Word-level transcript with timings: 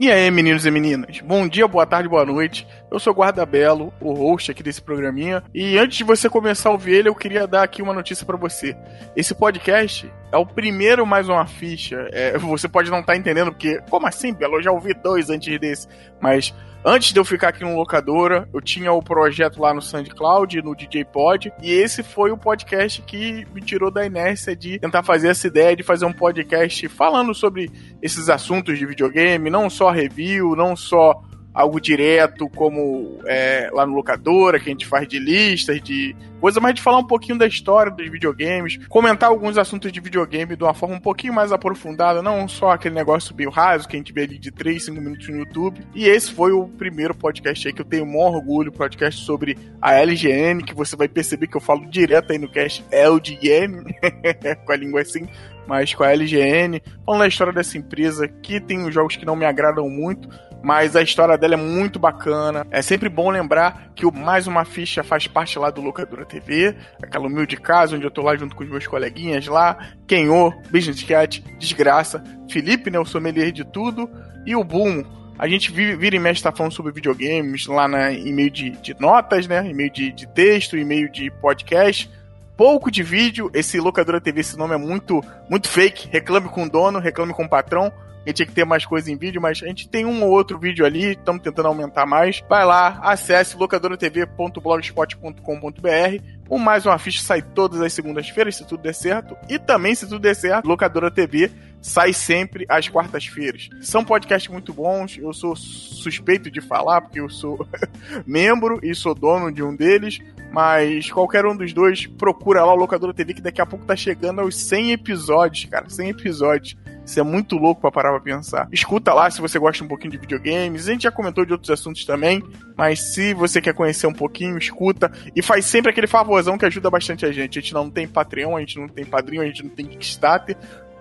E 0.00 0.12
aí, 0.12 0.30
meninos 0.30 0.64
e 0.64 0.70
meninas? 0.70 1.20
Bom 1.22 1.48
dia, 1.48 1.66
boa 1.66 1.84
tarde, 1.84 2.08
boa 2.08 2.24
noite. 2.24 2.64
Eu 2.88 3.00
sou 3.00 3.12
o 3.12 3.16
Guarda 3.16 3.44
Belo, 3.44 3.92
o 4.00 4.12
host 4.12 4.48
aqui 4.48 4.62
desse 4.62 4.80
programinha. 4.80 5.42
E 5.52 5.76
antes 5.76 5.98
de 5.98 6.04
você 6.04 6.30
começar 6.30 6.68
a 6.68 6.72
ouvir 6.72 6.92
ele, 6.92 7.08
eu 7.08 7.16
queria 7.16 7.48
dar 7.48 7.64
aqui 7.64 7.82
uma 7.82 7.92
notícia 7.92 8.24
para 8.24 8.36
você. 8.36 8.76
Esse 9.16 9.34
podcast 9.34 10.08
é 10.30 10.36
o 10.36 10.46
primeiro 10.46 11.04
mais 11.04 11.28
uma 11.28 11.44
ficha. 11.48 12.08
É, 12.12 12.38
você 12.38 12.68
pode 12.68 12.92
não 12.92 13.00
estar 13.00 13.14
tá 13.14 13.18
entendendo, 13.18 13.50
porque, 13.50 13.80
como 13.90 14.06
assim, 14.06 14.32
Belo? 14.32 14.58
Eu 14.58 14.62
já 14.62 14.70
ouvi 14.70 14.94
dois 14.94 15.30
antes 15.30 15.58
desse. 15.58 15.88
Mas 16.20 16.54
Antes 16.84 17.12
de 17.12 17.18
eu 17.18 17.24
ficar 17.24 17.48
aqui 17.48 17.64
no 17.64 17.76
locadora, 17.76 18.48
eu 18.54 18.60
tinha 18.60 18.92
o 18.92 19.02
projeto 19.02 19.60
lá 19.60 19.74
no 19.74 19.82
SoundCloud, 19.82 20.62
no 20.62 20.76
DJ 20.76 21.04
Pod, 21.04 21.52
e 21.60 21.72
esse 21.72 22.04
foi 22.04 22.30
o 22.30 22.38
podcast 22.38 23.02
que 23.02 23.44
me 23.52 23.60
tirou 23.60 23.90
da 23.90 24.06
inércia 24.06 24.54
de 24.54 24.78
tentar 24.78 25.02
fazer 25.02 25.28
essa 25.28 25.48
ideia 25.48 25.74
de 25.74 25.82
fazer 25.82 26.04
um 26.04 26.12
podcast 26.12 26.88
falando 26.88 27.34
sobre 27.34 27.68
esses 28.00 28.28
assuntos 28.28 28.78
de 28.78 28.86
videogame, 28.86 29.50
não 29.50 29.68
só 29.68 29.90
review, 29.90 30.54
não 30.54 30.76
só 30.76 31.20
algo 31.58 31.80
direto, 31.80 32.48
como 32.48 33.18
é, 33.26 33.68
lá 33.72 33.84
no 33.84 33.92
Locadora, 33.92 34.60
que 34.60 34.68
a 34.68 34.72
gente 34.72 34.86
faz 34.86 35.08
de 35.08 35.18
listas, 35.18 35.82
de 35.82 36.14
coisa, 36.40 36.60
mas 36.60 36.72
de 36.72 36.80
falar 36.80 36.98
um 36.98 37.06
pouquinho 37.06 37.36
da 37.36 37.48
história 37.48 37.90
dos 37.90 38.08
videogames, 38.08 38.78
comentar 38.86 39.28
alguns 39.28 39.58
assuntos 39.58 39.90
de 39.90 39.98
videogame 39.98 40.54
de 40.54 40.62
uma 40.62 40.72
forma 40.72 40.94
um 40.94 41.00
pouquinho 41.00 41.34
mais 41.34 41.50
aprofundada, 41.50 42.22
não 42.22 42.46
só 42.46 42.70
aquele 42.70 42.94
negócio 42.94 43.34
meio 43.34 43.50
raso 43.50 43.88
que 43.88 43.96
a 43.96 43.98
gente 43.98 44.12
vê 44.12 44.22
ali 44.22 44.38
de 44.38 44.52
3, 44.52 44.84
5 44.84 45.00
minutos 45.00 45.28
no 45.28 45.38
YouTube. 45.38 45.80
E 45.96 46.06
esse 46.06 46.30
foi 46.30 46.52
o 46.52 46.68
primeiro 46.68 47.12
podcast 47.12 47.66
aí 47.66 47.74
que 47.74 47.80
eu 47.80 47.86
tenho 47.86 48.04
um 48.04 48.16
orgulho, 48.16 48.70
podcast 48.70 49.24
sobre 49.24 49.58
a 49.82 49.94
LGN, 49.94 50.62
que 50.62 50.76
você 50.76 50.94
vai 50.94 51.08
perceber 51.08 51.48
que 51.48 51.56
eu 51.56 51.60
falo 51.60 51.90
direto 51.90 52.30
aí 52.30 52.38
no 52.38 52.48
cast 52.48 52.84
LGN, 52.92 53.82
com 54.64 54.72
a 54.72 54.76
língua 54.76 55.00
assim, 55.00 55.26
mas 55.66 55.92
com 55.92 56.04
a 56.04 56.12
LGN, 56.12 56.80
falando 57.04 57.20
da 57.20 57.28
história 57.28 57.52
dessa 57.52 57.76
empresa, 57.76 58.28
que 58.28 58.60
tem 58.60 58.90
jogos 58.92 59.16
que 59.16 59.26
não 59.26 59.36
me 59.36 59.44
agradam 59.44 59.88
muito, 59.90 60.28
mas 60.62 60.96
a 60.96 61.02
história 61.02 61.38
dela 61.38 61.54
é 61.54 61.56
muito 61.56 61.98
bacana. 61.98 62.66
É 62.70 62.82
sempre 62.82 63.08
bom 63.08 63.30
lembrar 63.30 63.92
que 63.94 64.06
o 64.06 64.12
Mais 64.12 64.46
Uma 64.46 64.64
Ficha 64.64 65.02
faz 65.02 65.26
parte 65.26 65.58
lá 65.58 65.70
do 65.70 65.80
Locadora 65.80 66.24
TV, 66.24 66.76
aquela 67.02 67.26
humilde 67.26 67.56
casa 67.56 67.96
onde 67.96 68.04
eu 68.04 68.10
tô 68.10 68.22
lá 68.22 68.36
junto 68.36 68.56
com 68.56 68.64
os 68.64 68.70
meus 68.70 68.86
coleguinhas 68.86 69.46
lá, 69.46 69.78
Kenô, 70.06 70.52
Business 70.70 71.02
Cat, 71.02 71.44
Desgraça, 71.58 72.22
Felipe, 72.50 72.90
né, 72.90 72.98
o 72.98 73.04
sommelier 73.04 73.52
de 73.52 73.64
tudo, 73.64 74.10
e 74.44 74.56
o 74.56 74.64
Boom, 74.64 75.04
a 75.38 75.46
gente 75.46 75.70
vira 75.70 76.16
e 76.16 76.18
mexe 76.18 76.42
tá 76.42 76.50
falando 76.50 76.72
sobre 76.72 76.92
videogames 76.92 77.66
lá 77.68 77.86
na, 77.86 78.12
em 78.12 78.32
meio 78.32 78.50
de, 78.50 78.70
de 78.70 78.98
notas, 78.98 79.46
né? 79.46 79.64
Em 79.64 79.72
meio 79.72 79.90
de, 79.90 80.10
de 80.10 80.26
texto, 80.26 80.76
em 80.76 80.84
meio 80.84 81.08
de 81.08 81.30
podcast. 81.30 82.10
Pouco 82.56 82.90
de 82.90 83.04
vídeo. 83.04 83.48
Esse 83.54 83.78
Locadora 83.78 84.20
TV, 84.20 84.40
esse 84.40 84.58
nome 84.58 84.74
é 84.74 84.78
muito, 84.78 85.22
muito 85.48 85.68
fake. 85.68 86.08
Reclame 86.08 86.48
com 86.48 86.64
o 86.64 86.68
dono, 86.68 86.98
reclame 86.98 87.32
com 87.32 87.44
o 87.44 87.48
patrão 87.48 87.92
gente 88.28 88.36
tinha 88.36 88.46
que 88.46 88.52
ter 88.52 88.64
mais 88.64 88.86
coisa 88.86 89.10
em 89.10 89.16
vídeo, 89.16 89.40
mas 89.40 89.60
a 89.62 89.66
gente 89.66 89.88
tem 89.88 90.04
um 90.04 90.22
ou 90.22 90.30
outro 90.30 90.58
vídeo 90.58 90.84
ali, 90.84 91.12
estamos 91.12 91.42
tentando 91.42 91.68
aumentar 91.68 92.04
mais. 92.06 92.44
Vai 92.48 92.64
lá, 92.64 92.98
acesse 93.02 93.56
locadoratv.blogspot.com.br. 93.56 96.22
O 96.48 96.58
Mais 96.58 96.86
Uma 96.86 96.98
Ficha 96.98 97.22
sai 97.22 97.42
todas 97.42 97.80
as 97.80 97.92
segundas-feiras, 97.92 98.56
se 98.56 98.66
tudo 98.66 98.82
der 98.82 98.94
certo. 98.94 99.36
E 99.48 99.58
também, 99.58 99.94
se 99.94 100.06
tudo 100.06 100.18
der 100.18 100.34
certo, 100.34 100.66
Locadora 100.66 101.10
TV 101.10 101.50
sai 101.80 102.12
sempre 102.12 102.66
às 102.68 102.88
quartas-feiras. 102.88 103.68
São 103.80 104.04
podcasts 104.04 104.50
muito 104.50 104.72
bons, 104.72 105.18
eu 105.18 105.32
sou 105.32 105.54
suspeito 105.54 106.50
de 106.50 106.60
falar, 106.60 107.02
porque 107.02 107.20
eu 107.20 107.28
sou 107.28 107.66
membro 108.26 108.80
e 108.82 108.94
sou 108.94 109.14
dono 109.14 109.52
de 109.52 109.62
um 109.62 109.74
deles, 109.74 110.18
mas 110.52 111.10
qualquer 111.10 111.46
um 111.46 111.56
dos 111.56 111.72
dois, 111.72 112.06
procura 112.06 112.64
lá 112.64 112.72
o 112.72 112.76
Locadora 112.76 113.14
TV, 113.14 113.34
que 113.34 113.42
daqui 113.42 113.60
a 113.60 113.66
pouco 113.66 113.84
tá 113.84 113.94
chegando 113.94 114.40
aos 114.40 114.56
100 114.56 114.92
episódios, 114.92 115.64
cara, 115.66 115.88
100 115.88 116.10
episódios. 116.10 116.76
Isso 117.08 117.18
é 117.18 117.22
muito 117.22 117.56
louco 117.56 117.80
pra 117.80 117.90
parar 117.90 118.10
pra 118.10 118.20
pensar. 118.20 118.68
Escuta 118.70 119.14
lá 119.14 119.30
se 119.30 119.40
você 119.40 119.58
gosta 119.58 119.82
um 119.82 119.88
pouquinho 119.88 120.10
de 120.10 120.18
videogames. 120.18 120.86
A 120.86 120.92
gente 120.92 121.04
já 121.04 121.10
comentou 121.10 121.42
de 121.42 121.52
outros 121.52 121.70
assuntos 121.70 122.04
também, 122.04 122.44
mas 122.76 123.00
se 123.00 123.32
você 123.32 123.62
quer 123.62 123.72
conhecer 123.72 124.06
um 124.06 124.12
pouquinho, 124.12 124.58
escuta. 124.58 125.10
E 125.34 125.40
faz 125.40 125.64
sempre 125.64 125.90
aquele 125.90 126.06
favorzão 126.06 126.58
que 126.58 126.66
ajuda 126.66 126.90
bastante 126.90 127.24
a 127.24 127.32
gente. 127.32 127.58
A 127.58 127.62
gente 127.62 127.72
não 127.72 127.88
tem 127.88 128.06
Patreon, 128.06 128.54
a 128.54 128.60
gente 128.60 128.78
não 128.78 128.86
tem 128.86 129.06
padrinho, 129.06 129.40
a 129.40 129.46
gente 129.46 129.62
não 129.62 129.70
tem 129.70 129.86
Kickstarter, 129.86 130.54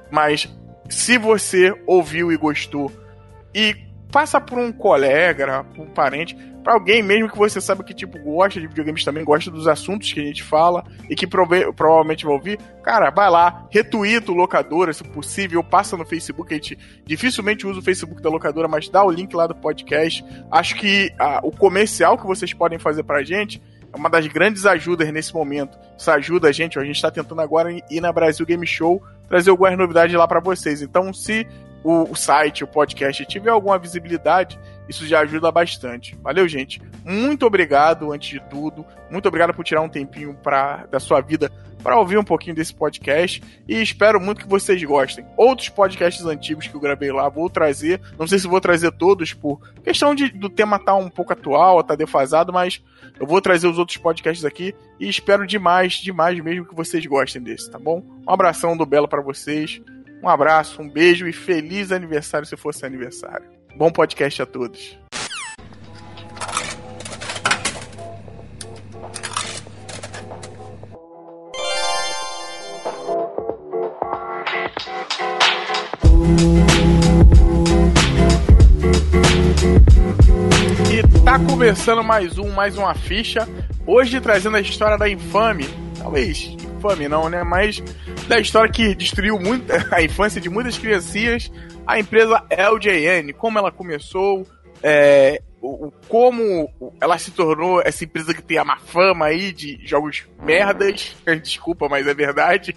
mas 0.09 0.49
se 0.87 1.17
você 1.17 1.75
ouviu 1.85 2.31
e 2.31 2.37
gostou 2.37 2.89
e 3.53 3.75
passa 4.17 4.41
por 4.41 4.57
um 4.57 4.71
colega, 4.71 5.63
por 5.75 5.83
um 5.83 5.91
parente, 5.91 6.35
para 6.63 6.73
alguém 6.73 7.03
mesmo 7.03 7.29
que 7.29 7.37
você 7.37 7.61
sabe 7.61 7.83
que 7.83 7.93
tipo 7.93 8.17
gosta 8.17 8.59
de 8.59 8.65
videogames 8.65 9.05
também, 9.05 9.23
gosta 9.23 9.51
dos 9.51 9.67
assuntos 9.67 10.11
que 10.11 10.19
a 10.19 10.23
gente 10.23 10.41
fala 10.41 10.83
e 11.07 11.15
que 11.15 11.27
prove 11.27 11.71
provavelmente 11.73 12.25
vai 12.25 12.33
ouvir, 12.33 12.57
cara, 12.81 13.11
vai 13.11 13.29
lá, 13.29 13.67
retuita 13.69 14.31
o 14.31 14.35
locadora, 14.35 14.91
se 14.91 15.03
possível, 15.03 15.63
passa 15.63 15.95
no 15.95 16.03
Facebook, 16.03 16.51
a 16.51 16.57
gente 16.57 16.79
dificilmente 17.05 17.67
usa 17.67 17.79
o 17.79 17.83
Facebook 17.83 18.19
da 18.19 18.27
locadora, 18.27 18.67
mas 18.67 18.89
dá 18.89 19.05
o 19.05 19.11
link 19.11 19.35
lá 19.35 19.45
do 19.45 19.53
podcast. 19.53 20.25
Acho 20.49 20.73
que 20.77 21.13
ah, 21.19 21.39
o 21.43 21.51
comercial 21.51 22.17
que 22.17 22.25
vocês 22.25 22.51
podem 22.55 22.79
fazer 22.79 23.03
pra 23.03 23.21
gente 23.21 23.61
é 23.93 23.95
uma 23.95 24.09
das 24.09 24.25
grandes 24.25 24.65
ajudas 24.65 25.13
nesse 25.13 25.31
momento. 25.31 25.77
Isso 25.95 26.09
ajuda 26.09 26.49
a 26.49 26.51
gente, 26.51 26.79
a 26.79 26.83
gente 26.83 26.95
está 26.95 27.11
tentando 27.11 27.41
agora 27.41 27.71
ir 27.71 28.01
na 28.01 28.11
Brasil 28.11 28.47
Game 28.47 28.65
Show 28.65 28.99
trazer 29.27 29.49
algumas 29.49 29.77
novidades 29.77 30.15
lá 30.15 30.27
para 30.27 30.39
vocês. 30.39 30.81
Então, 30.81 31.13
se 31.13 31.45
o, 31.87 32.11
o 32.11 32.15
site, 32.15 32.65
o 32.65 32.67
podcast 32.67 33.25
tiver 33.25 33.49
alguma 33.49 33.79
visibilidade, 33.79 34.59
isso 34.89 35.07
já 35.07 35.21
ajuda 35.21 35.49
bastante. 35.49 36.17
Valeu, 36.21 36.45
gente. 36.45 36.81
Muito 37.05 37.45
obrigado, 37.45 38.11
antes 38.11 38.29
de 38.29 38.41
tudo. 38.49 38.85
Muito 39.09 39.25
obrigado 39.25 39.53
por 39.53 39.63
tirar 39.63 39.81
um 39.81 39.87
tempinho 39.87 40.33
pra, 40.43 40.85
da 40.87 40.99
sua 40.99 41.21
vida 41.21 41.49
para 41.81 41.97
ouvir 41.97 42.17
um 42.17 42.23
pouquinho 42.25 42.53
desse 42.53 42.73
podcast. 42.73 43.41
E 43.65 43.81
espero 43.81 44.19
muito 44.19 44.41
que 44.41 44.49
vocês 44.49 44.83
gostem. 44.83 45.25
Outros 45.37 45.69
podcasts 45.69 46.25
antigos 46.25 46.67
que 46.67 46.75
eu 46.75 46.81
gravei 46.81 47.09
lá, 47.09 47.29
vou 47.29 47.49
trazer. 47.49 48.01
Não 48.19 48.27
sei 48.27 48.37
se 48.37 48.47
vou 48.47 48.59
trazer 48.59 48.91
todos, 48.91 49.33
por 49.33 49.61
questão 49.81 50.13
de, 50.13 50.27
do 50.29 50.49
tema 50.49 50.77
tá 50.77 50.93
um 50.93 51.09
pouco 51.09 51.31
atual, 51.31 51.81
tá 51.83 51.95
defasado, 51.95 52.51
mas 52.51 52.83
eu 53.17 53.25
vou 53.25 53.39
trazer 53.39 53.67
os 53.67 53.77
outros 53.77 53.97
podcasts 53.97 54.43
aqui. 54.43 54.75
E 54.99 55.07
espero 55.07 55.47
demais, 55.47 55.93
demais 55.93 56.37
mesmo 56.43 56.65
que 56.65 56.75
vocês 56.75 57.05
gostem 57.05 57.41
desse, 57.41 57.71
tá 57.71 57.79
bom? 57.79 58.03
Um 58.27 58.31
abração 58.31 58.75
do 58.75 58.85
Belo 58.85 59.07
para 59.07 59.21
vocês. 59.21 59.81
Um 60.27 60.29
abraço, 60.29 60.81
um 60.81 60.89
beijo 60.89 61.25
e 61.25 61.31
feliz 61.31 61.89
aniversário 61.89 62.45
se 62.45 62.57
fosse 62.57 62.85
aniversário. 62.85 63.45
Bom 63.77 63.89
podcast 63.89 64.41
a 64.41 64.45
todos. 64.45 64.99
E 80.91 81.23
tá 81.23 81.39
começando 81.39 82.03
mais 82.03 82.37
um, 82.37 82.51
mais 82.51 82.77
uma 82.77 82.93
ficha. 82.93 83.47
Hoje 83.85 84.19
trazendo 84.19 84.57
a 84.57 84.59
história 84.59 84.97
da 84.97 85.07
infame, 85.07 85.69
talvez 85.97 86.57
infame 86.77 87.07
não, 87.07 87.29
né? 87.29 87.43
Mas 87.43 87.81
da 88.27 88.39
história 88.39 88.71
que 88.71 88.93
destruiu 88.93 89.39
muito 89.39 89.71
a 89.91 90.01
infância 90.01 90.39
de 90.41 90.49
muitas 90.49 90.77
criancinhas 90.77 91.51
a 91.87 91.97
empresa 91.97 92.43
LJN, 92.51 93.31
como 93.31 93.57
ela 93.57 93.71
começou, 93.71 94.45
é, 94.83 95.41
o, 95.61 95.89
como 96.09 96.69
ela 96.99 97.17
se 97.17 97.31
tornou 97.31 97.81
essa 97.81 98.03
empresa 98.03 98.33
que 98.33 98.41
tem 98.41 98.57
a 98.57 98.65
má 98.65 98.77
fama 98.77 99.27
aí 99.27 99.53
de 99.53 99.79
jogos 99.87 100.25
merdas, 100.43 101.15
desculpa, 101.41 101.87
mas 101.87 102.05
é 102.05 102.13
verdade, 102.13 102.75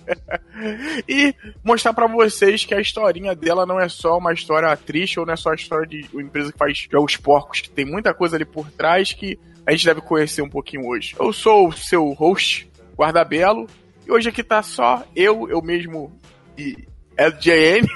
e 1.09 1.35
mostrar 1.65 1.93
para 1.93 2.07
vocês 2.07 2.65
que 2.65 2.73
a 2.73 2.81
historinha 2.81 3.35
dela 3.35 3.67
não 3.67 3.81
é 3.81 3.89
só 3.89 4.17
uma 4.17 4.33
história 4.33 4.75
triste 4.77 5.19
ou 5.19 5.27
não 5.27 5.35
é 5.35 5.37
só 5.37 5.51
a 5.51 5.57
história 5.57 5.87
de 5.87 6.09
uma 6.13 6.23
empresa 6.23 6.53
que 6.53 6.59
faz 6.59 6.87
jogos 6.91 7.17
porcos, 7.17 7.61
que 7.61 7.71
tem 7.71 7.85
muita 7.85 8.15
coisa 8.15 8.37
ali 8.37 8.45
por 8.45 8.71
trás 8.71 9.13
que 9.13 9.37
a 9.67 9.73
gente 9.73 9.85
deve 9.85 10.01
conhecer 10.01 10.41
um 10.41 10.49
pouquinho 10.49 10.87
hoje. 10.87 11.17
Eu 11.19 11.33
sou 11.33 11.69
o 11.69 11.73
seu 11.73 12.13
host, 12.13 12.71
Guardabelo, 12.97 13.67
hoje 14.11 14.29
aqui 14.29 14.43
tá 14.43 14.63
só 14.63 15.05
eu, 15.15 15.49
eu 15.49 15.63
mesmo 15.63 16.13
e 16.59 16.77
LJN, 17.19 17.87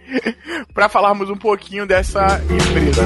para 0.74 0.88
falarmos 0.88 1.30
um 1.30 1.36
pouquinho 1.36 1.86
dessa 1.86 2.40
empresa. 2.44 3.02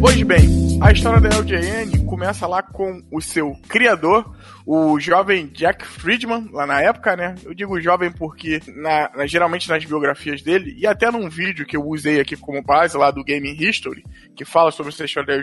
Pois 0.00 0.22
bem, 0.22 0.78
a 0.80 0.92
história 0.92 1.20
da 1.20 1.38
LJN 1.38 2.07
começa 2.18 2.48
lá 2.48 2.60
com 2.60 3.00
o 3.12 3.20
seu 3.20 3.56
criador, 3.68 4.34
o 4.66 4.98
jovem 4.98 5.46
Jack 5.46 5.86
Friedman, 5.86 6.48
lá 6.52 6.66
na 6.66 6.82
época, 6.82 7.14
né? 7.14 7.36
Eu 7.44 7.54
digo 7.54 7.80
jovem 7.80 8.10
porque 8.10 8.60
na, 8.74 9.08
na, 9.14 9.24
geralmente 9.24 9.68
nas 9.68 9.84
biografias 9.84 10.42
dele, 10.42 10.74
e 10.76 10.84
até 10.84 11.12
num 11.12 11.30
vídeo 11.30 11.64
que 11.64 11.76
eu 11.76 11.86
usei 11.86 12.18
aqui 12.18 12.36
como 12.36 12.60
base 12.60 12.96
lá 12.96 13.12
do 13.12 13.22
Gaming 13.22 13.56
History, 13.56 14.04
que 14.34 14.44
fala 14.44 14.72
sobre 14.72 14.92
essa 14.92 15.04
história 15.04 15.40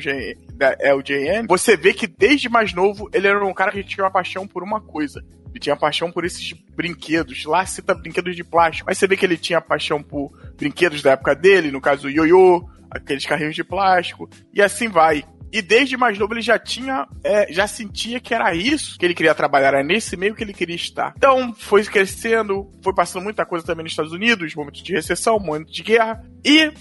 da, 0.53 0.71
LJN, 0.71 1.47
você 1.47 1.77
vê 1.77 1.93
que 1.93 2.07
desde 2.07 2.49
mais 2.49 2.73
novo 2.73 3.09
ele 3.13 3.25
era 3.25 3.45
um 3.45 3.53
cara 3.53 3.71
que 3.71 3.81
tinha 3.81 4.03
uma 4.03 4.11
paixão 4.11 4.45
por 4.45 4.61
uma 4.61 4.81
coisa. 4.81 5.23
Ele 5.51 5.59
tinha 5.61 5.77
paixão 5.77 6.11
por 6.11 6.25
esses 6.25 6.51
brinquedos. 6.75 7.45
Lá 7.45 7.65
cita 7.65 7.95
brinquedos 7.95 8.35
de 8.35 8.43
plástico. 8.43 8.87
Mas 8.87 8.97
você 8.97 9.07
vê 9.07 9.15
que 9.15 9.25
ele 9.25 9.37
tinha 9.37 9.61
paixão 9.61 10.03
por 10.03 10.37
brinquedos 10.57 11.01
da 11.01 11.11
época 11.11 11.33
dele, 11.33 11.71
no 11.71 11.79
caso 11.79 12.07
o 12.07 12.11
ioiô, 12.11 12.67
aqueles 12.91 13.25
carrinhos 13.25 13.55
de 13.55 13.63
plástico, 13.63 14.29
e 14.53 14.61
assim 14.61 14.89
vai. 14.89 15.23
E 15.55 15.61
desde 15.61 15.95
mais 15.95 16.19
novo 16.19 16.33
ele 16.33 16.41
já 16.41 16.59
tinha, 16.59 17.07
é, 17.23 17.47
já 17.49 17.65
sentia 17.65 18.19
que 18.19 18.33
era 18.33 18.53
isso 18.53 18.99
que 18.99 19.05
ele 19.05 19.13
queria 19.13 19.33
trabalhar, 19.33 19.69
era 19.69 19.81
nesse 19.81 20.17
meio 20.17 20.35
que 20.35 20.43
ele 20.43 20.51
queria 20.51 20.75
estar. 20.75 21.13
Então 21.15 21.53
foi 21.53 21.81
crescendo, 21.85 22.69
foi 22.83 22.93
passando 22.93 23.23
muita 23.23 23.45
coisa 23.45 23.65
também 23.65 23.83
nos 23.83 23.93
Estados 23.93 24.11
Unidos, 24.11 24.53
momentos 24.53 24.83
de 24.83 24.91
recessão, 24.91 25.39
momentos 25.39 25.73
de 25.73 25.81
guerra. 25.81 26.21
E 26.43 26.73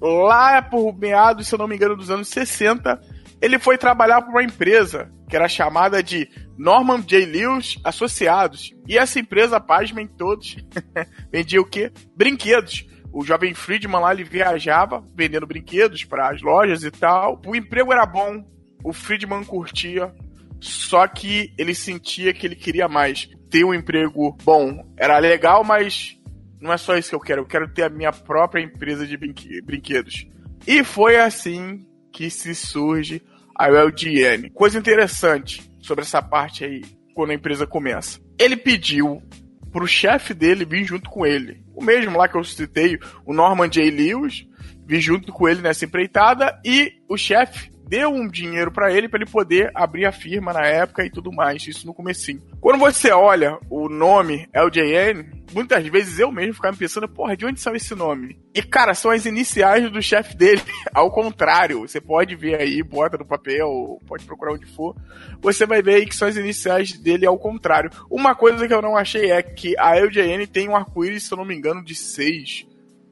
lá 0.00 0.62
por 0.62 0.98
meados, 0.98 1.46
se 1.46 1.54
eu 1.54 1.58
não 1.58 1.68
me 1.68 1.76
engano, 1.76 1.94
dos 1.94 2.10
anos 2.10 2.28
60, 2.28 2.98
ele 3.38 3.58
foi 3.58 3.76
trabalhar 3.76 4.22
para 4.22 4.30
uma 4.30 4.42
empresa 4.42 5.12
que 5.28 5.36
era 5.36 5.46
chamada 5.46 6.02
de 6.02 6.26
Norman 6.56 7.02
J. 7.02 7.26
Lewis 7.26 7.78
Associados. 7.84 8.72
E 8.88 8.96
essa 8.96 9.20
empresa, 9.20 9.60
pasmem 9.60 10.06
todos, 10.06 10.56
vendia 11.30 11.60
o 11.60 11.66
quê? 11.66 11.92
Brinquedos 12.16 12.86
o 13.12 13.24
jovem 13.24 13.52
Friedman 13.54 14.00
lá 14.00 14.12
ele 14.12 14.24
viajava 14.24 15.04
vendendo 15.14 15.46
brinquedos 15.46 16.04
para 16.04 16.30
as 16.30 16.40
lojas 16.40 16.82
e 16.82 16.90
tal. 16.90 17.40
O 17.46 17.54
emprego 17.54 17.92
era 17.92 18.06
bom, 18.06 18.44
o 18.82 18.92
Friedman 18.92 19.44
curtia, 19.44 20.12
só 20.60 21.06
que 21.06 21.52
ele 21.58 21.74
sentia 21.74 22.32
que 22.32 22.46
ele 22.46 22.56
queria 22.56 22.88
mais. 22.88 23.28
Ter 23.50 23.64
um 23.64 23.74
emprego 23.74 24.34
bom 24.42 24.82
era 24.96 25.18
legal, 25.18 25.62
mas 25.62 26.18
não 26.58 26.72
é 26.72 26.78
só 26.78 26.96
isso 26.96 27.10
que 27.10 27.14
eu 27.14 27.20
quero. 27.20 27.42
Eu 27.42 27.46
quero 27.46 27.68
ter 27.68 27.82
a 27.82 27.90
minha 27.90 28.12
própria 28.12 28.62
empresa 28.62 29.06
de 29.06 29.16
brinquedos. 29.16 30.26
E 30.66 30.82
foi 30.82 31.16
assim 31.16 31.86
que 32.10 32.30
se 32.30 32.54
surge 32.54 33.20
a 33.54 33.68
LGN. 33.68 34.48
Coisa 34.50 34.78
interessante 34.78 35.70
sobre 35.80 36.04
essa 36.04 36.22
parte 36.22 36.64
aí, 36.64 36.82
quando 37.14 37.30
a 37.30 37.34
empresa 37.34 37.66
começa. 37.66 38.20
Ele 38.38 38.56
pediu 38.56 39.22
pro 39.72 39.86
chefe 39.86 40.34
dele 40.34 40.64
vir 40.64 40.84
junto 40.84 41.08
com 41.08 41.26
ele. 41.26 41.62
O 41.74 41.82
mesmo 41.82 42.16
lá 42.16 42.28
que 42.28 42.36
eu 42.36 42.44
citei, 42.44 42.98
o 43.24 43.32
Norman 43.32 43.68
J. 43.68 43.90
Lewis, 43.90 44.46
vir 44.86 45.00
junto 45.00 45.32
com 45.32 45.48
ele 45.48 45.60
nessa 45.60 45.84
empreitada 45.84 46.60
e 46.64 46.92
o 47.08 47.16
chefe 47.16 47.72
deu 47.92 48.08
um 48.08 48.26
dinheiro 48.26 48.72
para 48.72 48.90
ele 48.90 49.06
para 49.06 49.20
ele 49.20 49.30
poder 49.30 49.70
abrir 49.74 50.06
a 50.06 50.12
firma 50.12 50.50
na 50.50 50.66
época 50.66 51.04
e 51.04 51.10
tudo 51.10 51.30
mais, 51.30 51.66
isso 51.66 51.86
no 51.86 51.92
comecinho. 51.92 52.40
Quando 52.58 52.78
você 52.78 53.10
olha 53.10 53.58
o 53.68 53.86
nome 53.86 54.48
LJN, 54.54 55.26
muitas 55.52 55.86
vezes 55.88 56.18
eu 56.18 56.32
mesmo 56.32 56.54
ficava 56.54 56.74
pensando, 56.74 57.06
porra, 57.06 57.36
de 57.36 57.44
onde 57.44 57.60
saiu 57.60 57.76
esse 57.76 57.94
nome? 57.94 58.38
E 58.54 58.62
cara, 58.62 58.94
são 58.94 59.10
as 59.10 59.26
iniciais 59.26 59.92
do 59.92 60.00
chefe 60.00 60.34
dele, 60.34 60.62
ao 60.94 61.10
contrário, 61.10 61.80
você 61.80 62.00
pode 62.00 62.34
ver 62.34 62.58
aí, 62.58 62.82
bota 62.82 63.18
no 63.18 63.26
papel, 63.26 64.00
pode 64.06 64.24
procurar 64.24 64.54
onde 64.54 64.64
for, 64.64 64.96
você 65.42 65.66
vai 65.66 65.82
ver 65.82 65.96
aí 65.96 66.06
que 66.06 66.16
são 66.16 66.28
as 66.28 66.36
iniciais 66.38 66.92
dele 66.92 67.26
ao 67.26 67.38
contrário. 67.38 67.90
Uma 68.10 68.34
coisa 68.34 68.66
que 68.66 68.72
eu 68.72 68.80
não 68.80 68.96
achei 68.96 69.30
é 69.30 69.42
que 69.42 69.78
a 69.78 69.94
LJN 69.96 70.46
tem 70.46 70.66
um 70.66 70.76
arco-íris, 70.76 71.24
se 71.24 71.34
eu 71.34 71.36
não 71.36 71.44
me 71.44 71.54
engano, 71.54 71.84
de 71.84 71.94
seis 71.94 72.66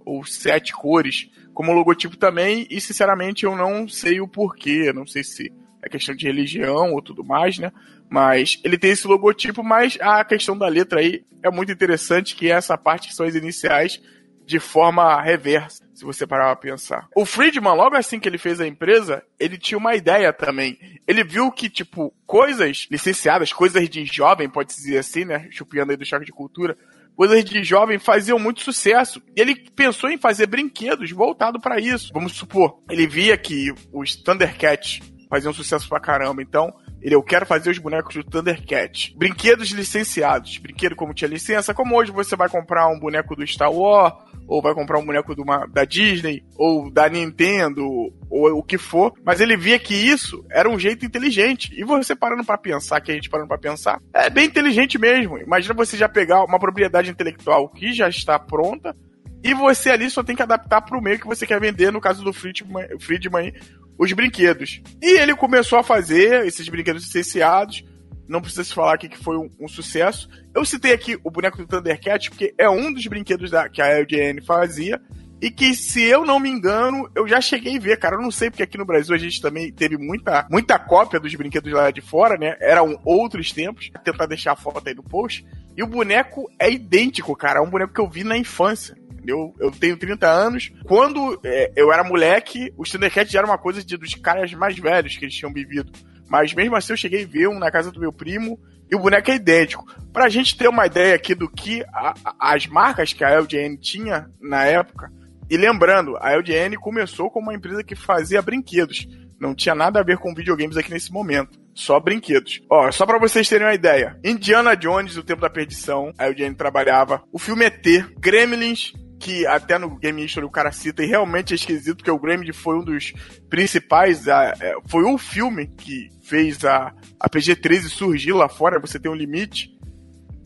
ou 0.06 0.25
sete 0.25 0.72
cores 0.72 1.28
como 1.60 1.74
logotipo 1.74 2.16
também, 2.16 2.66
e 2.70 2.80
sinceramente 2.80 3.44
eu 3.44 3.54
não 3.54 3.86
sei 3.86 4.18
o 4.18 4.26
porquê, 4.26 4.94
não 4.94 5.06
sei 5.06 5.22
se 5.22 5.52
é 5.82 5.90
questão 5.90 6.16
de 6.16 6.24
religião 6.24 6.94
ou 6.94 7.02
tudo 7.02 7.22
mais, 7.22 7.58
né? 7.58 7.70
Mas 8.08 8.58
ele 8.64 8.78
tem 8.78 8.92
esse 8.92 9.06
logotipo, 9.06 9.62
mas 9.62 9.98
a 10.00 10.24
questão 10.24 10.56
da 10.56 10.66
letra 10.66 11.00
aí 11.00 11.22
é 11.42 11.50
muito 11.50 11.70
interessante, 11.70 12.34
que 12.34 12.50
é 12.50 12.54
essa 12.54 12.78
parte 12.78 13.08
que 13.08 13.14
são 13.14 13.26
as 13.26 13.34
iniciais 13.34 14.00
de 14.46 14.58
forma 14.58 15.20
reversa, 15.20 15.84
se 15.92 16.02
você 16.02 16.26
parar 16.26 16.56
pra 16.56 16.70
pensar. 16.70 17.06
O 17.14 17.26
Friedman, 17.26 17.74
logo 17.74 17.94
assim 17.94 18.18
que 18.18 18.26
ele 18.26 18.38
fez 18.38 18.58
a 18.58 18.66
empresa, 18.66 19.22
ele 19.38 19.58
tinha 19.58 19.76
uma 19.76 19.94
ideia 19.94 20.32
também. 20.32 20.78
Ele 21.06 21.22
viu 21.22 21.52
que, 21.52 21.68
tipo, 21.68 22.10
coisas 22.26 22.88
licenciadas, 22.90 23.52
coisas 23.52 23.86
de 23.86 24.06
jovem, 24.06 24.48
pode 24.48 24.74
dizer 24.74 24.96
assim, 24.96 25.26
né? 25.26 25.46
Chupiando 25.50 25.90
aí 25.90 25.96
do 25.98 26.06
choque 26.06 26.24
de 26.24 26.32
cultura, 26.32 26.74
coisas 27.20 27.44
de 27.44 27.62
jovem 27.62 27.99
faziam 27.99 28.38
muito 28.38 28.62
sucesso. 28.62 29.20
E 29.37 29.43
ele 29.43 29.55
pensou 29.76 30.08
em 30.08 30.17
fazer 30.17 30.46
brinquedos 30.46 31.11
voltado 31.11 31.61
para 31.61 31.78
isso. 31.78 32.11
Vamos 32.14 32.32
supor, 32.32 32.78
ele 32.88 33.06
via 33.06 33.37
que 33.37 33.75
os 33.93 34.17
Thundercats 34.17 35.00
faziam 35.28 35.52
sucesso 35.52 35.87
pra 35.87 36.00
caramba, 36.00 36.40
então 36.40 36.72
ele, 37.02 37.14
eu 37.14 37.22
quero 37.22 37.44
fazer 37.44 37.69
os 37.69 37.78
bonecos 37.78 38.14
do 38.14 38.25
Thundercat. 38.25 39.14
Brinquedos 39.19 39.69
licenciados. 39.70 40.56
Brinquedo 40.56 40.96
como 40.96 41.12
tinha 41.12 41.28
licença, 41.28 41.75
como 41.75 41.94
hoje 41.94 42.11
você 42.11 42.34
vai 42.34 42.49
comprar 42.49 42.88
um 42.88 42.99
boneco 42.99 43.37
do 43.37 43.46
Star 43.46 43.70
Wars, 43.70 44.14
ou 44.50 44.61
vai 44.61 44.75
comprar 44.75 44.99
um 44.99 45.06
boneco 45.06 45.32
uma, 45.41 45.64
da 45.67 45.85
Disney, 45.85 46.43
ou 46.56 46.91
da 46.91 47.08
Nintendo, 47.08 47.87
ou 48.29 48.58
o 48.58 48.64
que 48.64 48.76
for. 48.76 49.14
Mas 49.25 49.41
ele 49.41 49.56
via 49.56 49.79
que 49.79 49.94
isso 49.94 50.44
era 50.50 50.69
um 50.69 50.76
jeito 50.76 51.06
inteligente. 51.06 51.73
E 51.73 51.85
você 51.85 52.17
parando 52.17 52.44
para 52.44 52.58
pensar, 52.58 53.00
que 53.00 53.12
a 53.12 53.14
gente 53.14 53.31
parando 53.31 53.47
para 53.47 53.58
pensar, 53.58 54.02
é 54.12 54.29
bem 54.29 54.47
inteligente 54.47 54.99
mesmo. 54.99 55.38
Imagina 55.38 55.73
você 55.73 55.97
já 55.97 56.08
pegar 56.08 56.43
uma 56.44 56.58
propriedade 56.58 57.08
intelectual 57.08 57.69
que 57.69 57.93
já 57.93 58.08
está 58.08 58.41
pronta, 58.41 58.97
e 59.43 59.55
você 59.55 59.91
ali 59.91 60.11
só 60.11 60.25
tem 60.25 60.35
que 60.35 60.43
adaptar 60.43 60.82
para 60.82 60.99
o 60.99 61.03
meio 61.03 61.20
que 61.20 61.29
você 61.29 61.46
quer 61.46 61.61
vender, 61.61 61.93
no 61.93 62.00
caso 62.00 62.25
do 62.25 62.32
Friedman, 62.32 62.99
Friedman 62.99 63.53
os 63.96 64.12
brinquedos. 64.12 64.82
E 65.00 65.19
ele 65.20 65.37
começou 65.37 65.79
a 65.79 65.85
fazer 65.85 66.44
esses 66.44 66.69
brinquedos 66.69 67.05
licenciados. 67.05 67.85
Não 68.31 68.41
precisa 68.41 68.62
se 68.62 68.73
falar 68.73 68.94
aqui 68.94 69.09
que 69.09 69.19
foi 69.19 69.37
um, 69.37 69.50
um, 69.59 69.67
sucesso. 69.67 70.29
Eu 70.55 70.65
citei 70.65 70.93
aqui 70.93 71.19
o 71.25 71.31
boneco 71.31 71.59
do 71.59 71.67
Thundercat, 71.67 72.31
porque 72.31 72.55
é 72.56 72.71
um 72.71 72.93
dos 72.93 73.05
brinquedos 73.06 73.50
da, 73.50 73.69
que 73.69 73.82
a 73.82 73.88
LGN 73.88 74.41
fazia. 74.41 75.00
E 75.43 75.50
que, 75.50 75.75
se 75.75 76.03
eu 76.03 76.25
não 76.25 76.38
me 76.38 76.50
engano, 76.50 77.11
eu 77.17 77.27
já 77.27 77.41
cheguei 77.41 77.77
a 77.77 77.81
ver, 77.81 77.99
cara. 77.99 78.15
Eu 78.15 78.21
não 78.21 78.31
sei, 78.31 78.50
porque 78.50 78.62
aqui 78.62 78.79
no 78.79 78.85
Brasil 78.85 79.15
a 79.15 79.19
gente 79.19 79.41
também 79.41 79.73
teve 79.73 79.97
muita, 79.97 80.47
muita 80.50 80.79
cópia 80.79 81.19
dos 81.19 81.35
brinquedos 81.35 81.73
lá 81.73 81.91
de 81.91 82.00
fora, 82.03 82.37
né? 82.37 82.56
Eram 82.61 83.00
outros 83.05 83.50
tempos. 83.50 83.91
Vou 83.93 84.03
tentar 84.03 84.27
deixar 84.27 84.53
a 84.53 84.56
foto 84.56 84.87
aí 84.87 84.94
no 84.94 85.03
post. 85.03 85.44
E 85.77 85.82
o 85.82 85.87
boneco 85.87 86.49
é 86.59 86.71
idêntico, 86.71 87.35
cara. 87.35 87.59
É 87.59 87.62
um 87.62 87.71
boneco 87.71 87.93
que 87.93 88.00
eu 88.00 88.09
vi 88.09 88.23
na 88.23 88.37
infância. 88.37 88.97
Eu, 89.27 89.55
eu 89.59 89.71
tenho 89.71 89.97
30 89.97 90.29
anos. 90.29 90.71
Quando 90.85 91.41
é, 91.43 91.73
eu 91.75 91.93
era 91.93 92.05
moleque, 92.05 92.73
os 92.77 92.91
Thundercats 92.91 93.35
eram 93.35 93.49
uma 93.49 93.59
coisa 93.59 93.82
de, 93.82 93.97
dos 93.97 94.15
caras 94.15 94.53
mais 94.53 94.79
velhos 94.79 95.17
que 95.17 95.25
eles 95.25 95.35
tinham 95.35 95.53
vivido. 95.53 95.91
Mas 96.31 96.55
mesmo 96.55 96.77
assim 96.77 96.93
eu 96.93 96.97
cheguei 96.97 97.25
a 97.25 97.27
ver 97.27 97.49
um 97.49 97.59
na 97.59 97.73
casa 97.73 97.91
do 97.91 97.99
meu 97.99 98.12
primo 98.12 98.56
e 98.88 98.94
o 98.94 99.00
boneco 99.00 99.31
é 99.32 99.35
idêntico. 99.35 99.85
Pra 100.12 100.29
gente 100.29 100.56
ter 100.56 100.69
uma 100.69 100.87
ideia 100.87 101.17
aqui 101.17 101.35
do 101.35 101.50
que 101.50 101.82
a, 101.93 102.15
a, 102.25 102.55
as 102.55 102.69
marcas 102.69 103.12
que 103.12 103.25
a 103.25 103.31
LGN 103.31 103.77
tinha 103.77 104.31
na 104.41 104.65
época. 104.65 105.12
E 105.50 105.56
lembrando, 105.56 106.17
a 106.19 106.31
LGN 106.32 106.77
começou 106.77 107.29
como 107.29 107.49
uma 107.49 107.55
empresa 107.55 107.82
que 107.82 107.97
fazia 107.97 108.41
brinquedos. 108.41 109.09
Não 109.41 109.55
tinha 109.55 109.75
nada 109.75 109.99
a 109.99 110.05
ver 110.05 110.19
com 110.19 110.32
videogames 110.32 110.77
aqui 110.77 110.93
nesse 110.93 111.11
momento. 111.11 111.59
Só 111.75 111.99
brinquedos. 111.99 112.61
Ó, 112.71 112.93
só 112.93 113.05
para 113.05 113.19
vocês 113.19 113.49
terem 113.49 113.67
uma 113.67 113.75
ideia. 113.75 114.17
Indiana 114.23 114.77
Jones, 114.77 115.17
O 115.17 115.25
Tempo 115.25 115.41
da 115.41 115.50
Perdição, 115.50 116.12
a 116.17 116.27
LGN 116.27 116.55
trabalhava. 116.55 117.23
O 117.32 117.38
filme 117.38 117.65
ET, 117.65 117.85
Gremlins, 118.21 118.93
que 119.20 119.46
até 119.46 119.78
no 119.78 119.96
Game 119.96 120.25
History 120.25 120.46
o 120.46 120.50
cara 120.50 120.72
cita, 120.72 121.05
e 121.05 121.06
realmente 121.06 121.52
é 121.52 121.55
esquisito, 121.55 121.99
porque 121.99 122.11
o 122.11 122.19
Gremlin 122.19 122.55
foi 122.55 122.77
um 122.77 122.82
dos 122.82 123.12
principais, 123.50 124.27
a, 124.27 124.55
é, 124.58 124.74
foi 124.89 125.05
um 125.05 125.19
filme 125.19 125.67
que 125.67 126.10
fez 126.22 126.65
a, 126.65 126.93
a 127.20 127.29
PG-13 127.29 127.82
surgir 127.89 128.32
lá 128.32 128.48
fora, 128.48 128.81
você 128.81 128.98
tem 128.98 129.10
um 129.10 129.15
limite. 129.15 129.79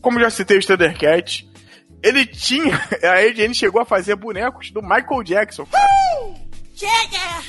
Como 0.01 0.19
já 0.19 0.29
citei 0.29 0.57
o 0.57 0.65
Thundercat, 0.65 1.49
ele 2.03 2.25
tinha, 2.25 2.75
a 3.01 3.13
AGN 3.13 3.53
chegou 3.53 3.81
a 3.81 3.85
fazer 3.85 4.15
bonecos 4.17 4.69
do 4.71 4.81
Michael 4.81 5.23
Jackson, 5.23 5.65
cara. 5.65 6.44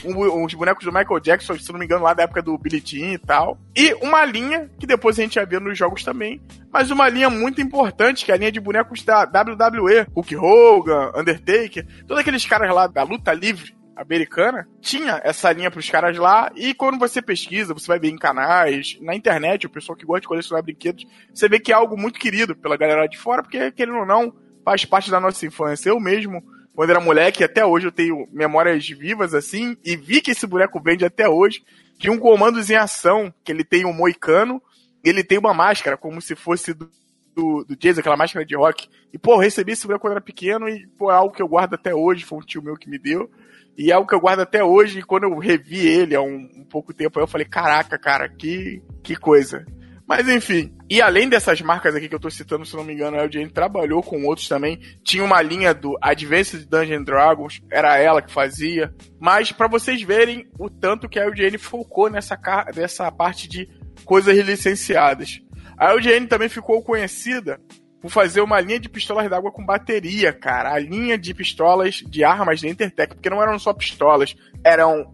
Um, 0.05 0.45
uns 0.45 0.55
bonecos 0.55 0.85
do 0.85 0.93
Michael 0.93 1.21
Jackson, 1.21 1.59
se 1.59 1.73
não 1.73 1.79
me 1.79 1.85
engano, 1.85 2.05
lá 2.05 2.15
da 2.15 2.23
época 2.23 2.43
do 2.43 2.57
Billy 2.57 2.83
Jean 2.85 3.15
e 3.15 3.19
tal. 3.19 3.59
E 3.75 3.93
uma 3.95 4.25
linha, 4.25 4.71
que 4.79 4.87
depois 4.87 5.19
a 5.19 5.23
gente 5.23 5.37
ia 5.37 5.45
ver 5.45 5.61
nos 5.61 5.77
jogos 5.77 6.05
também, 6.05 6.41
mas 6.73 6.91
uma 6.91 7.09
linha 7.09 7.29
muito 7.29 7.61
importante, 7.61 8.25
que 8.25 8.31
é 8.31 8.35
a 8.35 8.39
linha 8.39 8.53
de 8.53 8.61
bonecos 8.61 9.03
da 9.03 9.25
WWE. 9.25 10.07
Hulk 10.15 10.37
Hogan, 10.37 11.13
Undertaker, 11.17 11.87
todos 12.07 12.21
aqueles 12.21 12.45
caras 12.47 12.73
lá 12.75 12.87
da 12.87 13.03
luta 13.03 13.33
livre 13.33 13.75
americana, 13.97 14.69
tinha 14.81 15.21
essa 15.25 15.51
linha 15.51 15.71
pros 15.71 15.89
caras 15.89 16.17
lá, 16.19 16.53
e 16.55 16.75
quando 16.75 16.99
você 16.99 17.23
pesquisa, 17.23 17.73
você 17.73 17.87
vai 17.87 17.99
ver 17.99 18.11
em 18.11 18.19
canais, 18.19 18.99
na 19.01 19.15
internet, 19.15 19.67
o 19.67 19.71
pessoal 19.71 19.97
que 19.97 20.05
gosta 20.05 20.21
de 20.21 20.29
colecionar 20.29 20.63
brinquedos, 20.63 21.07
você 21.33 21.49
vê 21.49 21.59
que 21.59 21.73
é 21.73 21.75
algo 21.75 21.97
muito 21.97 22.19
querido 22.19 22.55
pela 22.55 22.77
galera 22.77 23.07
de 23.07 23.17
fora, 23.17 23.43
porque, 23.43 23.73
querendo 23.73 23.99
ou 23.99 24.07
não, 24.07 24.35
faz 24.63 24.85
parte 24.85 25.11
da 25.11 25.19
nossa 25.19 25.47
infância. 25.47 25.89
Eu 25.89 25.99
mesmo 25.99 26.45
quando 26.77 26.91
era 26.91 27.01
moleque, 27.01 27.43
até 27.43 27.65
hoje 27.65 27.87
eu 27.87 27.93
tenho 27.93 28.29
memórias 28.31 28.87
vivas 28.87 29.35
assim, 29.35 29.79
e 29.83 29.97
vi 29.97 30.21
que 30.21 30.33
esse 30.33 30.47
boneco 30.47 30.79
vende 30.79 31.07
até 31.07 31.27
hoje, 31.27 31.65
de 31.99 32.11
um 32.11 32.19
comandos 32.19 32.69
em 32.69 32.77
ação, 32.77 33.33
que 33.43 33.51
ele 33.51 33.65
tem 33.65 33.87
um 33.87 33.95
moicano, 33.95 34.63
ele 35.03 35.25
tem 35.25 35.39
uma 35.39 35.55
máscara, 35.55 35.97
como 35.97 36.21
se 36.21 36.37
fosse 36.37 36.75
do, 36.75 36.91
do, 37.35 37.65
do 37.65 37.77
Jason, 37.77 38.01
aquela 38.01 38.17
máscara 38.17 38.45
de 38.45 38.55
rock. 38.55 38.91
E, 39.11 39.17
pô, 39.19 39.33
eu 39.33 39.39
recebi 39.39 39.73
esse 39.73 39.87
boneco 39.87 40.03
quando 40.03 40.13
era 40.13 40.21
pequeno, 40.21 40.69
e, 40.69 40.87
pô, 40.99 41.11
é 41.11 41.15
algo 41.15 41.35
que 41.35 41.41
eu 41.41 41.49
guardo 41.49 41.73
até 41.73 41.95
hoje, 41.95 42.27
foi 42.27 42.39
um 42.39 42.43
tio 42.43 42.63
meu 42.63 42.77
que 42.77 42.91
me 42.91 42.99
deu. 42.99 43.31
E 43.79 43.91
é 43.91 43.95
algo 43.95 44.07
que 44.07 44.15
eu 44.15 44.21
guardo 44.21 44.41
até 44.41 44.63
hoje, 44.63 44.99
e 44.99 45.03
quando 45.03 45.25
eu 45.25 45.39
revi 45.39 45.79
ele 45.79 46.15
há 46.15 46.21
um, 46.21 46.47
um 46.57 46.65
pouco 46.69 46.93
tempo, 46.93 47.19
eu 47.19 47.27
falei, 47.27 47.47
caraca, 47.47 47.99
cara, 47.99 48.29
que, 48.29 48.83
que 49.03 49.17
coisa. 49.17 49.65
Mas 50.07 50.29
enfim. 50.29 50.73
E 50.89 51.03
além 51.03 51.29
dessas 51.29 51.61
marcas 51.61 51.95
aqui 51.95 52.09
que 52.09 52.15
eu 52.15 52.21
tô 52.21 52.31
citando, 52.31 52.65
se 52.65 52.77
não 52.77 52.85
me 52.85 52.93
engano, 52.93 53.17
a 53.17 53.23
LGN 53.23 53.51
trabalhou 53.51 54.03
com 54.03 54.25
outros 54.25 54.49
também. 54.49 54.79
Tinha 55.03 55.25
uma 55.25 55.43
linha 55.43 55.75
do 55.75 55.99
Advanced 56.01 56.65
Dungeons 56.69 57.05
Dragons, 57.05 57.61
era 57.71 57.99
ela 57.99 58.23
que 58.23 58.33
fazia. 58.33 58.95
Mas 59.19 59.51
para 59.51 59.67
vocês 59.67 60.01
verem 60.03 60.49
o 60.59 60.71
tanto 60.71 61.09
que 61.09 61.19
a 61.19 61.25
LGN 61.25 61.59
focou 61.59 62.09
nessa, 62.09 62.39
nessa 62.75 63.11
parte 63.11 63.49
de 63.49 63.69
coisas 64.05 64.37
licenciadas. 64.39 65.41
A 65.77 65.93
LGN 65.93 66.29
também 66.29 66.49
ficou 66.49 66.83
conhecida 66.83 67.61
por 68.01 68.11
fazer 68.11 68.41
uma 68.41 68.61
linha 68.61 68.79
de 68.79 68.89
pistolas 68.89 69.29
d'água 69.29 69.51
com 69.51 69.65
bateria, 69.65 70.33
cara. 70.33 70.73
A 70.73 70.79
linha 70.79 71.19
de 71.19 71.35
pistolas 71.35 71.97
de 71.97 72.23
armas 72.23 72.63
da 72.63 72.69
Intertech, 72.69 73.15
porque 73.15 73.29
não 73.29 73.43
eram 73.43 73.59
só 73.59 73.73
pistolas, 73.73 74.37
eram 74.63 75.13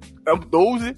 12, 0.51 0.95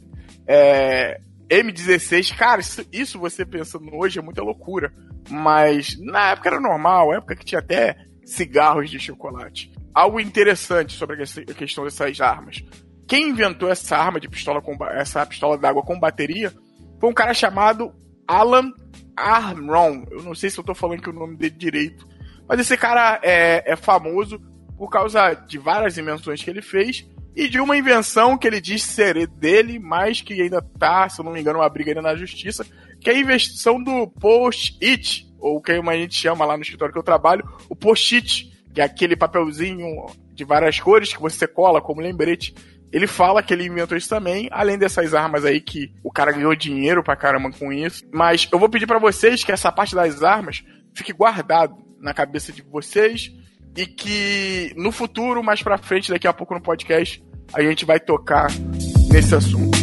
é, 0.47 1.21
M16. 1.49 2.37
Cara, 2.37 2.61
isso, 2.61 2.85
isso 2.93 3.19
você 3.19 3.45
pensando 3.45 3.95
hoje 3.95 4.19
é 4.19 4.23
muita 4.23 4.43
loucura. 4.43 4.93
Mas 5.29 5.99
na 6.01 6.31
época 6.31 6.51
era 6.51 6.61
normal, 6.61 7.15
época 7.15 7.37
que 7.37 7.45
tinha 7.45 7.59
até 7.59 7.97
cigarros 8.25 8.91
de 8.91 8.99
chocolate. 8.99 9.73
Algo 9.95 10.21
interessante 10.21 10.95
sobre 10.95 11.23
a 11.23 11.55
questão 11.55 11.85
dessas 11.85 12.21
armas. 12.21 12.63
Quem 13.07 13.31
inventou 13.31 13.71
essa 13.71 13.97
arma 13.97 14.19
de 14.19 14.29
pistola 14.29 14.61
com 14.61 14.77
essa 14.87 15.25
pistola 15.25 15.57
d'água 15.57 15.83
com 15.83 15.99
bateria 15.99 16.53
foi 16.99 17.11
um 17.11 17.15
cara 17.15 17.35
chamado 17.35 17.93
Alan 18.27 18.73
Armstrong. 19.17 20.07
Eu 20.11 20.23
não 20.23 20.35
sei 20.35 20.51
se 20.51 20.59
eu 20.59 20.65
tô 20.65 20.75
falando 20.75 20.99
aqui 20.99 21.11
o 21.11 21.13
nome 21.13 21.37
dele 21.37 21.55
direito. 21.57 22.07
Mas 22.49 22.61
esse 22.61 22.77
cara 22.77 23.21
é, 23.23 23.73
é 23.73 23.77
famoso 23.77 24.41
por 24.77 24.91
causa 24.91 25.35
de 25.35 25.59
várias 25.59 25.97
invenções 25.97 26.43
que 26.43 26.51
ele 26.51 26.63
fez 26.63 27.07
e 27.37 27.49
de 27.49 27.61
uma 27.61 27.77
invenção 27.77 28.39
que 28.39 28.47
ele 28.47 28.61
diz 28.61 28.83
ser 28.83 29.27
dele, 29.27 29.79
mas 29.79 30.21
que 30.21 30.41
ainda 30.41 30.63
tá, 30.79 31.09
se 31.09 31.21
eu 31.21 31.25
não 31.25 31.33
me 31.33 31.41
engano, 31.41 31.59
uma 31.59 31.69
briga 31.69 31.91
ainda 31.91 32.03
na 32.03 32.15
justiça, 32.15 32.65
que 33.01 33.11
é 33.11 33.13
a 33.13 33.19
invenção 33.19 33.83
do 33.83 34.07
post-it, 34.07 35.27
ou 35.39 35.61
que 35.61 35.73
a 35.73 35.97
gente 35.97 36.15
chama 36.15 36.45
lá 36.45 36.57
no 36.57 36.63
escritório 36.63 36.93
que 36.93 36.99
eu 36.99 37.03
trabalho, 37.03 37.45
o 37.69 37.75
post-it, 37.75 38.51
que 38.73 38.81
é 38.81 38.85
aquele 38.85 39.17
papelzinho 39.17 40.07
de 40.33 40.45
várias 40.45 40.79
cores 40.81 41.13
que 41.13 41.21
você 41.21 41.47
cola 41.47 41.81
como 41.81 42.01
lembrete. 42.01 42.55
Ele 42.93 43.07
fala 43.07 43.43
que 43.43 43.53
ele 43.53 43.67
inventou 43.67 43.99
isso 43.99 44.09
também, 44.09 44.49
além 44.53 44.79
dessas 44.79 45.15
armas 45.15 45.45
aí 45.45 45.61
que 45.61 45.93
o 46.03 46.13
cara 46.13 46.33
ganhou 46.33 46.55
dinheiro 46.55 47.03
pra 47.03 47.17
caramba 47.17 47.51
com 47.51 47.73
isso. 47.73 48.05
Mas 48.13 48.49
eu 48.53 48.59
vou 48.59 48.69
pedir 48.69 48.87
para 48.87 49.01
vocês 49.01 49.43
que 49.43 49.51
essa 49.51 49.73
parte 49.73 49.95
das 49.95 50.23
armas 50.23 50.65
fique 50.95 51.13
guardado 51.13 51.77
na 51.99 52.15
cabeça 52.15 52.53
de 52.53 52.63
vocês 52.63 53.33
e 53.77 53.87
que 53.87 54.73
no 54.77 54.93
futuro, 54.93 55.43
mais 55.43 55.63
pra 55.63 55.79
frente, 55.79 56.11
daqui 56.11 56.27
a 56.27 56.33
pouco 56.33 56.55
no 56.55 56.61
podcast, 56.61 57.23
a 57.53 57.63
gente 57.63 57.85
vai 57.85 57.99
tocar 57.99 58.49
nesse 59.11 59.35
assunto. 59.35 59.79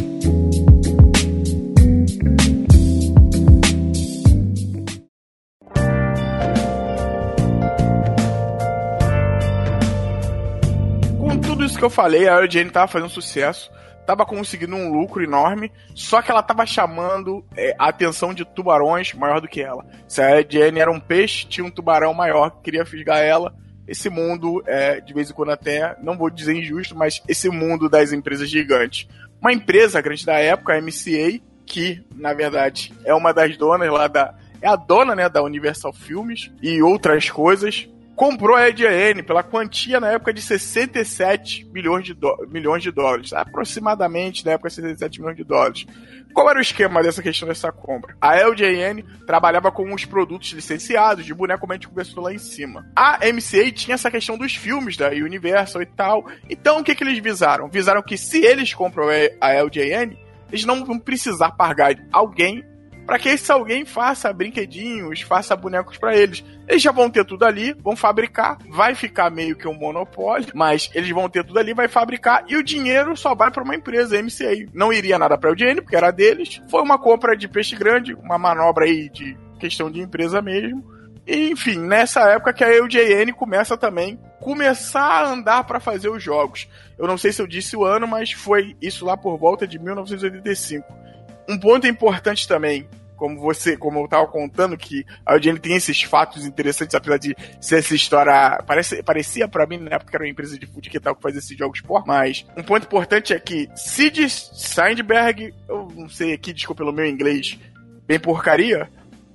Com 11.20 11.38
tudo 11.40 11.66
isso 11.66 11.78
que 11.78 11.84
eu 11.84 11.90
falei, 11.90 12.28
a 12.28 12.48
Jane 12.48 12.70
tava 12.70 12.88
fazendo 12.88 13.10
sucesso 13.10 13.72
tava 14.06 14.26
conseguindo 14.26 14.76
um 14.76 14.92
lucro 14.92 15.24
enorme, 15.24 15.72
só 15.96 16.22
que 16.22 16.32
ela 16.32 16.44
tava 16.44 16.66
chamando 16.66 17.46
é, 17.56 17.74
a 17.78 17.88
atenção 17.88 18.34
de 18.34 18.44
tubarões 18.44 19.14
maior 19.14 19.40
do 19.40 19.48
que 19.48 19.62
ela. 19.62 19.86
Se 20.08 20.22
a 20.22 20.42
Jane 20.42 20.80
era 20.80 20.92
um 20.92 21.00
peixe, 21.00 21.48
tinha 21.48 21.66
um 21.66 21.72
tubarão 21.72 22.14
maior 22.14 22.50
que 22.50 22.64
queria 22.64 22.86
fisgar 22.86 23.20
ela, 23.20 23.54
esse 23.92 24.10
mundo, 24.10 24.64
é, 24.66 25.02
de 25.02 25.14
vez 25.14 25.30
em 25.30 25.34
quando 25.34 25.52
até, 25.52 25.98
não 26.02 26.18
vou 26.18 26.30
dizer 26.30 26.56
injusto, 26.56 26.96
mas 26.96 27.22
esse 27.28 27.50
mundo 27.50 27.90
das 27.90 28.14
empresas 28.14 28.50
gigantes. 28.50 29.06
Uma 29.42 29.52
empresa 29.52 30.00
grande 30.00 30.26
da 30.26 30.40
época, 30.40 30.74
a 30.74 30.82
MCA, 30.82 31.42
que, 31.66 32.02
na 32.16 32.34
verdade, 32.34 32.94
é 33.04 33.14
uma 33.14 33.34
das 33.34 33.58
donas 33.58 33.92
lá 33.92 34.08
da... 34.08 34.34
É 34.62 34.68
a 34.68 34.78
dona, 34.78 35.14
né, 35.14 35.28
da 35.28 35.44
Universal 35.44 35.92
Filmes 35.92 36.50
e 36.62 36.82
outras 36.82 37.30
coisas, 37.30 37.90
comprou 38.22 38.56
a 38.56 38.70
EDN 38.70 39.24
pela 39.24 39.42
quantia 39.42 40.00
na 40.00 40.12
época 40.12 40.32
de 40.32 40.44
67 40.44 41.68
milhões 41.74 42.06
de, 42.06 42.16
milhões 42.50 42.84
de 42.84 42.92
dólares. 42.92 43.34
Aproximadamente, 43.34 44.46
na 44.46 44.52
época, 44.52 44.70
67 44.70 45.20
milhões 45.20 45.38
de 45.38 45.44
dólares. 45.44 45.88
Qual 46.32 46.48
era 46.48 46.60
o 46.60 46.62
esquema 46.62 47.02
dessa 47.02 47.24
questão 47.24 47.48
dessa 47.48 47.72
compra? 47.72 48.16
A 48.22 48.36
LJN 48.36 49.02
trabalhava 49.26 49.72
com 49.72 49.92
os 49.92 50.06
produtos 50.06 50.52
licenciados 50.52 51.26
de 51.26 51.34
boneco, 51.34 51.62
como 51.62 51.74
a 51.74 51.76
gente 51.76 51.88
conversou 51.88 52.22
lá 52.22 52.32
em 52.32 52.38
cima. 52.38 52.86
A 52.96 53.18
MCA 53.26 53.72
tinha 53.72 53.96
essa 53.96 54.12
questão 54.12 54.38
dos 54.38 54.56
filmes 54.56 54.96
da 54.96 55.10
Universal 55.10 55.82
e 55.82 55.88
tal. 55.88 56.24
Então, 56.48 56.82
o 56.82 56.84
que, 56.84 56.94
que 56.94 57.04
eles 57.04 57.18
visaram? 57.18 57.70
Visaram 57.70 58.04
que 58.04 58.18
se 58.18 58.46
eles 58.46 58.72
compram 58.72 59.08
a 59.42 59.64
LJN, 59.64 60.16
eles 60.52 60.64
não 60.64 60.86
vão 60.86 61.00
precisar 61.00 61.54
pagar 61.54 61.96
alguém 62.12 62.64
para 63.12 63.20
que 63.20 63.28
esse 63.28 63.52
alguém 63.52 63.84
faça 63.84 64.32
brinquedinhos, 64.32 65.20
faça 65.20 65.54
bonecos 65.54 65.98
para 65.98 66.16
eles. 66.16 66.46
Eles 66.66 66.82
já 66.82 66.94
vão 66.94 67.10
ter 67.10 67.26
tudo 67.26 67.44
ali, 67.44 67.74
vão 67.74 67.94
fabricar, 67.94 68.58
vai 68.70 68.96
ficar 68.96 69.30
meio 69.30 69.54
que 69.54 69.68
um 69.68 69.74
monopólio, 69.74 70.48
mas 70.56 70.90
eles 70.96 71.10
vão 71.10 71.28
ter 71.28 71.44
tudo 71.44 71.60
ali, 71.60 71.74
vai 71.74 71.90
fabricar 71.90 72.46
e 72.48 72.56
o 72.56 72.64
dinheiro 72.64 73.18
só 73.18 73.36
vai 73.36 73.52
para 73.52 73.64
uma 73.64 73.76
empresa, 73.76 74.18
MCA. 74.24 74.66
Não 74.74 74.94
iria 74.94 75.20
nada 75.20 75.38
para 75.38 75.50
o 75.50 75.52
Eugênio, 75.52 75.84
porque 75.84 75.98
era 75.98 76.10
deles. 76.10 76.62
Foi 76.70 76.82
uma 76.82 76.98
compra 76.98 77.36
de 77.36 77.50
peixe 77.50 77.76
grande, 77.76 78.14
uma 78.14 78.38
manobra 78.38 78.86
aí 78.86 79.10
de 79.10 79.38
questão 79.60 79.92
de 79.92 80.00
empresa 80.00 80.42
mesmo. 80.42 80.82
E, 81.28 81.52
enfim, 81.52 81.80
nessa 81.80 82.22
época 82.30 82.54
que 82.54 82.64
a 82.64 82.74
EUJN 82.74 83.34
começa 83.34 83.76
também 83.76 84.18
começar 84.40 85.26
a 85.26 85.28
andar 85.28 85.66
para 85.66 85.82
fazer 85.82 86.08
os 86.08 86.24
jogos. 86.24 86.66
Eu 86.98 87.08
não 87.08 87.18
sei 87.18 87.34
se 87.34 87.42
eu 87.42 87.48
disse 87.48 87.76
o 87.76 87.84
ano, 87.84 88.08
mas 88.08 88.32
foi 88.32 88.74
isso 88.82 89.04
lá 89.04 89.18
por 89.18 89.38
volta 89.38 89.68
de 89.68 89.78
1985. 89.78 91.02
Um 91.50 91.60
ponto 91.60 91.86
importante 91.86 92.48
também, 92.48 92.88
como 93.22 93.40
você, 93.40 93.78
como 93.78 94.00
eu 94.00 94.08
tava 94.08 94.26
contando, 94.26 94.76
que 94.76 95.06
a 95.24 95.36
Eugene 95.36 95.60
tem 95.60 95.76
esses 95.76 96.02
fatos 96.02 96.44
interessantes, 96.44 96.96
apesar 96.96 97.18
de 97.18 97.36
ser 97.60 97.78
essa 97.78 97.94
história. 97.94 98.60
Parece, 98.66 99.04
parecia 99.04 99.48
para 99.48 99.68
mim, 99.68 99.78
na 99.78 99.98
época 99.98 100.18
era 100.18 100.24
uma 100.24 100.30
empresa 100.30 100.58
de 100.58 100.66
food 100.66 100.90
que 100.90 101.00
tal 101.00 101.16
que 101.16 101.22
fazia 101.22 101.38
esses 101.38 101.56
jogos 101.56 101.82
por, 101.82 102.04
mas 102.04 102.48
um 102.58 102.64
ponto 102.64 102.88
importante 102.88 103.32
é 103.32 103.40
que 103.40 103.70
Sid 103.76 104.28
Sandberg, 104.28 105.54
eu 105.70 105.88
não 105.96 106.10
sei 106.10 106.34
aqui, 106.34 106.52
desculpa 106.52 106.80
pelo 106.82 106.92
meu 106.92 107.06
inglês, 107.06 107.60
bem 108.08 108.20
porcaria, 108.20 108.90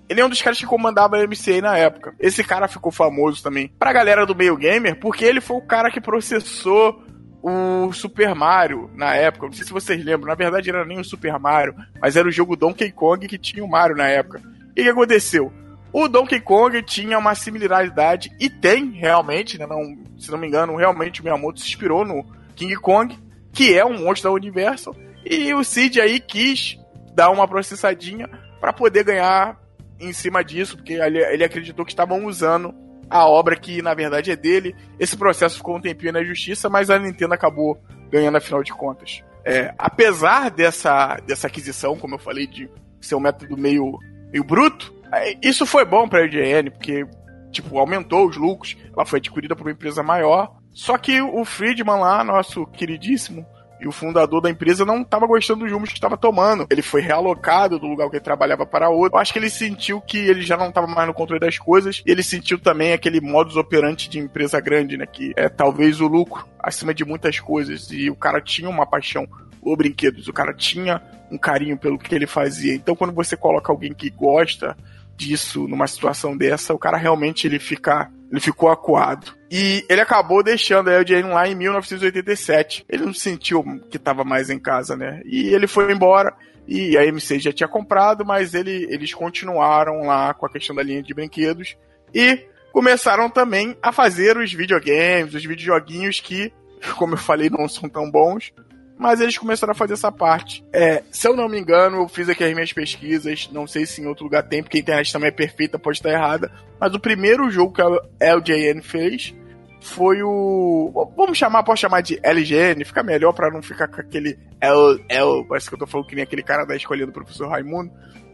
ele 0.08 0.20
é 0.20 0.26
um 0.26 0.28
dos 0.28 0.42
caras 0.42 0.58
que 0.58 0.66
comandava 0.66 1.16
a 1.16 1.24
MCA 1.24 1.60
na 1.60 1.78
época. 1.78 2.12
Esse 2.18 2.42
cara 2.42 2.66
ficou 2.66 2.90
famoso 2.90 3.40
também 3.40 3.68
pra 3.78 3.92
galera 3.92 4.26
do 4.26 4.34
meio 4.34 4.56
gamer, 4.56 4.98
porque 4.98 5.24
ele 5.24 5.40
foi 5.40 5.58
o 5.58 5.62
cara 5.62 5.92
que 5.92 6.00
processou 6.00 7.05
o 7.48 7.92
Super 7.92 8.34
Mario 8.34 8.90
na 8.92 9.14
época. 9.14 9.46
Não 9.46 9.52
sei 9.52 9.64
se 9.64 9.72
vocês 9.72 10.04
lembram, 10.04 10.28
na 10.28 10.34
verdade 10.34 10.68
era 10.68 10.84
nem 10.84 10.98
o 10.98 11.04
Super 11.04 11.38
Mario, 11.38 11.76
mas 12.00 12.16
era 12.16 12.26
o 12.26 12.32
jogo 12.32 12.56
Donkey 12.56 12.90
Kong 12.90 13.28
que 13.28 13.38
tinha 13.38 13.64
o 13.64 13.68
Mario 13.68 13.96
na 13.96 14.08
época. 14.08 14.42
E 14.74 14.80
o 14.80 14.84
que 14.84 14.90
aconteceu? 14.90 15.52
O 15.92 16.08
Donkey 16.08 16.40
Kong 16.40 16.82
tinha 16.82 17.16
uma 17.16 17.36
similaridade, 17.36 18.32
e 18.40 18.50
tem 18.50 18.90
realmente, 18.90 19.56
né, 19.58 19.66
não, 19.66 19.96
se 20.18 20.30
não 20.30 20.36
me 20.36 20.48
engano, 20.48 20.74
realmente 20.76 21.20
o 21.20 21.24
Miyamoto 21.24 21.60
se 21.60 21.68
inspirou 21.68 22.04
no 22.04 22.26
King 22.56 22.74
Kong, 22.76 23.16
que 23.52 23.78
é 23.78 23.84
um 23.84 24.04
monstro 24.04 24.28
da 24.28 24.34
Universal, 24.34 24.96
e 25.24 25.54
o 25.54 25.62
Cid 25.62 26.00
aí 26.00 26.18
quis 26.18 26.76
dar 27.14 27.30
uma 27.30 27.46
processadinha 27.46 28.28
para 28.60 28.72
poder 28.72 29.04
ganhar 29.04 29.56
em 30.00 30.12
cima 30.12 30.42
disso, 30.42 30.76
porque 30.76 30.94
ele, 30.94 31.18
ele 31.18 31.44
acreditou 31.44 31.84
que 31.84 31.92
estavam 31.92 32.26
usando 32.26 32.74
a 33.08 33.26
obra 33.26 33.56
que 33.56 33.80
na 33.82 33.94
verdade 33.94 34.30
é 34.30 34.36
dele. 34.36 34.74
Esse 34.98 35.16
processo 35.16 35.56
ficou 35.56 35.76
um 35.76 35.80
tempinho 35.80 36.12
na 36.12 36.24
justiça, 36.24 36.68
mas 36.68 36.90
a 36.90 36.98
Nintendo 36.98 37.34
acabou 37.34 37.80
ganhando 38.10 38.36
afinal 38.36 38.62
de 38.62 38.72
contas. 38.72 39.22
É, 39.44 39.72
apesar 39.78 40.50
dessa, 40.50 41.16
dessa 41.26 41.46
aquisição, 41.46 41.96
como 41.96 42.16
eu 42.16 42.18
falei, 42.18 42.46
de 42.46 42.68
ser 43.00 43.14
um 43.14 43.20
método 43.20 43.56
meio, 43.56 43.98
meio 44.32 44.42
bruto, 44.42 44.92
é, 45.12 45.36
isso 45.42 45.64
foi 45.64 45.84
bom 45.84 46.08
para 46.08 46.20
a 46.20 46.26
IGN, 46.26 46.70
porque 46.70 47.06
tipo, 47.50 47.78
aumentou 47.78 48.28
os 48.28 48.36
lucros, 48.36 48.76
ela 48.94 49.06
foi 49.06 49.18
adquirida 49.18 49.56
por 49.56 49.66
uma 49.66 49.72
empresa 49.72 50.02
maior. 50.02 50.56
Só 50.72 50.98
que 50.98 51.22
o 51.22 51.44
Friedman 51.44 52.00
lá, 52.00 52.22
nosso 52.22 52.66
queridíssimo, 52.66 53.46
e 53.80 53.86
o 53.86 53.92
fundador 53.92 54.40
da 54.40 54.50
empresa 54.50 54.84
não 54.84 55.02
estava 55.02 55.26
gostando 55.26 55.64
dos 55.64 55.72
rumos 55.72 55.90
que 55.90 55.96
estava 55.96 56.16
tomando. 56.16 56.66
Ele 56.70 56.82
foi 56.82 57.00
realocado 57.00 57.78
do 57.78 57.86
lugar 57.86 58.08
que 58.08 58.16
ele 58.16 58.24
trabalhava 58.24 58.64
para 58.64 58.88
outro. 58.88 59.16
Eu 59.16 59.20
acho 59.20 59.32
que 59.32 59.38
ele 59.38 59.50
sentiu 59.50 60.00
que 60.00 60.18
ele 60.18 60.42
já 60.42 60.56
não 60.56 60.68
estava 60.68 60.86
mais 60.86 61.06
no 61.06 61.14
controle 61.14 61.40
das 61.40 61.58
coisas. 61.58 62.02
Ele 62.06 62.22
sentiu 62.22 62.58
também 62.58 62.92
aquele 62.92 63.20
modus 63.20 63.56
operandi 63.56 64.08
de 64.08 64.18
empresa 64.18 64.60
grande, 64.60 64.96
né? 64.96 65.06
Que 65.06 65.32
é 65.36 65.48
talvez 65.48 66.00
o 66.00 66.06
lucro 66.06 66.46
acima 66.58 66.94
de 66.94 67.04
muitas 67.04 67.38
coisas. 67.38 67.90
E 67.90 68.08
o 68.10 68.16
cara 68.16 68.40
tinha 68.40 68.68
uma 68.68 68.86
paixão 68.86 69.26
por 69.60 69.76
brinquedos. 69.76 70.26
O 70.26 70.32
cara 70.32 70.54
tinha 70.54 71.02
um 71.30 71.36
carinho 71.36 71.76
pelo 71.76 71.98
que 71.98 72.14
ele 72.14 72.26
fazia. 72.26 72.74
Então, 72.74 72.96
quando 72.96 73.12
você 73.12 73.36
coloca 73.36 73.70
alguém 73.70 73.92
que 73.92 74.08
gosta 74.08 74.76
disso 75.16 75.66
numa 75.66 75.86
situação 75.86 76.36
dessa, 76.36 76.74
o 76.74 76.78
cara 76.78 76.96
realmente 76.96 77.46
ele 77.46 77.58
fica 77.58 78.10
ele 78.30 78.40
ficou 78.40 78.68
acuado. 78.68 79.32
E 79.50 79.84
ele 79.88 80.00
acabou 80.00 80.42
deixando 80.42 80.88
a 80.88 80.98
LJN 80.98 81.28
lá 81.28 81.48
em 81.48 81.54
1987. 81.54 82.84
Ele 82.88 83.04
não 83.04 83.14
sentiu 83.14 83.62
que 83.90 83.96
estava 83.96 84.24
mais 84.24 84.50
em 84.50 84.58
casa, 84.58 84.96
né? 84.96 85.22
E 85.24 85.48
ele 85.54 85.66
foi 85.66 85.92
embora. 85.92 86.34
E 86.66 86.98
a 86.98 87.04
MC 87.04 87.38
já 87.38 87.52
tinha 87.52 87.68
comprado, 87.68 88.24
mas 88.24 88.52
ele, 88.52 88.86
eles 88.90 89.14
continuaram 89.14 90.02
lá 90.02 90.34
com 90.34 90.46
a 90.46 90.50
questão 90.50 90.74
da 90.74 90.82
linha 90.82 91.02
de 91.02 91.14
brinquedos. 91.14 91.76
E 92.12 92.44
começaram 92.72 93.30
também 93.30 93.76
a 93.80 93.92
fazer 93.92 94.36
os 94.36 94.52
videogames, 94.52 95.34
os 95.34 95.44
videojoguinhos 95.44 96.20
que, 96.20 96.52
como 96.98 97.14
eu 97.14 97.18
falei, 97.18 97.48
não 97.48 97.68
são 97.68 97.88
tão 97.88 98.10
bons 98.10 98.52
mas 98.98 99.20
eles 99.20 99.36
começaram 99.36 99.72
a 99.72 99.74
fazer 99.74 99.94
essa 99.94 100.10
parte. 100.10 100.64
É, 100.72 101.02
se 101.10 101.28
eu 101.28 101.36
não 101.36 101.48
me 101.48 101.58
engano, 101.58 101.98
eu 101.98 102.08
fiz 102.08 102.28
aqui 102.28 102.44
as 102.44 102.54
minhas 102.54 102.72
pesquisas, 102.72 103.48
não 103.52 103.66
sei 103.66 103.84
se 103.84 104.00
em 104.00 104.06
outro 104.06 104.24
lugar 104.24 104.42
tem, 104.42 104.62
porque 104.62 104.78
a 104.78 104.80
internet 104.80 105.12
também 105.12 105.28
é 105.28 105.32
perfeita, 105.32 105.78
pode 105.78 105.98
estar 105.98 106.10
errada, 106.10 106.50
mas 106.80 106.94
o 106.94 107.00
primeiro 107.00 107.50
jogo 107.50 107.72
que 107.72 107.82
a 107.82 108.36
LJN 108.36 108.80
fez 108.82 109.34
foi 109.80 110.22
o. 110.22 111.12
Vamos 111.16 111.38
chamar, 111.38 111.62
posso 111.62 111.80
chamar 111.80 112.00
de 112.00 112.18
LGN, 112.22 112.84
fica 112.84 113.02
melhor 113.02 113.32
para 113.32 113.50
não 113.50 113.62
ficar 113.62 113.86
com 113.88 114.00
aquele 114.00 114.38
L, 114.60 115.04
L, 115.08 115.44
parece 115.48 115.68
que 115.68 115.74
eu 115.74 115.78
tô 115.78 115.86
falando 115.86 116.06
que 116.06 116.14
nem 116.14 116.24
aquele 116.24 116.42
cara 116.42 116.64
da 116.64 116.74
escolha 116.74 117.06
do 117.06 117.12
professor 117.12 117.48
Raimundo. 117.48 117.92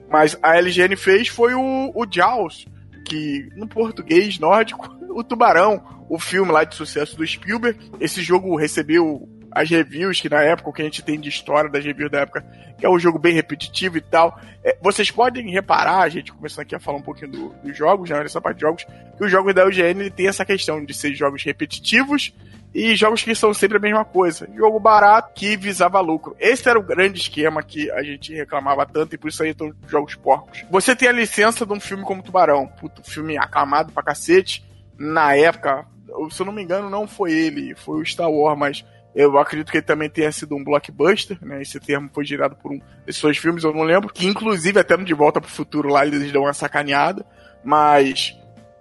Mas 0.09 0.37
a 0.43 0.57
LGN 0.57 0.97
fez 0.97 1.29
foi 1.29 1.55
o, 1.55 1.93
o 1.95 2.07
Jaws, 2.11 2.67
que 3.07 3.49
no 3.57 3.67
português 3.67 4.39
nórdico, 4.39 4.89
o 5.11 5.23
Tubarão, 5.23 5.83
o 6.09 6.19
filme 6.19 6.53
lá 6.53 6.65
de 6.65 6.75
sucesso 6.75 7.17
do 7.17 7.27
Spielberg. 7.27 7.79
Esse 8.01 8.23
jogo 8.23 8.57
recebeu 8.57 9.29
as 9.55 9.69
reviews 9.69 10.21
que 10.21 10.29
na 10.29 10.43
época, 10.43 10.71
o 10.71 10.73
que 10.73 10.83
a 10.83 10.85
gente 10.85 11.03
tem 11.03 11.21
de 11.21 11.29
história 11.29 11.71
das 11.71 11.85
reviews 11.85 12.11
da 12.11 12.21
época, 12.21 12.45
que 12.79 12.87
é 12.87 12.91
um 12.91 12.99
jogo 12.99 13.19
bem 13.19 13.35
repetitivo 13.35 13.99
e 13.99 14.01
tal. 14.01 14.39
É, 14.65 14.77
vocês 14.81 15.11
podem 15.11 15.51
reparar, 15.51 16.01
a 16.01 16.09
gente 16.09 16.33
começando 16.33 16.61
aqui 16.61 16.75
a 16.75 16.81
falar 16.81 16.99
um 16.99 17.03
pouquinho 17.03 17.31
do, 17.31 17.49
dos 17.63 17.77
jogos, 17.77 18.11
né, 18.11 18.23
nessa 18.23 18.41
parte 18.41 18.57
de 18.57 18.63
jogos, 18.63 18.85
que 19.17 19.25
os 19.25 19.31
jogos 19.31 19.55
da 19.55 19.67
UGN 19.67 20.11
tem 20.11 20.27
essa 20.27 20.45
questão 20.45 20.85
de 20.85 20.95
ser 20.95 21.15
jogos 21.15 21.45
repetitivos 21.45 22.33
e 22.75 22.97
jogos 22.97 23.23
que 23.23 23.35
são 23.35 23.53
sempre 23.53 23.77
a 23.77 23.81
mesma 23.81 24.05
coisa. 24.05 24.49
Jogo 24.57 24.81
barato 24.81 25.33
que 25.35 25.57
visava 25.57 26.01
lucro. 26.01 26.35
Esse 26.41 26.69
era 26.69 26.79
o 26.79 26.83
grande 26.83 27.21
esquema 27.21 27.63
que 27.63 27.91
a 27.91 28.03
gente 28.03 28.35
reclamava 28.35 28.87
tanto 28.87 29.15
e 29.15 29.19
por 29.19 29.29
isso 29.29 29.43
aí 29.43 29.51
estão 29.51 29.73
jogos 29.87 30.15
porcos. 30.15 30.65
Você 30.71 30.97
tem 30.97 31.09
a 31.09 31.13
licença 31.13 31.67
de 31.67 31.73
um 31.73 31.81
filme 31.81 32.05
como 32.05 32.23
Tubarão, 32.23 32.67
puto, 32.67 33.03
filme 33.03 33.37
aclamado 33.37 33.93
pra 33.93 34.03
cacete. 34.03 34.65
Na 34.99 35.35
época, 35.37 35.85
se 36.31 36.41
eu 36.41 36.47
não 36.47 36.53
me 36.53 36.63
engano, 36.63 36.89
não 36.89 37.07
foi 37.07 37.33
ele, 37.33 37.75
foi 37.75 38.01
o 38.01 38.07
Star 38.07 38.31
Wars, 38.31 38.59
mas 38.59 38.85
eu 39.15 39.39
acredito 39.39 39.71
que 39.71 39.79
ele 39.79 39.87
também 39.87 40.09
tenha 40.09 40.33
sido 40.33 40.57
um 40.57 40.65
blockbuster, 40.65 41.39
né? 41.43 41.61
Esse 41.61 41.79
termo 41.79 42.11
foi 42.13 42.25
gerado 42.25 42.57
por 42.57 42.73
um 42.73 42.81
desses 43.05 43.21
dois 43.21 43.37
filmes, 43.37 43.63
eu 43.63 43.75
não 43.75 43.83
lembro. 43.83 44.13
Que 44.13 44.27
inclusive 44.27 44.81
até 44.81 44.97
no 44.97 45.05
De 45.05 45.13
Volta 45.13 45.41
pro 45.41 45.51
Futuro 45.51 45.89
lá 45.89 46.07
eles 46.07 46.33
dão 46.33 46.43
uma 46.43 46.55
sacaneada. 46.55 47.25
Mas 47.63 48.35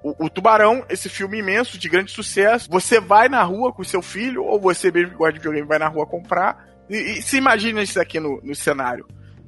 o, 0.03 0.25
o, 0.25 0.29
Tubarão, 0.29 0.85
esse 0.89 1.09
filme 1.09 1.39
imenso, 1.39 1.77
de 1.77 1.87
grande 1.87 2.11
sucesso, 2.11 2.69
você 2.69 2.99
vai 2.99 3.29
na 3.29 3.43
rua 3.43 3.71
com 3.71 3.83
seu 3.83 4.01
filho, 4.01 4.43
ou 4.43 4.59
você 4.59 4.91
mesmo 4.91 5.11
que 5.11 5.17
gosta 5.17 5.33
de 5.33 5.39
videogame 5.39 5.67
vai 5.67 5.77
na 5.77 5.87
rua 5.87 6.07
comprar, 6.07 6.65
e, 6.89 6.95
e 6.95 7.21
se 7.21 7.37
imagina 7.37 7.83
isso 7.83 7.99
aqui 7.99 8.19
no, 8.19 8.41
no 8.41 8.55
cenário. 8.55 9.05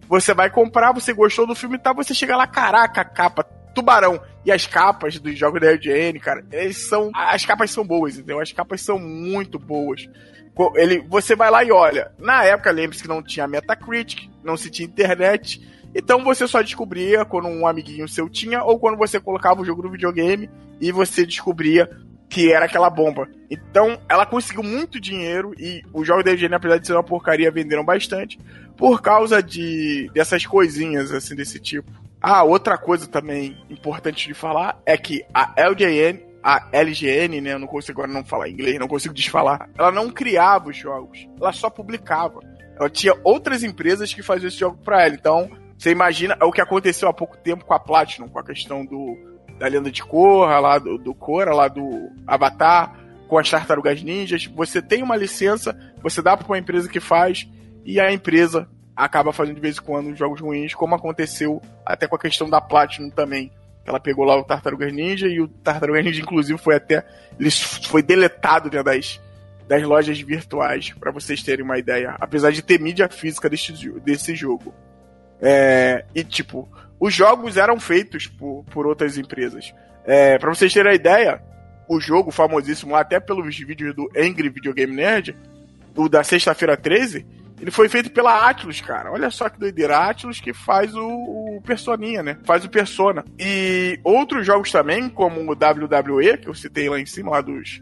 Você 0.08 0.34
vai 0.34 0.50
comprar, 0.50 0.92
você 0.92 1.14
gostou 1.14 1.48
do 1.48 1.56
filme 1.56 1.78
e 1.78 1.80
tal, 1.80 1.96
você 1.96 2.14
chega 2.14 2.38
lá, 2.38 2.46
caraca, 2.46 3.04
capa, 3.04 3.44
Tubarão. 3.74 4.22
E 4.46 4.52
as 4.52 4.66
capas 4.66 5.20
dos 5.20 5.38
jogos 5.38 5.62
da 5.62 5.68
LGN, 5.68 6.20
cara, 6.20 6.46
eles 6.52 6.88
são. 6.88 7.12
As 7.14 7.46
capas 7.46 7.72
são 7.72 7.86
boas, 7.86 8.18
entendeu? 8.18 8.40
As 8.40 8.52
capas 8.52 8.82
são 8.82 9.00
muito 9.00 9.58
boas. 9.58 10.08
Ele, 10.76 11.00
você 11.08 11.36
vai 11.36 11.50
lá 11.50 11.64
e 11.64 11.72
olha. 11.72 12.12
Na 12.20 12.44
época, 12.44 12.72
lembre-se 12.72 13.02
que 13.02 13.10
não 13.10 13.24
tinha 13.24 13.48
Metacritic, 13.48 14.30
não 14.44 14.56
se 14.56 14.70
tinha 14.70 14.88
internet. 14.88 15.62
Então 15.96 16.24
você 16.24 16.48
só 16.48 16.62
descobria 16.62 17.24
quando 17.24 17.48
um 17.48 17.68
amiguinho 17.68 18.08
seu 18.08 18.30
tinha, 18.30 18.64
ou 18.64 18.80
quando 18.80 18.98
você 18.98 19.20
colocava 19.20 19.62
o 19.62 19.66
jogo 19.66 19.84
no 19.84 19.92
videogame 19.92 20.50
e 20.82 20.92
você 20.92 21.26
descobria 21.26 21.90
que 22.30 22.52
era 22.52 22.66
aquela 22.66 22.90
bomba. 22.90 23.30
Então 23.50 24.00
ela 24.10 24.26
conseguiu 24.26 24.64
muito 24.64 25.00
dinheiro 25.00 25.54
e 25.58 25.84
os 25.94 26.06
jogos 26.06 26.24
da 26.24 26.32
EGN, 26.32 26.56
apesar 26.56 26.80
de 26.80 26.88
ser 26.88 26.94
uma 26.94 27.04
porcaria, 27.04 27.52
venderam 27.52 27.86
bastante 27.86 28.40
por 28.76 29.02
causa 29.02 29.42
de 29.42 30.10
dessas 30.14 30.46
coisinhas 30.46 31.12
assim 31.12 31.36
desse 31.36 31.60
tipo. 31.60 31.92
Ah, 32.26 32.42
outra 32.44 32.78
coisa 32.78 33.06
também 33.06 33.58
importante 33.70 34.26
de 34.26 34.34
falar 34.34 34.82
é 34.86 34.98
que 34.98 35.26
a 35.34 35.54
LJN, 35.58 36.22
a 36.42 36.70
LGN, 36.72 37.42
né, 37.42 37.52
eu 37.52 37.60
não 37.60 37.68
consigo 37.68 38.00
agora 38.00 38.18
não 38.18 38.24
falar 38.24 38.50
inglês, 38.50 38.80
não 38.80 38.88
consigo 38.88 39.14
desfalar. 39.14 39.70
Ela 39.78 39.92
não 39.92 40.10
criava 40.10 40.70
os 40.70 40.78
jogos, 40.78 41.28
ela 41.38 41.52
só 41.52 41.70
publicava. 41.70 42.40
Ela 42.80 42.90
tinha 42.90 43.14
outras 43.26 43.62
empresas 43.62 44.14
que 44.14 44.24
faziam 44.24 44.48
esse 44.48 44.58
jogo 44.58 44.78
para 44.78 45.04
ela. 45.04 45.14
Então, 45.14 45.52
você 45.78 45.92
imagina 45.92 46.38
o 46.42 46.52
que 46.54 46.62
aconteceu 46.62 47.10
há 47.10 47.14
pouco 47.14 47.36
tempo 47.36 47.66
com 47.66 47.74
a 47.74 47.80
Platinum, 47.80 48.30
com 48.30 48.40
a 48.40 48.44
questão 48.44 48.86
do 48.86 49.18
da 49.60 49.68
lenda 49.68 49.92
de 49.92 50.02
Korra, 50.02 50.60
lá 50.60 50.80
do, 50.80 50.98
do 50.98 51.14
Korra, 51.14 51.54
lá 51.54 51.68
do 51.68 52.10
Avatar, 52.26 53.00
com 53.28 53.38
as 53.38 53.52
tartarugas 53.52 54.02
ninjas. 54.02 54.46
Você 54.46 54.82
tem 54.82 55.04
uma 55.04 55.18
licença, 55.18 55.78
você 56.02 56.22
dá 56.22 56.38
para 56.38 56.48
uma 56.48 56.58
empresa 56.58 56.88
que 56.88 57.02
faz, 57.02 57.48
e 57.86 58.00
a 58.00 58.12
empresa 58.14 58.68
acaba 58.96 59.34
fazendo 59.34 59.56
de 59.56 59.62
vez 59.62 59.78
em 59.78 59.82
quando 59.82 60.16
jogos 60.16 60.40
ruins, 60.40 60.74
como 60.74 60.96
aconteceu 60.96 61.62
até 61.86 62.08
com 62.08 62.16
a 62.16 62.20
questão 62.20 62.50
da 62.50 62.62
Platinum 62.62 63.10
também. 63.10 63.52
Ela 63.86 64.00
pegou 64.00 64.24
lá 64.24 64.38
o 64.38 64.44
Tartarugas 64.44 64.94
Ninja 64.94 65.28
e 65.28 65.42
o 65.42 65.48
Tartarugas 65.48 66.06
Ninja, 66.06 66.22
inclusive, 66.22 66.58
foi 66.58 66.76
até. 66.76 67.06
Ele 67.38 67.52
foi 67.52 68.02
deletado 68.02 68.70
né, 68.72 68.82
das, 68.82 69.20
das 69.68 69.84
lojas 69.84 70.20
virtuais, 70.22 70.94
para 70.98 71.12
vocês 71.12 71.44
terem 71.44 71.66
uma 71.66 71.78
ideia. 71.78 72.16
Apesar 72.20 72.52
de 72.52 72.62
ter 72.62 72.80
mídia 72.80 73.10
física 73.10 73.50
desse, 73.50 73.74
desse 74.00 74.36
jogo. 74.36 74.74
É, 75.42 76.06
e 76.16 76.24
tipo, 76.24 76.70
os 76.98 77.14
jogos 77.14 77.58
eram 77.58 77.78
feitos 77.80 78.28
por, 78.28 78.64
por 78.72 78.88
outras 78.88 79.18
empresas. 79.18 79.74
É, 80.06 80.38
para 80.38 80.54
vocês 80.54 80.74
terem 80.74 80.92
a 80.94 80.96
ideia, 80.96 81.42
o 81.90 82.00
jogo 82.00 82.32
famosíssimo 82.32 82.96
até 82.96 83.20
pelos 83.20 83.58
vídeos 83.58 83.94
do 83.94 84.10
Angry 84.16 84.48
Video 84.48 84.74
Game 84.74 84.96
Nerd, 84.96 85.36
o 85.96 86.08
da 86.08 86.24
sexta-feira 86.24 86.78
13, 86.78 87.26
ele 87.60 87.72
foi 87.72 87.88
feito 87.88 88.12
pela 88.12 88.50
Atlus, 88.50 88.82
cara. 88.82 89.12
Olha 89.12 89.30
só 89.30 89.50
que 89.50 89.60
doideira. 89.60 89.98
A 89.98 90.10
Atlus 90.10 90.40
que 90.40 90.54
faz 90.54 90.94
o, 90.96 91.08
o 91.08 91.62
Personinha, 91.66 92.22
né? 92.22 92.38
Faz 92.44 92.66
o 92.66 92.70
Persona. 92.70 93.24
E 93.40 94.00
outros 94.04 94.46
jogos 94.46 94.72
também, 94.72 95.10
como 95.10 95.40
o 95.42 95.54
WWE, 95.54 96.38
que 96.38 96.50
eu 96.50 96.54
citei 96.54 96.90
lá 96.90 97.00
em 97.00 97.06
cima, 97.06 97.32
lá 97.32 97.42
dos 97.42 97.82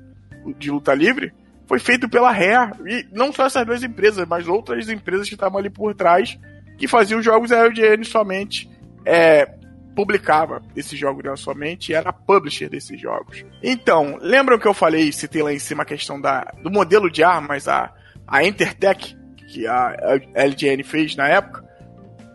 de 0.58 0.72
luta 0.72 0.94
livre, 0.94 1.34
foi 1.68 1.80
feito 1.80 2.10
pela 2.10 2.32
Rare. 2.32 2.74
E 2.86 3.08
não 3.12 3.32
só 3.32 3.46
essas 3.46 3.66
duas 3.66 3.84
empresas, 3.84 4.28
mas 4.28 4.48
outras 4.48 4.90
empresas 4.90 5.28
que 5.28 5.36
estavam 5.36 5.60
ali 5.60 5.70
por 5.70 5.94
trás 5.96 6.38
que 6.78 6.88
faziam 6.88 7.22
jogos 7.22 7.52
a 7.52 7.66
LGN 7.66 8.04
somente. 8.04 8.70
É, 9.06 9.48
publicava 9.96 10.62
esses 10.76 10.98
jogos 10.98 11.24
né, 11.24 11.36
somente 11.36 11.94
era 11.94 12.14
publisher 12.14 12.70
desses 12.70 13.00
jogos. 13.00 13.44
Então, 13.62 14.18
lembram 14.22 14.58
que 14.58 14.68
eu 14.68 14.74
falei, 14.74 15.12
citei 15.12 15.44
lá 15.44 15.54
em 15.54 15.60
cima 15.60 15.84
a 15.84 15.86
questão 15.86 16.20
da, 16.20 16.44
do 16.64 16.72
modelo 16.72 17.10
de 17.10 17.24
armas, 17.24 17.68
a, 17.68 17.94
a 18.28 18.44
Intertech, 18.44 19.18
que 19.52 19.68
a 19.68 19.96
LGN 20.34 20.84
fez 20.84 21.16
na 21.16 21.28
época? 21.28 21.70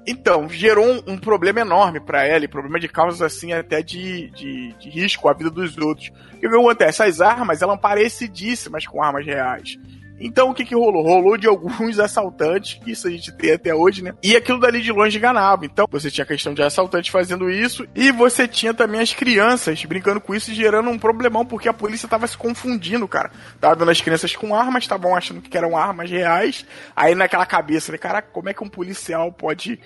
Então, 0.06 0.48
gerou 0.48 0.86
um, 0.86 1.02
um 1.14 1.18
problema 1.18 1.60
enorme 1.60 1.98
para 1.98 2.24
ela, 2.24 2.46
problema 2.46 2.78
de 2.78 2.88
causas 2.88 3.20
assim 3.20 3.52
até 3.52 3.82
de, 3.82 4.30
de, 4.30 4.72
de, 4.74 4.88
risco 4.88 5.28
à 5.28 5.32
vida 5.32 5.50
dos 5.50 5.76
outros. 5.78 6.12
O 6.34 6.38
que 6.38 6.46
acontece? 6.46 7.02
Essas 7.02 7.20
armas 7.20 7.60
eram 7.60 7.76
parecidíssimas 7.76 8.86
com 8.86 9.02
armas 9.02 9.26
reais. 9.26 9.76
Então 10.18 10.50
o 10.50 10.54
que 10.54 10.64
que 10.64 10.74
rolou? 10.74 11.02
Rolou 11.02 11.36
de 11.36 11.46
alguns 11.46 11.98
assaltantes, 12.00 12.80
que 12.82 12.92
isso 12.92 13.06
a 13.06 13.10
gente 13.10 13.32
tem 13.32 13.52
até 13.52 13.74
hoje, 13.74 14.02
né? 14.02 14.14
E 14.22 14.36
aquilo 14.36 14.58
dali 14.58 14.80
de 14.80 14.92
longe 14.92 15.18
enganava. 15.18 15.64
Então 15.64 15.86
você 15.90 16.10
tinha 16.10 16.24
a 16.24 16.28
questão 16.28 16.54
de 16.54 16.62
assaltantes 16.62 17.10
fazendo 17.10 17.50
isso 17.50 17.86
e 17.94 18.10
você 18.10 18.48
tinha 18.48 18.72
também 18.72 19.00
as 19.00 19.12
crianças 19.12 19.84
brincando 19.84 20.20
com 20.20 20.34
isso 20.34 20.50
e 20.50 20.54
gerando 20.54 20.90
um 20.90 20.98
problemão 20.98 21.44
porque 21.44 21.68
a 21.68 21.74
polícia 21.74 22.08
tava 22.08 22.26
se 22.26 22.36
confundindo, 22.36 23.06
cara. 23.06 23.30
Tava 23.60 23.76
dando 23.76 23.90
as 23.90 24.00
crianças 24.00 24.34
com 24.34 24.54
armas, 24.54 24.84
estavam 24.84 25.14
achando 25.14 25.40
que 25.40 25.56
eram 25.56 25.76
armas 25.76 26.10
reais. 26.10 26.64
Aí 26.94 27.14
naquela 27.14 27.46
cabeça, 27.46 27.92
né? 27.92 27.98
Caraca, 27.98 28.28
como 28.32 28.48
é 28.48 28.54
que 28.54 28.64
um 28.64 28.68
policial 28.68 29.32
pode 29.32 29.78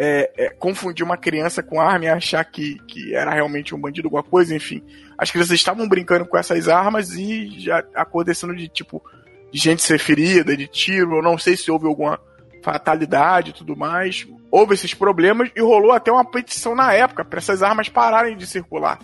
é, 0.00 0.30
é, 0.36 0.50
confundir 0.50 1.04
uma 1.04 1.16
criança 1.16 1.60
com 1.60 1.80
arma 1.80 2.04
e 2.04 2.08
achar 2.08 2.44
que, 2.44 2.78
que 2.86 3.16
era 3.16 3.32
realmente 3.32 3.74
um 3.74 3.80
bandido, 3.80 4.06
alguma 4.06 4.22
coisa, 4.22 4.54
enfim. 4.54 4.80
As 5.18 5.28
crianças 5.28 5.54
estavam 5.54 5.88
brincando 5.88 6.24
com 6.24 6.38
essas 6.38 6.68
armas 6.68 7.14
e 7.14 7.58
já 7.58 7.82
acontecendo 7.96 8.54
de 8.54 8.68
tipo 8.68 9.02
de 9.52 9.58
gente 9.58 9.82
ser 9.82 9.98
ferida, 9.98 10.56
de 10.56 10.66
tiro, 10.66 11.16
eu 11.16 11.22
não 11.22 11.38
sei 11.38 11.56
se 11.56 11.70
houve 11.70 11.86
alguma 11.86 12.20
fatalidade 12.62 13.50
e 13.50 13.52
tudo 13.52 13.76
mais. 13.76 14.26
Houve 14.50 14.74
esses 14.74 14.94
problemas 14.94 15.50
e 15.54 15.60
rolou 15.60 15.92
até 15.92 16.10
uma 16.10 16.24
petição 16.24 16.74
na 16.74 16.92
época 16.92 17.24
para 17.24 17.38
essas 17.38 17.62
armas 17.62 17.88
pararem 17.88 18.36
de 18.36 18.46
circular. 18.46 18.98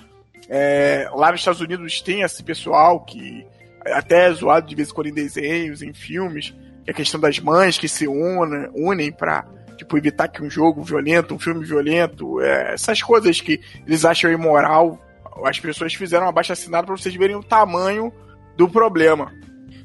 É, 0.48 1.08
lá 1.14 1.30
nos 1.30 1.40
Estados 1.40 1.60
Unidos 1.60 2.00
tem 2.00 2.22
esse 2.22 2.42
pessoal 2.42 3.00
que 3.00 3.46
até 3.86 4.28
é 4.28 4.32
zoado 4.32 4.66
de 4.66 4.74
vez 4.74 4.90
em 4.90 4.94
quando 4.94 5.06
em 5.08 5.14
desenhos, 5.14 5.82
em 5.82 5.92
filmes, 5.92 6.50
que 6.84 6.90
é 6.90 6.92
a 6.92 6.94
questão 6.94 7.20
das 7.20 7.38
mães 7.38 7.78
que 7.78 7.88
se 7.88 8.06
unem, 8.06 8.68
unem 8.74 9.12
para 9.12 9.46
tipo, 9.76 9.96
evitar 9.98 10.28
que 10.28 10.42
um 10.42 10.50
jogo 10.50 10.82
violento, 10.82 11.34
um 11.34 11.38
filme 11.38 11.64
violento, 11.64 12.40
é, 12.40 12.74
essas 12.74 13.02
coisas 13.02 13.40
que 13.40 13.60
eles 13.86 14.04
acham 14.04 14.30
imoral, 14.30 14.98
as 15.44 15.58
pessoas 15.58 15.94
fizeram 15.94 16.26
uma 16.26 16.32
baixa 16.32 16.52
assinada 16.52 16.86
para 16.86 16.96
vocês 16.96 17.14
verem 17.14 17.36
o 17.36 17.42
tamanho 17.42 18.12
do 18.56 18.68
problema. 18.68 19.32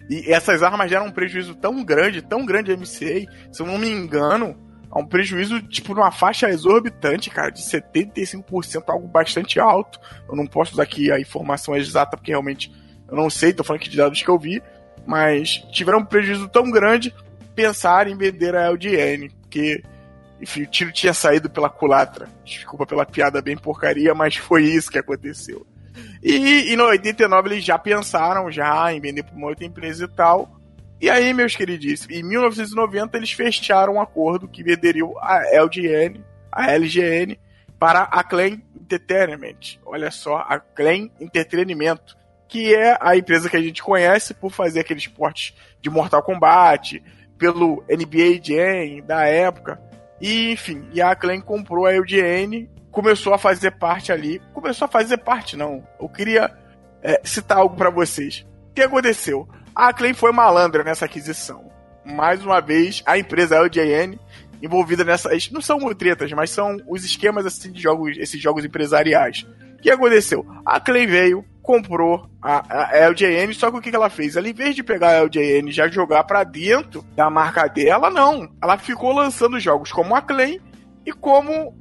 E 0.09 0.31
essas 0.33 0.63
armas 0.63 0.89
geram 0.89 1.05
um 1.05 1.11
prejuízo 1.11 1.53
tão 1.53 1.83
grande, 1.83 2.21
tão 2.21 2.45
grande 2.45 2.71
a 2.71 2.77
MCA, 2.77 3.31
se 3.51 3.61
eu 3.61 3.65
não 3.65 3.77
me 3.77 3.89
engano, 3.89 4.57
há 4.89 4.99
um 4.99 5.05
prejuízo, 5.05 5.61
tipo, 5.61 5.93
numa 5.93 6.11
faixa 6.11 6.49
exorbitante, 6.49 7.29
cara, 7.29 7.51
de 7.51 7.61
75%, 7.61 8.83
algo 8.87 9.07
bastante 9.07 9.59
alto. 9.59 9.99
Eu 10.27 10.35
não 10.35 10.47
posso 10.47 10.75
dar 10.75 10.83
aqui 10.83 11.11
a 11.11 11.19
informação 11.19 11.75
exata, 11.75 12.17
porque 12.17 12.31
realmente 12.31 12.73
eu 13.07 13.15
não 13.15 13.29
sei, 13.29 13.53
tô 13.53 13.63
falando 13.63 13.81
aqui 13.81 13.89
de 13.89 13.97
dados 13.97 14.21
que 14.21 14.29
eu 14.29 14.37
vi, 14.37 14.61
mas 15.05 15.63
tiveram 15.71 15.99
um 15.99 16.05
prejuízo 16.05 16.47
tão 16.47 16.69
grande 16.69 17.13
pensar 17.55 18.07
em 18.07 18.17
vender 18.17 18.55
a 18.55 18.67
LDN, 18.67 19.29
porque, 19.41 19.83
enfim, 20.41 20.63
o 20.63 20.67
tiro 20.67 20.91
tinha 20.91 21.13
saído 21.13 21.49
pela 21.49 21.69
culatra. 21.69 22.27
Desculpa 22.43 22.85
pela 22.85 23.05
piada 23.05 23.41
bem 23.41 23.57
porcaria, 23.57 24.15
mas 24.15 24.37
foi 24.37 24.63
isso 24.63 24.89
que 24.89 24.97
aconteceu. 24.97 25.65
E, 26.21 26.71
e 26.71 26.75
no 26.75 26.85
89 26.85 27.49
eles 27.49 27.63
já 27.63 27.77
pensaram 27.77 28.51
já 28.51 28.93
em 28.93 28.99
vender 28.99 29.23
para 29.23 29.35
uma 29.35 29.47
outra 29.47 29.65
empresa 29.65 30.05
e 30.05 30.07
tal. 30.07 30.59
E 31.01 31.09
aí, 31.09 31.33
meus 31.33 31.55
queridíssimos, 31.55 32.13
em 32.13 32.23
1990 32.23 33.17
eles 33.17 33.31
fecharam 33.31 33.93
um 33.93 34.01
acordo 34.01 34.49
que 34.49 34.61
venderiam 34.61 35.13
a 35.21 35.45
LGN, 35.55 36.21
a 36.51 36.71
LGN, 36.71 37.39
para 37.79 38.01
a 38.01 38.21
Clan 38.21 38.59
Entertainment. 38.75 39.79
Olha 39.85 40.11
só, 40.11 40.39
a 40.39 40.59
Clan 40.59 41.09
Entretenimento, 41.19 42.17
que 42.49 42.75
é 42.75 42.97
a 42.99 43.15
empresa 43.15 43.49
que 43.49 43.55
a 43.55 43.61
gente 43.61 43.81
conhece 43.81 44.33
por 44.33 44.51
fazer 44.51 44.81
aqueles 44.81 45.03
esportes 45.03 45.55
de 45.81 45.89
Mortal 45.89 46.21
Kombat, 46.21 47.01
pelo 47.37 47.81
NBA 47.89 48.41
Jam 48.43 49.05
da 49.05 49.25
época. 49.25 49.79
E, 50.19 50.51
enfim, 50.51 50.89
e 50.91 51.01
a 51.01 51.15
Clan 51.15 51.39
comprou 51.39 51.85
a 51.85 51.93
LGN 51.93 52.69
começou 52.91 53.33
a 53.33 53.37
fazer 53.37 53.71
parte 53.71 54.11
ali. 54.11 54.41
Começou 54.53 54.85
a 54.85 54.89
fazer 54.89 55.17
parte, 55.17 55.55
não. 55.55 55.83
Eu 55.99 56.09
queria 56.09 56.51
é, 57.01 57.21
citar 57.23 57.59
algo 57.59 57.75
para 57.75 57.89
vocês. 57.89 58.45
O 58.71 58.73
que 58.73 58.81
aconteceu? 58.81 59.47
A 59.75 59.89
Acclaim 59.89 60.13
foi 60.13 60.31
malandra 60.31 60.83
nessa 60.83 61.05
aquisição. 61.05 61.69
Mais 62.05 62.43
uma 62.43 62.59
vez, 62.59 63.03
a 63.05 63.17
empresa 63.17 63.61
LJN 63.61 64.17
envolvida 64.61 65.03
nessas. 65.03 65.49
Não 65.51 65.61
são 65.61 65.79
tretas, 65.93 66.31
mas 66.31 66.49
são 66.49 66.77
os 66.87 67.03
esquemas 67.03 67.45
assim, 67.45 67.71
de 67.71 67.81
jogos, 67.81 68.17
esses 68.17 68.41
jogos 68.41 68.65
empresariais. 68.65 69.45
O 69.77 69.81
que 69.81 69.89
aconteceu? 69.89 70.45
A 70.65 70.79
Clay 70.79 71.07
veio, 71.07 71.45
comprou 71.61 72.29
a, 72.41 72.89
a 72.89 73.09
LJN, 73.09 73.53
só 73.53 73.71
que 73.71 73.77
o 73.77 73.81
que 73.81 73.95
ela 73.95 74.09
fez? 74.09 74.35
Ela, 74.35 74.49
em 74.49 74.53
vez 74.53 74.75
de 74.75 74.83
pegar 74.83 75.17
a 75.17 75.23
LJN 75.23 75.69
e 75.69 75.71
já 75.71 75.87
jogar 75.87 76.23
para 76.25 76.43
dentro 76.43 77.05
da 77.15 77.29
marca 77.29 77.67
dela, 77.67 78.09
não. 78.09 78.49
Ela 78.61 78.77
ficou 78.77 79.13
lançando 79.13 79.59
jogos 79.59 79.91
como 79.91 80.15
a 80.15 80.21
Clay 80.21 80.61
e 81.05 81.13
como 81.13 81.73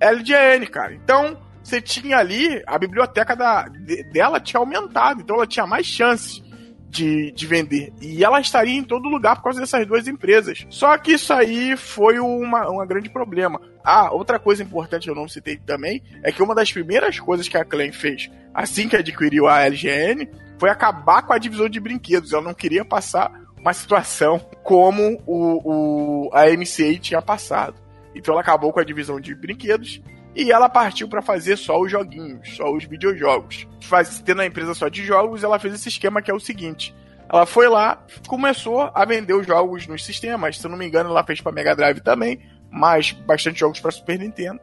LJN, 0.00 0.66
cara. 0.66 0.94
Então, 0.94 1.36
você 1.62 1.80
tinha 1.80 2.18
ali, 2.18 2.62
a 2.66 2.78
biblioteca 2.78 3.36
da, 3.36 3.66
dela 4.12 4.40
tinha 4.40 4.60
aumentado, 4.60 5.20
então 5.20 5.36
ela 5.36 5.46
tinha 5.46 5.66
mais 5.66 5.86
chances 5.86 6.42
de, 6.88 7.30
de 7.32 7.46
vender. 7.46 7.92
E 8.00 8.24
ela 8.24 8.40
estaria 8.40 8.74
em 8.74 8.82
todo 8.82 9.08
lugar 9.08 9.36
por 9.36 9.44
causa 9.44 9.60
dessas 9.60 9.86
duas 9.86 10.08
empresas. 10.08 10.66
Só 10.70 10.96
que 10.96 11.12
isso 11.12 11.32
aí 11.32 11.76
foi 11.76 12.18
uma, 12.18 12.68
uma 12.68 12.86
grande 12.86 13.10
problema. 13.10 13.60
Ah, 13.84 14.10
outra 14.12 14.38
coisa 14.38 14.62
importante 14.62 15.04
que 15.04 15.10
eu 15.10 15.14
não 15.14 15.28
citei 15.28 15.56
também 15.56 16.02
é 16.22 16.32
que 16.32 16.42
uma 16.42 16.54
das 16.54 16.72
primeiras 16.72 17.20
coisas 17.20 17.48
que 17.48 17.56
a 17.56 17.64
Clan 17.64 17.92
fez 17.92 18.30
assim 18.54 18.88
que 18.88 18.96
adquiriu 18.96 19.46
a 19.46 19.60
LGN 19.66 20.28
foi 20.58 20.70
acabar 20.70 21.22
com 21.22 21.32
a 21.32 21.38
divisão 21.38 21.68
de 21.68 21.78
brinquedos. 21.78 22.32
Ela 22.32 22.42
não 22.42 22.54
queria 22.54 22.84
passar 22.84 23.30
uma 23.60 23.72
situação 23.72 24.38
como 24.62 25.22
o, 25.26 26.28
o, 26.28 26.30
a 26.32 26.46
MCA 26.46 26.98
tinha 27.00 27.20
passado. 27.20 27.74
Então 28.14 28.32
ela 28.32 28.40
acabou 28.40 28.72
com 28.72 28.80
a 28.80 28.84
divisão 28.84 29.20
de 29.20 29.34
brinquedos 29.34 30.00
e 30.34 30.52
ela 30.52 30.68
partiu 30.68 31.08
para 31.08 31.22
fazer 31.22 31.56
só 31.56 31.80
os 31.80 31.90
joguinhos, 31.90 32.56
só 32.56 32.72
os 32.72 32.84
videojogos. 32.84 33.66
Faz, 33.82 34.20
tendo 34.20 34.42
a 34.42 34.46
empresa 34.46 34.74
só 34.74 34.88
de 34.88 35.04
jogos, 35.04 35.42
ela 35.42 35.58
fez 35.58 35.74
esse 35.74 35.88
esquema 35.88 36.22
que 36.22 36.30
é 36.30 36.34
o 36.34 36.40
seguinte: 36.40 36.94
ela 37.30 37.44
foi 37.44 37.68
lá, 37.68 38.04
começou 38.26 38.90
a 38.94 39.04
vender 39.04 39.34
os 39.34 39.46
jogos 39.46 39.86
nos 39.86 40.04
sistemas. 40.04 40.58
Se 40.58 40.66
eu 40.66 40.70
não 40.70 40.78
me 40.78 40.86
engano, 40.86 41.10
ela 41.10 41.24
fez 41.24 41.40
para 41.40 41.52
Mega 41.52 41.74
Drive 41.74 42.00
também, 42.00 42.40
mas 42.70 43.12
bastante 43.12 43.60
jogos 43.60 43.80
para 43.80 43.90
Super 43.90 44.18
Nintendo. 44.18 44.60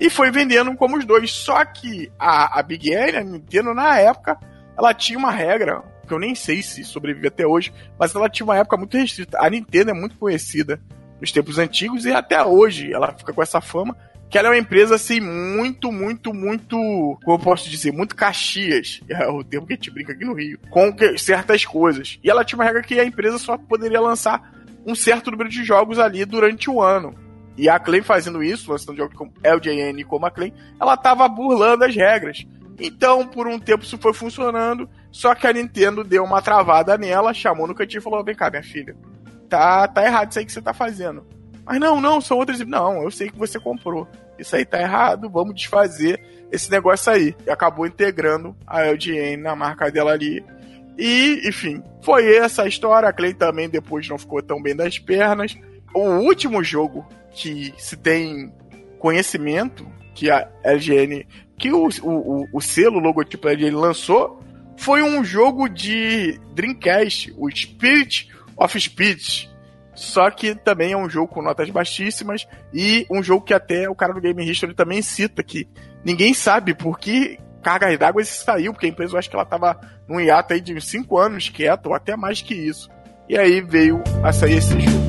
E 0.00 0.08
foi 0.08 0.30
vendendo 0.30 0.74
como 0.76 0.96
os 0.96 1.04
dois. 1.04 1.30
Só 1.30 1.64
que 1.64 2.10
a, 2.18 2.58
a 2.58 2.62
Big 2.62 2.90
N, 2.90 3.16
a 3.18 3.24
Nintendo, 3.24 3.74
na 3.74 3.98
época, 3.98 4.38
ela 4.76 4.94
tinha 4.94 5.18
uma 5.18 5.30
regra, 5.30 5.82
que 6.06 6.14
eu 6.14 6.18
nem 6.18 6.34
sei 6.34 6.62
se 6.62 6.84
sobrevive 6.84 7.28
até 7.28 7.46
hoje, 7.46 7.72
mas 7.98 8.14
ela 8.14 8.28
tinha 8.28 8.44
uma 8.44 8.56
época 8.56 8.76
muito 8.76 8.96
restrita. 8.96 9.38
A 9.40 9.50
Nintendo 9.50 9.90
é 9.90 9.94
muito 9.94 10.16
conhecida 10.16 10.80
nos 11.20 11.32
tempos 11.32 11.58
antigos 11.58 12.04
e 12.04 12.12
até 12.12 12.42
hoje 12.44 12.92
ela 12.92 13.12
fica 13.12 13.32
com 13.32 13.42
essa 13.42 13.60
fama 13.60 13.96
que 14.28 14.36
ela 14.36 14.48
é 14.48 14.50
uma 14.50 14.58
empresa, 14.58 14.94
assim, 14.94 15.20
muito, 15.20 15.90
muito, 15.90 16.34
muito, 16.34 16.76
como 17.24 17.36
eu 17.36 17.38
posso 17.38 17.68
dizer, 17.68 17.92
muito 17.92 18.14
caxias, 18.14 19.00
é 19.08 19.26
o 19.26 19.42
termo 19.42 19.66
que 19.66 19.72
a 19.72 19.76
gente 19.76 19.90
brinca 19.90 20.12
aqui 20.12 20.24
no 20.24 20.34
Rio, 20.34 20.58
com 20.70 20.94
certas 21.16 21.64
coisas. 21.64 22.18
E 22.22 22.30
ela 22.30 22.44
tinha 22.44 22.58
uma 22.58 22.64
regra 22.64 22.82
que 22.82 22.98
a 23.00 23.04
empresa 23.04 23.38
só 23.38 23.56
poderia 23.56 24.00
lançar 24.00 24.52
um 24.86 24.94
certo 24.94 25.30
número 25.30 25.48
de 25.48 25.64
jogos 25.64 25.98
ali 25.98 26.24
durante 26.24 26.70
o 26.70 26.82
ano. 26.82 27.14
E 27.56 27.68
a 27.68 27.78
Clay 27.78 28.02
fazendo 28.02 28.42
isso, 28.42 28.70
lançando 28.70 28.96
jogos 28.96 29.16
como 29.16 29.32
LJN 29.42 30.00
e 30.00 30.04
como 30.04 30.26
a 30.26 30.30
Clay, 30.30 30.52
ela 30.80 30.96
tava 30.96 31.26
burlando 31.26 31.84
as 31.84 31.94
regras. 31.94 32.46
Então, 32.78 33.26
por 33.26 33.48
um 33.48 33.58
tempo 33.58 33.82
isso 33.82 33.98
foi 33.98 34.14
funcionando, 34.14 34.88
só 35.10 35.34
que 35.34 35.46
a 35.46 35.52
Nintendo 35.52 36.04
deu 36.04 36.22
uma 36.22 36.40
travada 36.40 36.96
nela, 36.96 37.34
chamou 37.34 37.66
no 37.66 37.74
cantinho 37.74 37.98
e 37.98 38.02
falou: 38.02 38.22
vem 38.22 38.36
cá, 38.36 38.48
minha 38.48 38.62
filha, 38.62 38.96
tá, 39.48 39.88
tá 39.88 40.04
errado 40.04 40.30
isso 40.30 40.38
aí 40.38 40.46
que 40.46 40.52
você 40.52 40.62
tá 40.62 40.72
fazendo 40.72 41.26
mas 41.68 41.78
não, 41.78 42.00
não, 42.00 42.18
são 42.18 42.38
outras. 42.38 42.58
Não, 42.60 43.02
eu 43.02 43.10
sei 43.10 43.28
que 43.28 43.38
você 43.38 43.60
comprou. 43.60 44.08
Isso 44.38 44.56
aí 44.56 44.64
tá 44.64 44.80
errado, 44.80 45.28
vamos 45.28 45.54
desfazer 45.54 46.18
esse 46.50 46.70
negócio 46.70 47.12
aí. 47.12 47.36
E 47.46 47.50
acabou 47.50 47.86
integrando 47.86 48.56
a 48.66 48.86
LGN 48.86 49.42
na 49.42 49.54
marca 49.54 49.90
dela 49.90 50.12
ali. 50.12 50.42
E, 50.96 51.46
enfim, 51.46 51.82
foi 52.00 52.36
essa 52.36 52.62
a 52.62 52.66
história. 52.66 53.06
A 53.06 53.12
Clay 53.12 53.34
também 53.34 53.68
depois 53.68 54.08
não 54.08 54.16
ficou 54.16 54.42
tão 54.42 54.62
bem 54.62 54.74
das 54.74 54.98
pernas. 54.98 55.58
O 55.94 56.00
último 56.00 56.64
jogo 56.64 57.06
que 57.32 57.74
se 57.76 57.98
tem 57.98 58.50
conhecimento 58.98 59.86
que 60.14 60.30
a 60.30 60.48
LGN, 60.64 61.26
que 61.58 61.70
o, 61.70 61.86
o, 62.02 62.46
o 62.50 62.60
selo, 62.62 62.96
o 62.96 63.02
logotipo 63.02 63.44
da 63.44 63.52
LGN 63.52 63.76
lançou, 63.76 64.42
foi 64.78 65.02
um 65.02 65.22
jogo 65.22 65.68
de 65.68 66.40
Dreamcast, 66.54 67.34
o 67.36 67.50
Spirit 67.50 68.30
of 68.58 68.78
Speed. 68.80 69.48
Só 69.94 70.30
que 70.30 70.54
também 70.54 70.92
é 70.92 70.96
um 70.96 71.10
jogo 71.10 71.32
com 71.32 71.42
notas 71.42 71.68
baixíssimas 71.70 72.46
e 72.72 73.06
um 73.10 73.22
jogo 73.22 73.44
que 73.44 73.54
até 73.54 73.88
o 73.88 73.94
cara 73.94 74.12
do 74.12 74.20
Game 74.20 74.48
History 74.48 74.74
também 74.74 75.02
cita 75.02 75.42
que 75.42 75.68
ninguém 76.04 76.32
sabe 76.32 76.72
por 76.72 76.98
que 76.98 77.38
carga 77.62 77.98
d'água 77.98 78.24
saiu, 78.24 78.72
porque 78.72 78.86
a 78.86 78.88
empresa 78.88 79.14
eu 79.14 79.18
acho 79.18 79.28
que 79.28 79.34
ela 79.34 79.44
tava 79.44 79.78
num 80.08 80.20
hiato 80.20 80.54
aí 80.54 80.60
de 80.60 80.80
5 80.80 81.18
anos 81.18 81.48
quieto, 81.48 81.86
ou 81.86 81.94
até 81.94 82.16
mais 82.16 82.40
que 82.40 82.54
isso. 82.54 82.88
E 83.28 83.36
aí 83.36 83.60
veio 83.60 84.02
a 84.22 84.32
sair 84.32 84.58
esse 84.58 84.80
jogo. 84.80 85.07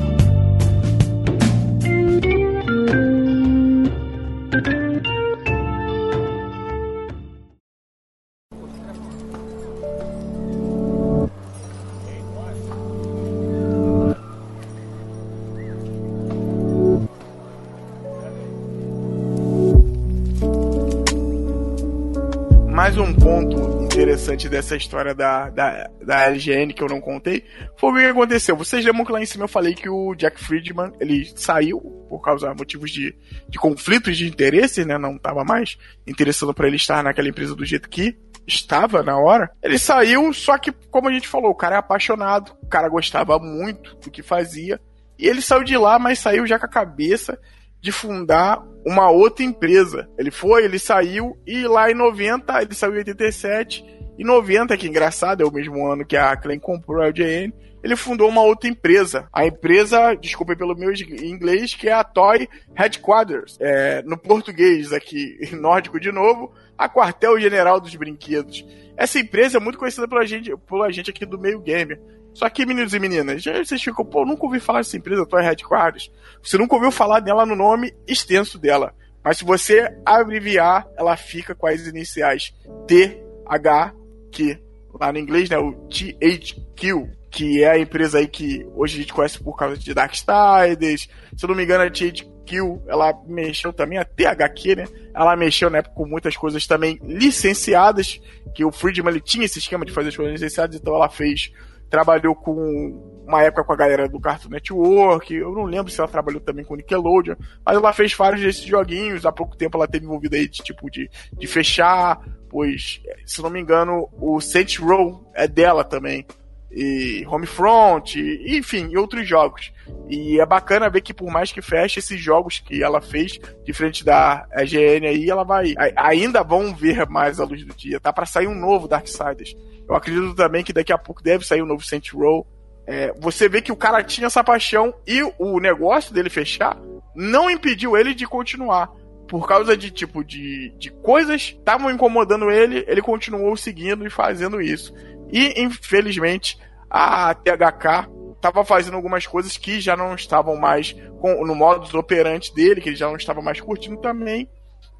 Interessante 23.84 24.48
dessa 24.48 24.76
história 24.76 25.14
da, 25.14 25.50
da, 25.50 25.90
da 26.02 26.24
LGN 26.26 26.72
que 26.72 26.82
eu 26.82 26.88
não 26.88 27.00
contei 27.00 27.44
foi 27.76 27.90
o 27.90 27.96
que 27.96 28.06
aconteceu. 28.06 28.56
Vocês 28.56 28.84
lembram 28.84 29.04
que 29.04 29.12
lá 29.12 29.20
em 29.20 29.26
cima 29.26 29.44
eu 29.44 29.48
falei 29.48 29.74
que 29.74 29.88
o 29.88 30.14
Jack 30.14 30.42
Friedman 30.42 30.92
ele 31.00 31.30
saiu 31.36 31.80
por 32.08 32.20
causa 32.20 32.48
de 32.48 32.56
motivos 32.56 32.90
de, 32.90 33.14
de 33.48 33.58
conflitos 33.58 34.16
de 34.16 34.28
interesse, 34.28 34.84
né? 34.84 34.98
Não 34.98 35.16
estava 35.16 35.44
mais 35.44 35.78
interessando 36.06 36.52
para 36.52 36.66
ele 36.66 36.76
estar 36.76 37.02
naquela 37.02 37.28
empresa 37.28 37.54
do 37.54 37.64
jeito 37.64 37.88
que 37.88 38.16
estava 38.46 39.02
na 39.02 39.16
hora. 39.18 39.50
Ele 39.62 39.78
saiu, 39.78 40.32
só 40.32 40.58
que, 40.58 40.72
como 40.90 41.08
a 41.08 41.12
gente 41.12 41.28
falou, 41.28 41.50
o 41.50 41.54
cara 41.54 41.76
é 41.76 41.78
apaixonado, 41.78 42.52
o 42.62 42.66
cara 42.66 42.88
gostava 42.88 43.38
muito 43.38 43.96
do 43.96 44.10
que 44.10 44.22
fazia. 44.22 44.80
E 45.18 45.26
ele 45.26 45.42
saiu 45.42 45.62
de 45.62 45.76
lá, 45.76 45.98
mas 45.98 46.18
saiu 46.18 46.46
já 46.46 46.58
com 46.58 46.66
a 46.66 46.68
cabeça 46.68 47.38
de 47.80 47.90
fundar 47.92 48.62
uma 48.84 49.10
outra 49.10 49.44
empresa. 49.44 50.08
Ele 50.18 50.30
foi, 50.30 50.64
ele 50.64 50.78
saiu, 50.78 51.36
e 51.46 51.66
lá 51.66 51.90
em 51.90 51.94
90, 51.94 52.62
ele 52.62 52.74
saiu 52.74 52.94
em 52.94 52.98
87, 52.98 53.84
e 54.18 54.24
90, 54.24 54.76
que 54.76 54.86
engraçado, 54.86 55.42
é 55.42 55.46
o 55.46 55.52
mesmo 55.52 55.86
ano 55.86 56.04
que 56.04 56.16
a 56.16 56.36
Klein 56.36 56.58
comprou 56.58 57.00
a 57.00 57.08
LJN, 57.08 57.52
ele 57.82 57.96
fundou 57.96 58.28
uma 58.28 58.42
outra 58.42 58.68
empresa. 58.68 59.26
A 59.32 59.46
empresa, 59.46 60.14
desculpe 60.14 60.54
pelo 60.54 60.76
meu 60.76 60.92
inglês, 60.92 61.74
que 61.74 61.88
é 61.88 61.92
a 61.92 62.04
Toy 62.04 62.46
Headquarters. 62.74 63.56
É, 63.58 64.02
no 64.02 64.18
português 64.18 64.92
aqui, 64.92 65.38
nórdico 65.56 65.98
de 65.98 66.12
novo, 66.12 66.52
a 66.76 66.88
quartel-general 66.88 67.80
dos 67.80 67.94
brinquedos. 67.94 68.64
Essa 68.96 69.18
empresa 69.18 69.56
é 69.56 69.60
muito 69.60 69.78
conhecida 69.78 70.06
pela 70.06 70.26
gente, 70.26 70.54
pela 70.68 70.92
gente 70.92 71.10
aqui 71.10 71.24
do 71.24 71.38
meio 71.38 71.58
gamer. 71.60 71.98
Só 72.32 72.48
que, 72.48 72.64
meninos 72.64 72.94
e 72.94 72.98
meninas, 72.98 73.42
já 73.42 73.52
vocês 73.52 73.82
ficam, 73.82 74.04
pô, 74.04 74.24
nunca 74.24 74.44
ouvi 74.44 74.60
falar 74.60 74.80
dessa 74.80 74.96
empresa, 74.96 75.26
Toy 75.26 75.42
Headquarters. 75.42 76.10
Você 76.42 76.56
nunca 76.56 76.74
ouviu 76.74 76.90
falar 76.90 77.20
dela 77.20 77.44
no 77.44 77.56
nome 77.56 77.92
extenso 78.06 78.58
dela. 78.58 78.94
Mas 79.22 79.38
se 79.38 79.44
você 79.44 79.94
abreviar, 80.04 80.86
ela 80.96 81.16
fica 81.16 81.54
com 81.54 81.66
as 81.66 81.86
iniciais 81.86 82.54
THQ. 82.86 84.58
Lá 84.98 85.12
no 85.12 85.18
inglês, 85.18 85.48
né? 85.50 85.58
O 85.58 85.72
THQ, 85.88 87.10
que 87.30 87.62
é 87.62 87.70
a 87.70 87.78
empresa 87.78 88.18
aí 88.18 88.26
que 88.26 88.66
hoje 88.74 88.96
a 88.96 89.00
gente 89.00 89.12
conhece 89.12 89.42
por 89.42 89.56
causa 89.56 89.76
de 89.76 89.94
Darksiders. 89.94 91.08
Se 91.36 91.44
eu 91.44 91.48
não 91.48 91.54
me 91.54 91.64
engano, 91.64 91.84
a 91.84 91.90
THQ, 91.90 92.80
ela 92.88 93.12
mexeu 93.26 93.72
também, 93.72 93.98
a 93.98 94.04
THQ, 94.04 94.76
né? 94.76 94.84
Ela 95.14 95.36
mexeu, 95.36 95.70
né, 95.70 95.82
com 95.82 96.06
muitas 96.06 96.36
coisas 96.36 96.66
também 96.66 96.98
licenciadas, 97.02 98.20
que 98.54 98.64
o 98.64 98.72
Friedman 98.72 99.12
ele 99.12 99.20
tinha 99.20 99.44
esse 99.44 99.58
esquema 99.58 99.84
de 99.84 99.92
fazer 99.92 100.08
as 100.08 100.16
coisas 100.16 100.34
licenciadas, 100.34 100.76
então 100.76 100.94
ela 100.94 101.08
fez 101.08 101.52
trabalhou 101.90 102.34
com 102.34 103.20
uma 103.26 103.42
época 103.42 103.64
com 103.64 103.72
a 103.72 103.76
galera 103.76 104.08
do 104.08 104.20
Cartoon 104.20 104.48
Network, 104.48 105.34
eu 105.34 105.52
não 105.52 105.64
lembro 105.64 105.90
se 105.92 106.00
ela 106.00 106.08
trabalhou 106.08 106.40
também 106.40 106.64
com 106.64 106.74
Nickelodeon, 106.74 107.36
mas 107.64 107.76
ela 107.76 107.92
fez 107.92 108.14
vários 108.14 108.40
desses 108.40 108.64
joguinhos, 108.64 109.26
há 109.26 109.32
pouco 109.32 109.56
tempo 109.56 109.76
ela 109.76 109.86
teve 109.86 110.04
envolvida 110.04 110.36
aí 110.36 110.48
de 110.48 110.62
tipo 110.62 110.90
de, 110.90 111.08
de 111.32 111.46
fechar, 111.46 112.20
pois, 112.48 113.00
se 113.24 113.42
não 113.42 113.50
me 113.50 113.60
engano, 113.60 114.08
o 114.20 114.40
Saints 114.40 114.78
Row 114.78 115.30
é 115.34 115.46
dela 115.46 115.84
também, 115.84 116.26
e 116.72 117.26
Homefront, 117.26 118.16
enfim, 118.46 118.88
e 118.90 118.96
outros 118.96 119.26
jogos. 119.26 119.72
E 120.08 120.40
é 120.40 120.46
bacana 120.46 120.88
ver 120.88 121.00
que 121.00 121.12
por 121.12 121.30
mais 121.30 121.50
que 121.50 121.60
feche 121.60 121.98
esses 121.98 122.20
jogos 122.20 122.60
que 122.60 122.82
ela 122.82 123.00
fez, 123.00 123.38
diferente 123.64 124.04
da 124.04 124.46
EGN 124.52 125.08
aí, 125.08 125.28
ela 125.28 125.42
vai, 125.42 125.74
ainda 125.96 126.44
vão 126.44 126.74
ver 126.74 127.08
mais 127.08 127.40
a 127.40 127.44
luz 127.44 127.64
do 127.64 127.74
dia, 127.74 127.98
tá 127.98 128.12
para 128.12 128.26
sair 128.26 128.46
um 128.46 128.54
novo 128.54 128.86
Darksiders. 128.86 129.56
Eu 129.90 129.96
acredito 129.96 130.34
também 130.36 130.62
que 130.62 130.72
daqui 130.72 130.92
a 130.92 130.98
pouco 130.98 131.20
deve 131.20 131.44
sair 131.44 131.62
um 131.62 131.66
novo 131.66 131.84
Saints 131.84 132.12
Row. 132.12 132.46
É, 132.86 133.12
você 133.20 133.48
vê 133.48 133.60
que 133.60 133.72
o 133.72 133.76
cara 133.76 134.04
tinha 134.04 134.28
essa 134.28 134.44
paixão 134.44 134.94
e 135.04 135.20
o 135.36 135.58
negócio 135.58 136.14
dele 136.14 136.30
fechar 136.30 136.78
não 137.14 137.50
impediu 137.50 137.96
ele 137.96 138.14
de 138.14 138.24
continuar. 138.24 138.88
por 139.26 139.46
causa 139.46 139.76
de 139.76 139.90
tipo 139.90 140.24
de, 140.24 140.70
de 140.78 140.90
coisas 140.90 141.54
estavam 141.56 141.90
incomodando 141.90 142.50
ele, 142.50 142.84
ele 142.88 143.00
continuou 143.00 143.56
seguindo 143.56 144.06
e 144.06 144.10
fazendo 144.10 144.60
isso. 144.60 144.92
E 145.32 145.60
infelizmente 145.60 146.58
a 146.88 147.34
THK 147.34 148.10
estava 148.34 148.64
fazendo 148.64 148.94
algumas 148.96 149.26
coisas 149.26 149.56
que 149.56 149.80
já 149.80 149.96
não 149.96 150.14
estavam 150.14 150.56
mais 150.56 150.96
com, 151.20 151.44
no 151.44 151.54
modus 151.54 151.94
operandi 151.94 152.52
dele, 152.54 152.80
que 152.80 152.88
ele 152.88 152.96
já 152.96 153.06
não 153.06 153.16
estava 153.16 153.42
mais 153.42 153.60
curtindo 153.60 153.98
também. 153.98 154.48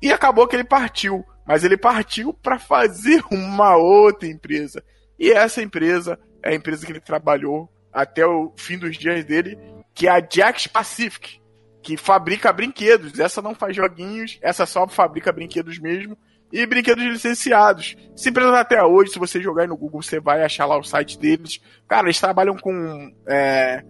E 0.03 0.13
acabou 0.13 0.47
que 0.47 0.57
ele 0.57 0.65
partiu. 0.65 1.25
Mas 1.51 1.65
ele 1.65 1.77
partiu 1.77 2.33
para 2.33 2.61
fazer 2.61 3.25
uma 3.29 3.77
outra 3.77 4.29
empresa. 4.29 4.85
E 5.19 5.33
essa 5.33 5.61
empresa 5.61 6.17
é 6.45 6.51
a 6.51 6.55
empresa 6.55 6.87
que 6.87 6.93
ele 6.93 7.01
trabalhou 7.01 7.69
até 7.93 8.25
o 8.25 8.53
fim 8.57 8.79
dos 8.79 8.97
dias 8.97 9.25
dele, 9.25 9.59
que 9.93 10.07
é 10.07 10.13
a 10.13 10.21
Jax 10.21 10.69
Pacific, 10.69 11.41
que 11.83 11.97
fabrica 11.97 12.53
brinquedos. 12.53 13.19
Essa 13.19 13.43
não 13.43 13.53
faz 13.53 13.75
joguinhos, 13.75 14.39
essa 14.41 14.65
só 14.65 14.87
fabrica 14.87 15.33
brinquedos 15.33 15.81
mesmo 15.81 16.17
e 16.53 16.65
brinquedos 16.65 17.03
licenciados. 17.03 17.97
Simplesmente 18.15 18.57
até 18.57 18.85
hoje, 18.85 19.11
se 19.11 19.19
você 19.19 19.43
jogar 19.43 19.67
no 19.67 19.77
Google, 19.77 20.03
você 20.03 20.21
vai 20.21 20.45
achar 20.45 20.67
lá 20.67 20.79
o 20.79 20.85
site 20.85 21.19
deles. 21.19 21.61
Cara, 21.89 22.07
eles 22.07 22.21
trabalham 22.21 22.57
com 22.57 23.13
é, 23.27 23.83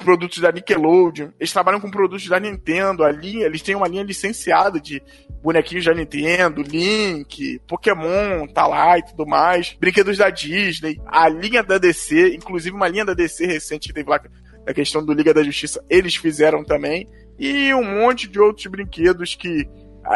produtos 0.00 0.38
da 0.38 0.50
Nickelodeon, 0.50 1.30
eles 1.38 1.52
trabalham 1.52 1.80
com 1.80 1.90
produtos 1.90 2.26
da 2.26 2.40
Nintendo, 2.40 3.04
a 3.04 3.10
linha, 3.10 3.46
eles 3.46 3.62
têm 3.62 3.74
uma 3.74 3.88
linha 3.88 4.02
licenciada 4.02 4.80
de 4.80 5.02
bonequinhos 5.42 5.84
da 5.84 5.92
Nintendo, 5.92 6.62
Link, 6.62 7.60
Pokémon, 7.66 8.46
tá 8.46 8.66
lá 8.66 8.98
e 8.98 9.02
tudo 9.02 9.26
mais, 9.26 9.76
brinquedos 9.78 10.18
da 10.18 10.30
Disney, 10.30 11.00
a 11.06 11.28
linha 11.28 11.62
da 11.62 11.78
DC, 11.78 12.34
inclusive 12.34 12.74
uma 12.74 12.88
linha 12.88 13.04
da 13.04 13.14
DC 13.14 13.44
recente 13.46 13.88
que 13.88 13.94
teve 13.94 14.08
lá 14.08 14.20
a 14.66 14.72
questão 14.72 15.04
do 15.04 15.12
Liga 15.12 15.34
da 15.34 15.42
Justiça, 15.42 15.84
eles 15.90 16.14
fizeram 16.16 16.64
também, 16.64 17.08
e 17.38 17.74
um 17.74 17.84
monte 17.84 18.28
de 18.28 18.40
outros 18.40 18.66
brinquedos 18.66 19.34
que 19.34 19.68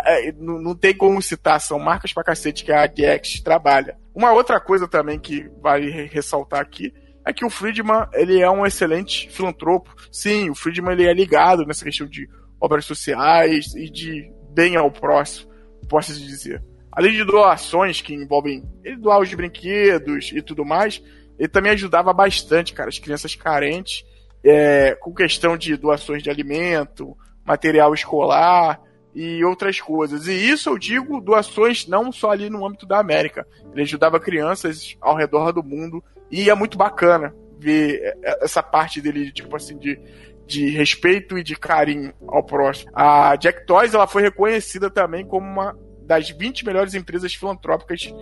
é, 0.05 0.33
não, 0.33 0.61
não 0.61 0.75
tem 0.75 0.97
como 0.97 1.21
citar, 1.21 1.61
são 1.61 1.79
marcas 1.79 2.13
pra 2.13 2.25
cacete 2.25 2.65
que 2.65 2.73
a 2.73 2.87
DX 2.87 3.41
trabalha. 3.41 3.97
Uma 4.15 4.33
outra 4.33 4.61
coisa 4.61 4.89
também 4.89 5.19
que 5.19 5.49
vale 5.61 5.91
ressaltar 6.07 6.61
aqui 6.61 6.93
é 7.27 7.33
que 7.33 7.45
o 7.45 7.51
Friedman 7.51 8.07
ele 8.13 8.41
é 8.41 8.49
um 8.49 8.65
excelente 8.65 9.29
filantropo. 9.29 9.93
Sim, 10.13 10.49
o 10.49 10.55
Friedman 10.55 10.93
ele 10.93 11.07
é 11.07 11.13
ligado 11.13 11.67
nessa 11.67 11.85
questão 11.85 12.07
de 12.07 12.29
obras 12.61 12.85
sociais 12.85 13.75
e 13.75 13.91
de 13.91 14.31
bem 14.51 14.77
ao 14.77 14.91
próximo, 14.91 15.51
posso 15.89 16.15
dizer. 16.15 16.63
Além 16.93 17.13
de 17.13 17.25
doações 17.25 18.01
que 18.01 18.15
envolvem 18.15 18.63
ele 18.83 18.97
doar 18.97 19.21
os 19.21 19.35
brinquedos 19.35 20.31
e 20.33 20.41
tudo 20.41 20.65
mais, 20.65 21.03
ele 21.37 21.49
também 21.49 21.73
ajudava 21.73 22.13
bastante, 22.13 22.73
cara, 22.73 22.89
as 22.89 22.99
crianças 22.99 23.35
carentes, 23.35 24.05
é, 24.43 24.95
com 24.95 25.13
questão 25.13 25.57
de 25.57 25.77
doações 25.77 26.23
de 26.23 26.31
alimento, 26.31 27.17
material 27.45 27.93
escolar 27.93 28.81
e 29.13 29.45
outras 29.45 29.81
coisas. 29.81 30.29
E 30.29 30.33
isso 30.33 30.71
eu 30.71 30.79
digo 30.79 31.21
doações 31.21 31.87
não 31.89 32.13
só 32.13 32.31
ali 32.31 32.49
no 32.49 32.65
âmbito 32.65 32.87
da 32.87 33.01
América. 33.01 33.47
Ele 33.73 33.83
ajudava 33.83 34.21
crianças 34.21 34.97
ao 35.01 35.17
redor 35.17 35.53
do 35.53 35.63
mundo 35.63 36.03
e 36.31 36.51
é 36.51 36.55
muito 36.55 36.77
bacana 36.77 37.35
ver 37.59 38.17
essa 38.41 38.63
parte 38.63 39.01
dele, 39.01 39.33
tipo 39.33 39.55
assim, 39.57 39.79
de, 39.79 39.99
de 40.47 40.69
respeito 40.71 41.39
e 41.39 41.43
de 41.43 41.57
carinho 41.57 42.13
ao 42.29 42.45
próximo. 42.45 42.91
A 42.95 43.35
Jack 43.37 43.67
Toys 43.67 43.95
ela 43.95 44.07
foi 44.07 44.23
reconhecida 44.23 44.91
também 44.91 45.27
como 45.27 45.47
uma 45.47 45.77
das 46.03 46.31
20 46.31 46.65
melhores 46.65 46.95
empresas 46.95 47.35
filantrópicas 47.35 48.13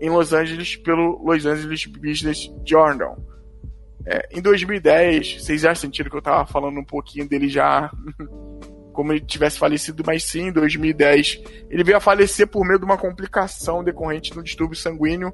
em 0.00 0.10
Los 0.10 0.32
Angeles 0.32 0.76
pelo 0.76 1.22
Los 1.22 1.46
Angeles 1.46 1.86
Business 1.86 2.52
Journal. 2.64 3.18
É, 4.06 4.28
em 4.32 4.40
2010, 4.40 5.42
vocês 5.42 5.60
já 5.60 5.74
sentiram 5.74 6.10
que 6.10 6.16
eu 6.16 6.22
tava 6.22 6.46
falando 6.46 6.80
um 6.80 6.84
pouquinho 6.84 7.28
dele 7.28 7.48
já 7.48 7.90
como 8.92 9.12
ele 9.12 9.20
tivesse 9.20 9.58
falecido, 9.58 10.02
mas 10.06 10.24
sim, 10.24 10.48
em 10.48 10.52
2010. 10.52 11.42
Ele 11.70 11.84
veio 11.84 11.98
a 11.98 12.00
falecer 12.00 12.46
por 12.46 12.66
meio 12.66 12.78
de 12.78 12.84
uma 12.84 12.98
complicação 12.98 13.82
decorrente 13.84 14.32
de 14.32 14.38
um 14.38 14.42
distúrbio 14.42 14.76
sanguíneo 14.76 15.32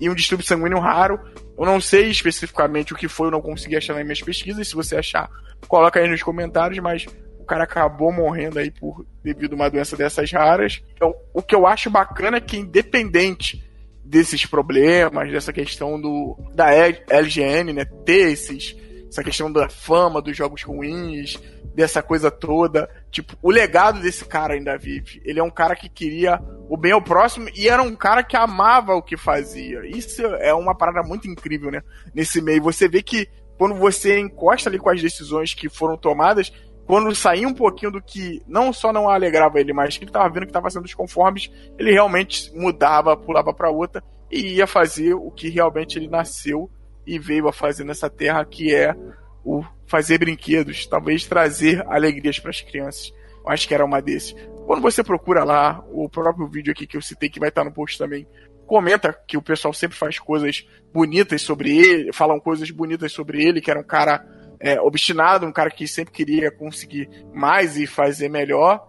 e 0.00 0.08
um 0.08 0.14
distúrbio 0.14 0.46
sanguíneo 0.46 0.78
raro. 0.78 1.18
Eu 1.58 1.64
não 1.64 1.80
sei 1.80 2.08
especificamente 2.08 2.92
o 2.92 2.96
que 2.96 3.08
foi, 3.08 3.28
eu 3.28 3.32
não 3.32 3.40
consegui 3.40 3.76
achar 3.76 3.94
nas 3.94 4.04
minhas 4.04 4.20
pesquisas. 4.20 4.68
Se 4.68 4.74
você 4.74 4.96
achar, 4.96 5.28
coloca 5.66 5.98
aí 5.98 6.08
nos 6.08 6.22
comentários, 6.22 6.78
mas 6.78 7.06
o 7.38 7.44
cara 7.44 7.64
acabou 7.64 8.12
morrendo 8.12 8.58
aí 8.58 8.70
por 8.70 9.04
devido 9.22 9.54
a 9.54 9.56
uma 9.56 9.70
doença 9.70 9.96
dessas 9.96 10.30
raras. 10.30 10.82
Então, 10.94 11.14
o 11.32 11.42
que 11.42 11.54
eu 11.54 11.66
acho 11.66 11.90
bacana 11.90 12.36
é 12.36 12.40
que 12.40 12.56
independente 12.56 13.64
desses 14.04 14.46
problemas, 14.46 15.30
dessa 15.30 15.52
questão 15.52 16.00
do 16.00 16.36
da 16.54 16.70
LGN, 16.72 17.72
né, 17.74 17.84
ter 17.84 18.30
esses 18.30 18.74
essa 19.08 19.24
questão 19.24 19.50
da 19.50 19.68
fama 19.68 20.20
dos 20.20 20.36
jogos 20.36 20.62
ruins, 20.62 21.40
dessa 21.74 22.02
coisa 22.02 22.30
toda. 22.30 22.88
Tipo, 23.10 23.36
o 23.42 23.50
legado 23.50 24.00
desse 24.00 24.24
cara 24.24 24.54
ainda 24.54 24.76
vive. 24.76 25.20
Ele 25.24 25.40
é 25.40 25.42
um 25.42 25.50
cara 25.50 25.74
que 25.74 25.88
queria 25.88 26.40
o 26.68 26.76
bem 26.76 26.92
ao 26.92 27.02
próximo 27.02 27.48
e 27.54 27.68
era 27.68 27.82
um 27.82 27.96
cara 27.96 28.22
que 28.22 28.36
amava 28.36 28.94
o 28.94 29.02
que 29.02 29.16
fazia. 29.16 29.86
Isso 29.86 30.22
é 30.22 30.52
uma 30.52 30.74
parada 30.74 31.02
muito 31.02 31.28
incrível, 31.28 31.70
né? 31.70 31.82
Nesse 32.14 32.42
meio. 32.42 32.62
Você 32.62 32.88
vê 32.88 33.02
que 33.02 33.28
quando 33.56 33.74
você 33.74 34.18
encosta 34.18 34.68
ali 34.68 34.78
com 34.78 34.90
as 34.90 35.00
decisões 35.00 35.54
que 35.54 35.68
foram 35.68 35.96
tomadas, 35.96 36.52
quando 36.86 37.14
saía 37.14 37.46
um 37.46 37.54
pouquinho 37.54 37.92
do 37.92 38.02
que 38.02 38.42
não 38.46 38.72
só 38.72 38.92
não 38.92 39.08
alegrava 39.08 39.60
ele, 39.60 39.72
mas 39.72 39.96
que 39.96 40.04
ele 40.04 40.10
tava 40.10 40.28
vendo 40.28 40.46
que 40.46 40.52
tava 40.52 40.70
sendo 40.70 40.84
desconformes, 40.84 41.50
ele 41.78 41.92
realmente 41.92 42.50
mudava, 42.54 43.16
pulava 43.16 43.52
para 43.52 43.70
outra 43.70 44.02
e 44.30 44.54
ia 44.54 44.66
fazer 44.66 45.14
o 45.14 45.30
que 45.30 45.48
realmente 45.48 45.98
ele 45.98 46.08
nasceu 46.08 46.70
e 47.08 47.18
veio 47.18 47.48
a 47.48 47.52
fazer 47.52 47.84
nessa 47.84 48.10
terra, 48.10 48.44
que 48.44 48.74
é 48.74 48.94
o 49.42 49.64
fazer 49.86 50.18
brinquedos, 50.18 50.86
talvez 50.86 51.24
trazer 51.24 51.82
alegrias 51.88 52.38
para 52.38 52.50
as 52.50 52.60
crianças. 52.60 53.14
Eu 53.42 53.50
acho 53.50 53.66
que 53.66 53.74
era 53.74 53.84
uma 53.84 54.02
desses. 54.02 54.36
Quando 54.66 54.82
você 54.82 55.02
procura 55.02 55.42
lá 55.42 55.82
o 55.90 56.06
próprio 56.10 56.46
vídeo 56.46 56.70
aqui 56.70 56.86
que 56.86 56.98
eu 56.98 57.00
citei, 57.00 57.30
que 57.30 57.40
vai 57.40 57.48
estar 57.48 57.64
no 57.64 57.72
post 57.72 57.96
também, 57.96 58.28
comenta 58.66 59.18
que 59.26 59.38
o 59.38 59.42
pessoal 59.42 59.72
sempre 59.72 59.96
faz 59.96 60.18
coisas 60.18 60.68
bonitas 60.92 61.40
sobre 61.40 61.74
ele, 61.74 62.12
falam 62.12 62.38
coisas 62.38 62.70
bonitas 62.70 63.10
sobre 63.10 63.42
ele, 63.42 63.62
que 63.62 63.70
era 63.70 63.80
um 63.80 63.86
cara 63.86 64.22
é, 64.60 64.78
obstinado, 64.78 65.46
um 65.46 65.52
cara 65.52 65.70
que 65.70 65.88
sempre 65.88 66.12
queria 66.12 66.50
conseguir 66.50 67.08
mais 67.32 67.78
e 67.78 67.86
fazer 67.86 68.28
melhor. 68.28 68.86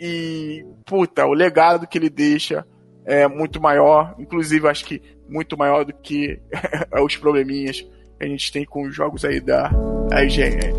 E, 0.00 0.66
puta, 0.84 1.24
o 1.24 1.32
legado 1.32 1.86
que 1.86 1.96
ele 1.96 2.10
deixa 2.10 2.66
é 3.04 3.28
muito 3.28 3.60
maior, 3.60 4.16
inclusive 4.18 4.66
acho 4.66 4.84
que 4.84 5.00
muito 5.28 5.56
maior 5.56 5.84
do 5.84 5.92
que 5.92 6.38
os 7.02 7.16
probleminhas 7.16 7.86
a 8.20 8.26
gente 8.26 8.52
tem 8.52 8.64
com 8.64 8.84
os 8.84 8.94
jogos 8.94 9.24
aí 9.24 9.40
da, 9.40 9.68
da 10.08 10.24
IGN. 10.24 10.74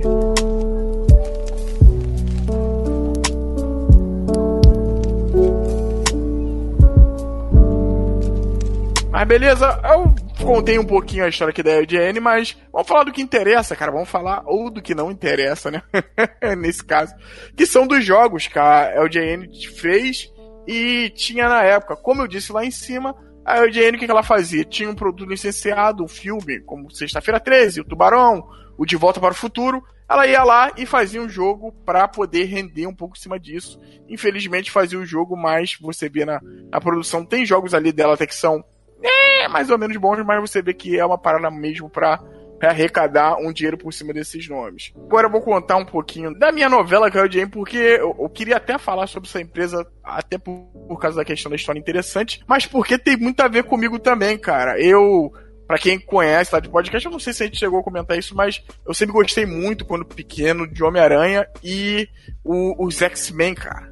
Mas 9.12 9.28
beleza, 9.30 9.80
eu 9.86 10.14
contei 10.46 10.78
um 10.78 10.86
pouquinho 10.86 11.24
a 11.24 11.30
história 11.30 11.52
aqui 11.52 11.64
da 11.64 11.82
IGN, 11.82 12.20
mas 12.20 12.58
vamos 12.72 12.88
falar 12.88 13.06
do 13.06 13.14
que 13.14 13.22
interessa, 13.22 13.76
cara. 13.76 13.92
Vamos 13.92 14.10
falar 14.10 14.44
ou 14.46 14.70
do 14.70 14.82
que 14.82 14.94
não 14.94 15.10
interessa, 15.10 15.72
né? 15.72 15.82
Nesse 16.58 16.84
caso. 16.84 17.14
Que 17.56 17.66
são 17.66 17.88
dos 17.88 18.04
jogos 18.04 18.48
que 18.48 18.60
a 18.60 18.92
LGN 18.94 19.50
fez 19.74 20.30
e 20.68 21.10
tinha 21.16 21.48
na 21.48 21.64
época. 21.64 21.96
Como 21.96 22.22
eu 22.22 22.28
disse 22.28 22.52
lá 22.52 22.66
em 22.66 22.72
cima, 22.72 23.16
a 23.46 23.64
EGN, 23.64 23.96
o 23.96 24.00
que 24.00 24.10
ela 24.10 24.24
fazia? 24.24 24.66
Tinha 24.66 24.90
um 24.90 24.96
produto 24.96 25.30
licenciado, 25.30 26.04
um 26.04 26.08
filme, 26.08 26.60
como 26.62 26.90
Sexta-feira 26.90 27.40
13, 27.40 27.82
o 27.82 27.86
Tubarão, 27.86 28.48
o 28.76 28.86
De 28.86 28.96
Volta 28.96 29.20
para 29.20 29.34
o 29.34 29.36
Futuro. 29.36 29.84
Ela 30.10 30.26
ia 30.26 30.44
lá 30.44 30.72
e 30.76 30.86
fazia 30.86 31.22
um 31.22 31.30
jogo 31.30 31.72
para 31.86 32.08
poder 32.08 32.46
render 32.46 32.88
um 32.88 32.94
pouco 32.94 33.16
em 33.16 33.20
cima 33.20 33.40
disso. 33.40 33.80
Infelizmente, 34.10 34.72
fazia 34.72 35.00
o 35.00 35.06
jogo, 35.06 35.38
mas 35.38 35.78
você 35.80 36.10
vê 36.10 36.26
na, 36.26 36.42
na 36.72 36.82
produção, 36.82 37.24
tem 37.24 37.46
jogos 37.46 37.74
ali 37.74 37.92
dela 37.92 38.16
até 38.16 38.26
que 38.26 38.36
são 38.36 38.64
é, 39.02 39.48
mais 39.48 39.70
ou 39.70 39.78
menos 39.78 39.98
bons, 39.98 40.24
mas 40.24 40.42
você 40.42 40.62
vê 40.62 40.74
que 40.74 40.98
é 40.98 41.06
uma 41.06 41.18
parada 41.18 41.50
mesmo 41.52 41.90
pra 41.90 42.20
para 42.60 42.70
arrecadar 42.70 43.38
um 43.38 43.52
dinheiro 43.52 43.78
por 43.78 43.94
cima 43.94 44.14
desses 44.14 44.48
nomes. 44.48 44.94
Agora 44.96 45.28
eu 45.28 45.32
vou 45.32 45.42
contar 45.42 45.78
um 45.78 45.86
pouquinho 45.86 46.34
da 46.38 46.52
minha 46.52 46.70
novela 46.70 47.12
que 47.12 47.18
eu 47.18 47.24
odiei, 47.24 47.46
porque 47.46 47.78
eu, 47.78 48.16
eu, 48.18 48.30
queria 48.30 48.58
até 48.58 48.78
falar 48.78 49.08
sobre 49.08 49.30
essa 49.30 49.42
empresa, 49.42 49.86
até 50.04 50.38
por, 50.38 50.66
por 50.88 51.00
causa 51.00 51.18
da 51.18 51.26
questão 51.26 51.50
da 51.50 51.56
história 51.56 51.80
interessante, 51.80 52.42
mas 52.48 52.66
porque 52.66 52.98
tem 52.98 53.18
muito 53.18 53.42
a 53.42 53.48
ver 53.48 53.64
comigo 53.64 54.00
também, 54.00 54.38
cara. 54.38 54.80
Eu 54.80 55.32
para 55.68 55.80
quem 55.80 56.00
conhece 56.00 56.54
lá 56.54 56.60
de 56.60 56.70
podcast, 56.70 57.06
eu 57.06 57.12
não 57.12 57.20
sei 57.20 57.34
se 57.34 57.44
a 57.44 57.46
gente 57.48 57.58
chegou 57.58 57.80
a 57.80 57.84
comentar 57.84 58.18
isso, 58.18 58.36
mas 58.36 58.64
eu 58.86 58.94
sempre 58.94 59.14
gostei 59.14 59.48
muito, 59.48 59.84
quando 59.84 60.06
pequeno, 60.06 60.68
de 60.68 60.84
Homem-Aranha 60.84 61.48
e 61.64 62.08
o, 62.44 62.86
os 62.86 63.02
X-Men, 63.02 63.56
cara. 63.56 63.92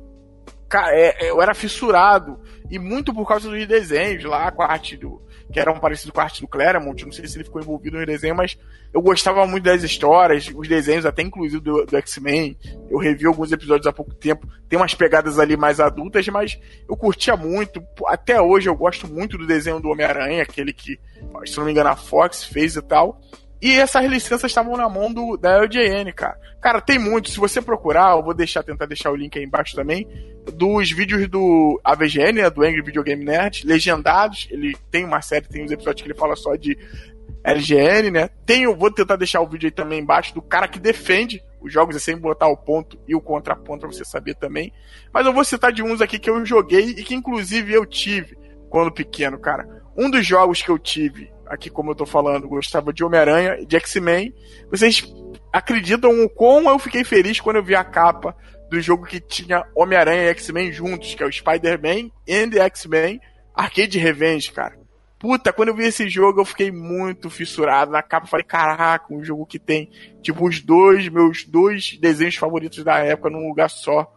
Cara, 0.69 0.95
é, 0.95 1.30
eu 1.32 1.41
era 1.41 1.54
fissurado. 1.54 2.39
E 2.69 2.80
muito 2.80 3.13
por 3.13 3.28
causa 3.28 3.49
dos 3.49 3.67
desenhos 3.67 4.23
lá, 4.23 4.52
com 4.52 4.63
a 4.63 4.67
arte 4.67 4.97
do, 4.97 5.21
que 5.51 5.60
eram 5.60 5.79
parecidos 5.79 6.12
com 6.12 6.21
a 6.21 6.23
arte 6.23 6.41
do 6.41 6.47
Claremont. 6.47 7.06
Não 7.06 7.12
sei 7.12 7.27
se 7.27 7.38
ele 7.38 7.43
ficou 7.43 7.62
envolvido 7.62 7.97
no 7.97 8.06
desenho, 8.06 8.36
mas 8.36 8.58
eu 8.93 9.01
gostava 9.01 9.45
muito 9.45 9.63
das 9.63 9.84
histórias, 9.84 10.51
os 10.56 10.67
desenhos, 10.67 11.06
até 11.06 11.21
inclusive 11.21 11.62
do, 11.62 11.86
do 11.86 11.97
X-Men. 11.97 12.58
Eu 12.89 12.97
revi 12.97 13.25
alguns 13.25 13.51
episódios 13.51 13.88
há 13.88 13.93
pouco 13.93 14.13
tempo. 14.13 14.47
Tem 14.69 14.77
umas 14.77 14.93
pegadas 14.93 15.39
ali 15.39 15.58
mais 15.58 15.79
adultas, 15.79 16.27
mas 16.27 16.60
eu 16.88 16.95
curtia 16.95 17.36
muito. 17.36 17.84
Até 18.08 18.41
hoje 18.41 18.69
eu 18.69 18.75
gosto 18.75 19.08
muito 19.08 19.38
do 19.38 19.47
desenho 19.47 19.79
do 19.79 19.89
Homem-Aranha, 19.89 20.43
aquele 20.43 20.73
que, 20.73 20.99
se 21.45 21.58
não 21.58 21.65
me 21.65 21.71
engano, 21.71 21.89
a 21.89 21.95
Fox 21.95 22.43
fez 22.43 22.75
e 22.75 22.82
tal. 22.82 23.19
E 23.63 23.80
essas 23.80 24.06
licenças 24.08 24.52
estavam 24.52 24.76
na 24.76 24.89
mão 24.89 25.10
do, 25.10 25.38
da 25.38 25.63
LJN, 25.63 26.12
cara. 26.12 26.38
Cara, 26.60 26.82
tem 26.82 26.99
muito. 26.99 27.30
Se 27.30 27.38
você 27.38 27.62
procurar, 27.62 28.12
eu 28.12 28.21
vou 28.21 28.34
deixar, 28.34 28.62
tentar 28.62 28.86
deixar 28.88 29.10
o 29.10 29.15
link 29.15 29.39
aí 29.39 29.45
embaixo 29.45 29.73
também, 29.73 30.06
dos 30.54 30.91
vídeos 30.91 31.30
do 31.30 31.80
AVGN, 31.82 32.41
né, 32.41 32.49
do 32.49 32.62
Angry 32.62 32.82
Video 32.82 33.02
Game 33.02 33.23
Nerd, 33.23 33.65
legendados. 33.65 34.49
Ele 34.52 34.76
tem 34.91 35.06
uma 35.06 35.21
série, 35.21 35.47
tem 35.47 35.63
uns 35.63 35.71
episódios 35.71 36.02
que 36.02 36.12
ele 36.12 36.19
fala 36.19 36.36
só 36.36 36.58
de 36.58 36.78
LGN, 37.41 38.12
né? 38.12 38.30
Tem, 38.45 38.67
vou 38.67 38.91
tentar 38.91 39.15
deixar 39.15 39.39
o 39.39 39.47
vídeo 39.47 39.67
aí 39.67 39.71
também 39.71 40.02
embaixo 40.02 40.36
do 40.36 40.41
cara 40.41 40.67
que 40.67 40.78
defende 40.78 41.41
os 41.62 41.71
jogos, 41.71 41.95
é 41.95 41.99
sem 41.99 42.17
botar 42.17 42.49
o 42.49 42.58
ponto 42.58 42.99
e 43.08 43.15
o 43.15 43.21
contraponto 43.21 43.88
pra 43.88 43.95
você 43.95 44.04
saber 44.04 44.36
também. 44.36 44.73
Mas 45.13 45.26
eu 45.26 45.32
vou 45.32 45.45
citar 45.45 45.71
de 45.71 45.82
uns 45.82 46.02
aqui 46.02 46.19
que 46.19 46.30
eu 46.30 46.45
joguei 46.45 46.89
e 46.89 47.04
que 47.04 47.15
inclusive 47.15 47.71
eu 47.71 47.86
tive 47.86 48.38
quando 48.69 48.91
pequeno, 48.91 49.39
cara. 49.39 49.82
Um 49.95 50.10
dos 50.10 50.28
jogos 50.28 50.62
que 50.62 50.69
eu 50.69 50.78
tive, 50.78 51.32
aqui 51.54 51.70
como 51.70 51.92
eu 51.92 51.96
tô 51.96 52.06
falando, 52.06 52.48
gostava 52.48 52.92
de 52.92 53.04
Homem-Aranha 53.04 53.58
e 53.60 53.66
de 53.66 53.76
X-Men. 53.78 54.34
Vocês 54.70 55.04
acreditam 55.52 56.24
o 56.24 56.30
quão 56.30 56.70
eu 56.70 56.80
fiquei 56.80 57.04
feliz 57.04 57.39
quando 57.39 57.58
eu 57.58 57.63
vi 57.63 57.76
a 57.76 57.84
capa 57.84 58.36
do 58.70 58.82
jogo 58.82 59.06
que 59.06 59.20
tinha 59.20 59.63
Homem-Aranha 59.76 60.24
e 60.24 60.30
X-Men 60.30 60.72
juntos, 60.72 61.13
que 61.16 61.24
é 61.24 61.26
o 61.26 61.32
Spider-Man 61.32 62.10
and 62.28 62.58
X-Men 62.66 63.20
Arcade 63.54 64.00
Revenge, 64.00 64.52
cara. 64.52 64.82
Puta, 65.20 65.54
quando 65.54 65.70
eu 65.70 65.76
vi 65.76 65.86
esse 65.86 66.10
jogo, 66.10 66.42
eu 66.42 66.46
fiquei 66.46 66.70
muito 66.70 67.30
fissurado 67.30 67.92
na 67.92 68.02
capa. 68.02 68.28
Falei, 68.28 68.46
caraca, 68.46 69.13
um 69.13 69.24
jogo 69.24 69.46
que 69.46 69.58
tem, 69.58 69.89
tipo, 70.22 70.46
os 70.46 70.60
dois, 70.60 71.08
meus 71.08 71.46
dois 71.46 71.98
desenhos 71.98 72.36
favoritos 72.36 72.84
da 72.84 72.98
época 72.98 73.30
num 73.30 73.48
lugar 73.48 73.70
só. 73.70 74.12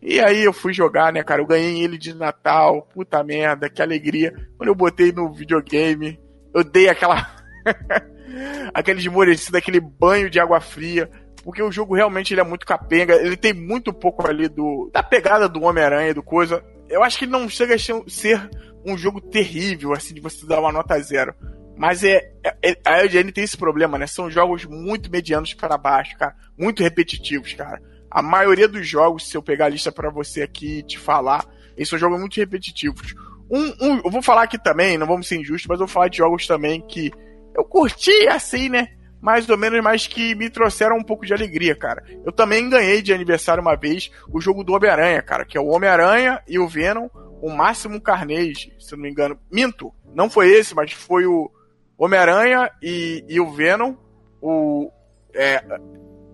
E 0.00 0.20
aí 0.20 0.44
eu 0.44 0.52
fui 0.52 0.72
jogar, 0.72 1.12
né, 1.12 1.24
cara? 1.24 1.40
Eu 1.40 1.46
ganhei 1.46 1.82
ele 1.82 1.98
de 1.98 2.14
Natal. 2.14 2.86
Puta 2.94 3.24
merda, 3.24 3.68
que 3.70 3.82
alegria. 3.82 4.32
Quando 4.56 4.68
eu 4.68 4.74
botei 4.74 5.10
no 5.10 5.32
videogame, 5.32 6.20
eu 6.54 6.64
dei 6.64 6.88
aquela. 6.88 7.28
aquele 8.72 9.00
esmorecido, 9.00 9.56
aquele 9.56 9.80
banho 9.80 10.30
de 10.30 10.40
água 10.40 10.60
fria. 10.60 11.10
Porque 11.42 11.62
o 11.62 11.70
jogo 11.70 11.94
realmente 11.94 12.32
ele 12.32 12.40
é 12.40 12.44
muito 12.44 12.64
capenga. 12.64 13.14
Ele 13.14 13.36
tem 13.36 13.52
muito 13.52 13.92
pouco 13.92 14.26
ali 14.26 14.48
do 14.48 14.90
da 14.92 15.02
pegada 15.02 15.48
do 15.48 15.62
Homem-Aranha, 15.62 16.14
do 16.14 16.22
coisa. 16.22 16.64
Eu 16.88 17.02
acho 17.02 17.18
que 17.18 17.24
ele 17.24 17.32
não 17.32 17.48
chega 17.48 17.74
a 17.74 17.78
ser 17.78 18.48
um 18.84 18.96
jogo 18.96 19.20
terrível, 19.20 19.92
assim, 19.92 20.14
de 20.14 20.20
você 20.20 20.46
dar 20.46 20.60
uma 20.60 20.72
nota 20.72 20.98
zero. 21.00 21.34
Mas 21.76 22.04
é, 22.04 22.32
é 22.62 22.76
a 22.86 22.98
LGN 23.00 23.32
tem 23.32 23.44
esse 23.44 23.56
problema, 23.56 23.98
né? 23.98 24.06
São 24.06 24.30
jogos 24.30 24.64
muito 24.64 25.10
medianos 25.10 25.52
para 25.54 25.76
baixo, 25.76 26.16
cara. 26.16 26.34
Muito 26.56 26.82
repetitivos, 26.82 27.52
cara. 27.52 27.80
A 28.10 28.22
maioria 28.22 28.68
dos 28.68 28.86
jogos, 28.86 29.28
se 29.28 29.36
eu 29.36 29.42
pegar 29.42 29.66
a 29.66 29.70
lista 29.70 29.90
para 29.90 30.08
você 30.08 30.42
aqui 30.42 30.78
e 30.78 30.82
te 30.82 30.98
falar, 30.98 31.44
eles 31.76 31.88
são 31.88 31.98
jogos 31.98 32.18
muito 32.18 32.36
repetitivos. 32.36 33.14
Um, 33.50 33.72
um, 33.80 34.00
eu 34.04 34.10
vou 34.10 34.22
falar 34.22 34.42
aqui 34.42 34.58
também, 34.58 34.96
não 34.96 35.06
vamos 35.06 35.28
ser 35.28 35.36
injustos, 35.36 35.66
mas 35.68 35.78
eu 35.78 35.86
vou 35.86 35.92
falar 35.92 36.08
de 36.08 36.18
jogos 36.18 36.46
também 36.46 36.80
que 36.80 37.12
eu 37.54 37.64
curti 37.64 38.26
assim, 38.28 38.68
né? 38.68 38.88
Mais 39.20 39.48
ou 39.48 39.56
menos, 39.56 39.82
mas 39.82 40.06
que 40.06 40.34
me 40.34 40.50
trouxeram 40.50 40.98
um 40.98 41.02
pouco 41.02 41.24
de 41.24 41.32
alegria, 41.32 41.74
cara. 41.74 42.04
Eu 42.24 42.32
também 42.32 42.68
ganhei 42.68 43.00
de 43.00 43.12
aniversário 43.12 43.62
uma 43.62 43.74
vez 43.74 44.10
o 44.30 44.40
jogo 44.40 44.62
do 44.62 44.74
Homem-Aranha, 44.74 45.22
cara, 45.22 45.44
que 45.44 45.56
é 45.56 45.60
o 45.60 45.68
Homem-Aranha 45.68 46.42
e 46.46 46.58
o 46.58 46.68
Venom 46.68 47.08
o 47.44 47.50
Máximo 47.50 48.00
Carnage, 48.00 48.72
se 48.78 48.92
não 48.92 49.02
me 49.02 49.10
engano. 49.10 49.38
Minto, 49.52 49.92
não 50.14 50.30
foi 50.30 50.48
esse, 50.48 50.74
mas 50.74 50.92
foi 50.92 51.26
o 51.26 51.50
Homem-Aranha 51.98 52.70
e, 52.82 53.22
e 53.28 53.38
o 53.38 53.52
Venom. 53.52 53.94
O, 54.40 54.90
é, 55.34 55.62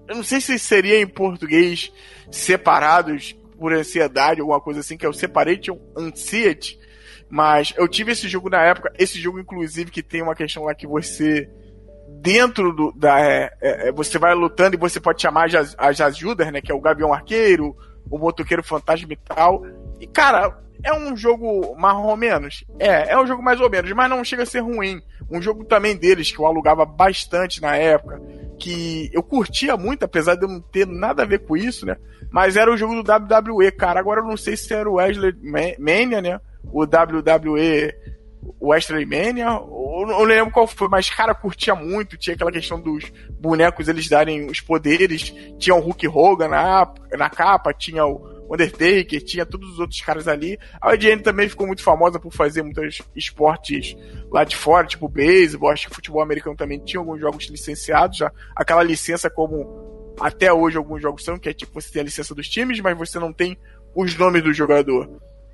eu 0.07 0.15
não 0.15 0.23
sei 0.23 0.41
se 0.41 0.57
seria 0.57 1.01
em 1.01 1.09
português 1.09 1.93
separados 2.31 3.37
por 3.59 3.73
ansiedade, 3.73 4.41
alguma 4.41 4.61
coisa 4.61 4.79
assim, 4.79 4.97
que 4.97 5.05
é 5.05 5.09
o 5.09 5.13
Separation 5.13 5.81
Anxiety. 5.97 6.79
Mas 7.31 7.73
eu 7.77 7.87
tive 7.87 8.11
esse 8.13 8.29
jogo 8.29 8.51
na 8.51 8.61
época, 8.63 8.93
esse 8.99 9.21
jogo, 9.21 9.39
inclusive, 9.39 9.91
que 9.91 10.03
tem 10.03 10.21
uma 10.21 10.35
questão 10.35 10.65
lá 10.65 10.75
que 10.75 10.87
você. 10.87 11.49
Dentro 12.21 12.73
do. 12.73 12.93
Da, 12.93 13.21
é, 13.21 13.53
é, 13.63 13.89
é 13.89 13.93
você 13.93 14.19
vai 14.19 14.35
lutando 14.35 14.75
e 14.75 14.79
você 14.79 14.99
pode 14.99 15.23
chamar 15.23 15.55
as, 15.55 15.77
as 15.79 16.01
ajudas, 16.01 16.53
né? 16.53 16.61
Que 16.61 16.73
é 16.73 16.75
o 16.75 16.81
Gavião 16.81 17.13
Arqueiro, 17.13 17.77
o 18.11 18.19
Motoqueiro 18.19 18.65
Fantasma 18.65 19.13
e 19.13 19.17
tal. 19.17 19.65
E, 20.01 20.09
cara, 20.09 20.59
é 20.83 20.93
um 20.93 21.17
jogo 21.17 21.77
mais 21.79 21.97
ou 21.97 22.17
menos. 22.17 22.65
É, 22.79 23.13
é 23.13 23.19
um 23.19 23.27
jogo 23.27 23.43
mais 23.43 23.61
ou 23.61 23.71
menos, 23.71 23.93
mas 23.93 24.11
não 24.11 24.25
chega 24.25 24.43
a 24.43 24.47
ser 24.47 24.61
ruim. 24.61 25.01
Um 25.31 25.41
jogo 25.41 25.65
também 25.65 25.97
deles 25.97 26.33
que 26.33 26.41
eu 26.41 26.47
alugava 26.47 26.85
bastante 26.85 27.63
na 27.63 27.77
época, 27.77 28.21
que 28.59 29.09
eu 29.13 29.23
curtia 29.23 29.77
muito, 29.77 30.05
apesar 30.05 30.35
de 30.35 30.45
eu 30.45 30.49
não 30.49 30.61
ter 30.61 30.87
nada 30.87 31.23
a 31.23 31.27
ver 31.27 31.41
com 31.41 31.57
isso, 31.57 31.87
né? 31.87 31.97
Mas 32.31 32.57
era 32.57 32.73
o 32.73 32.77
jogo 32.77 33.01
do 33.01 33.13
WWE, 33.13 33.71
cara. 33.71 34.01
Agora 34.01 34.21
eu 34.21 34.27
não 34.27 34.37
sei 34.37 34.57
se 34.57 34.75
era 34.75 34.91
o 34.91 34.95
Wesley 34.95 35.35
Mania, 35.79 36.21
né? 36.21 36.41
O 36.65 36.83
WWE 36.83 37.93
Wesley 38.63 39.05
Mania, 39.05 39.47
eu 39.47 40.07
não 40.07 40.23
lembro 40.23 40.53
qual 40.53 40.67
foi, 40.67 40.89
mas 40.89 41.11
cara, 41.11 41.35
curtia 41.35 41.75
muito. 41.75 42.17
Tinha 42.17 42.35
aquela 42.35 42.53
questão 42.53 42.81
dos 42.81 43.05
bonecos 43.31 43.89
eles 43.89 44.09
darem 44.09 44.47
os 44.47 44.61
poderes. 44.61 45.35
Tinha 45.59 45.75
o 45.75 45.81
Hulk 45.81 46.09
Hogan 46.09 46.49
na, 46.49 46.93
na 47.17 47.31
capa, 47.31 47.73
tinha 47.73 48.07
o 48.07 48.41
Undertaker, 48.51 49.23
tinha 49.23 49.47
todos 49.47 49.71
os 49.71 49.79
outros 49.79 50.01
caras 50.01 50.27
ali. 50.27 50.59
A 50.81 50.95
IGN 50.95 51.23
também 51.23 51.49
ficou 51.49 51.67
muito 51.67 51.83
famosa 51.83 52.19
por 52.19 52.33
fazer 52.33 52.63
muitos 52.63 53.01
esportes 53.15 53.97
lá 54.31 54.43
de 54.43 54.57
fora, 54.57 54.87
tipo 54.87 55.09
beisebol, 55.09 55.71
acho 55.71 55.89
que 55.89 55.95
futebol 55.95 56.23
americano 56.23 56.57
também 56.57 56.79
tinha 56.81 57.01
alguns 57.01 57.21
jogos 57.21 57.47
licenciados 57.47 58.19
já. 58.19 58.33
Aquela 58.57 58.83
licença 58.83 59.31
como 59.31 60.15
até 60.19 60.53
hoje 60.53 60.77
alguns 60.77 61.01
jogos 61.01 61.25
são, 61.25 61.39
que 61.39 61.49
é 61.49 61.53
tipo 61.53 61.81
você 61.81 61.93
tem 61.93 62.01
a 62.01 62.05
licença 62.05 62.35
dos 62.35 62.49
times, 62.49 62.81
mas 62.81 62.99
você 62.99 63.19
não 63.19 63.33
tem 63.33 63.57
os 63.95 64.17
nomes 64.17 64.43
do 64.43 64.53
jogador. 64.53 65.09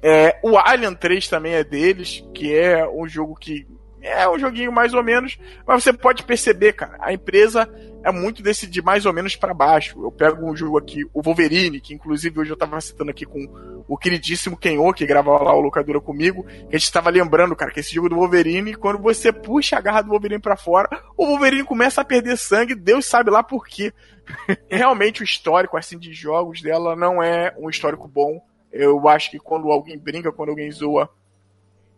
É, 0.09 0.39
o 0.41 0.57
Alien 0.57 0.95
3 0.95 1.27
também 1.27 1.55
é 1.55 1.65
deles, 1.65 2.25
que 2.33 2.55
é 2.55 2.89
um 2.89 3.09
jogo 3.09 3.35
que 3.35 3.67
é 4.01 4.29
um 4.29 4.39
joguinho 4.39 4.71
mais 4.71 4.95
ou 4.95 5.03
menos, 5.03 5.37
mas 5.67 5.83
você 5.83 5.93
pode 5.93 6.23
perceber, 6.23 6.75
cara, 6.75 6.97
a 7.01 7.13
empresa 7.13 7.69
é 8.05 8.13
muito 8.13 8.41
desse 8.41 8.69
de 8.69 8.81
mais 8.81 9.05
ou 9.05 9.13
menos 9.13 9.35
para 9.35 9.53
baixo. 9.53 10.01
Eu 10.01 10.13
pego 10.13 10.49
um 10.49 10.55
jogo 10.55 10.79
aqui, 10.79 11.05
o 11.13 11.21
Wolverine, 11.21 11.81
que 11.81 11.93
inclusive 11.93 12.39
hoje 12.39 12.53
eu 12.53 12.57
tava 12.57 12.81
citando 12.81 13.11
aqui 13.11 13.27
com 13.27 13.49
o 13.89 13.99
queridíssimo 13.99 14.57
Kenô, 14.57 14.93
que 14.93 15.05
gravava 15.05 15.43
lá 15.43 15.57
o 15.57 15.61
locadora 15.61 16.01
comigo, 16.01 16.45
que 16.45 16.77
a 16.77 16.79
gente 16.79 16.93
tava 16.93 17.11
lembrando, 17.11 17.57
cara, 17.57 17.73
que 17.73 17.81
esse 17.81 17.93
jogo 17.93 18.09
do 18.09 18.15
Wolverine, 18.15 18.77
quando 18.77 19.03
você 19.03 19.33
puxa 19.33 19.77
a 19.77 19.81
garra 19.81 20.03
do 20.03 20.11
Wolverine 20.11 20.41
para 20.41 20.57
fora, 20.57 20.89
o 21.17 21.27
Wolverine 21.27 21.65
começa 21.65 22.01
a 22.01 22.05
perder 22.05 22.37
sangue, 22.37 22.77
Deus 22.77 23.07
sabe 23.07 23.29
lá 23.29 23.43
por 23.43 23.67
quê. 23.67 23.93
Realmente 24.71 25.21
o 25.21 25.25
histórico 25.25 25.77
assim 25.77 25.99
de 25.99 26.13
jogos 26.13 26.63
dela 26.63 26.95
não 26.95 27.21
é 27.21 27.53
um 27.59 27.69
histórico 27.69 28.07
bom. 28.07 28.41
Eu 28.77 29.09
acho 29.09 29.31
que 29.31 29.39
quando 29.39 29.71
alguém 29.71 29.99
brinca, 29.99 30.33
quando 30.33 30.51
alguém 30.51 30.71
zoa, 30.71 31.09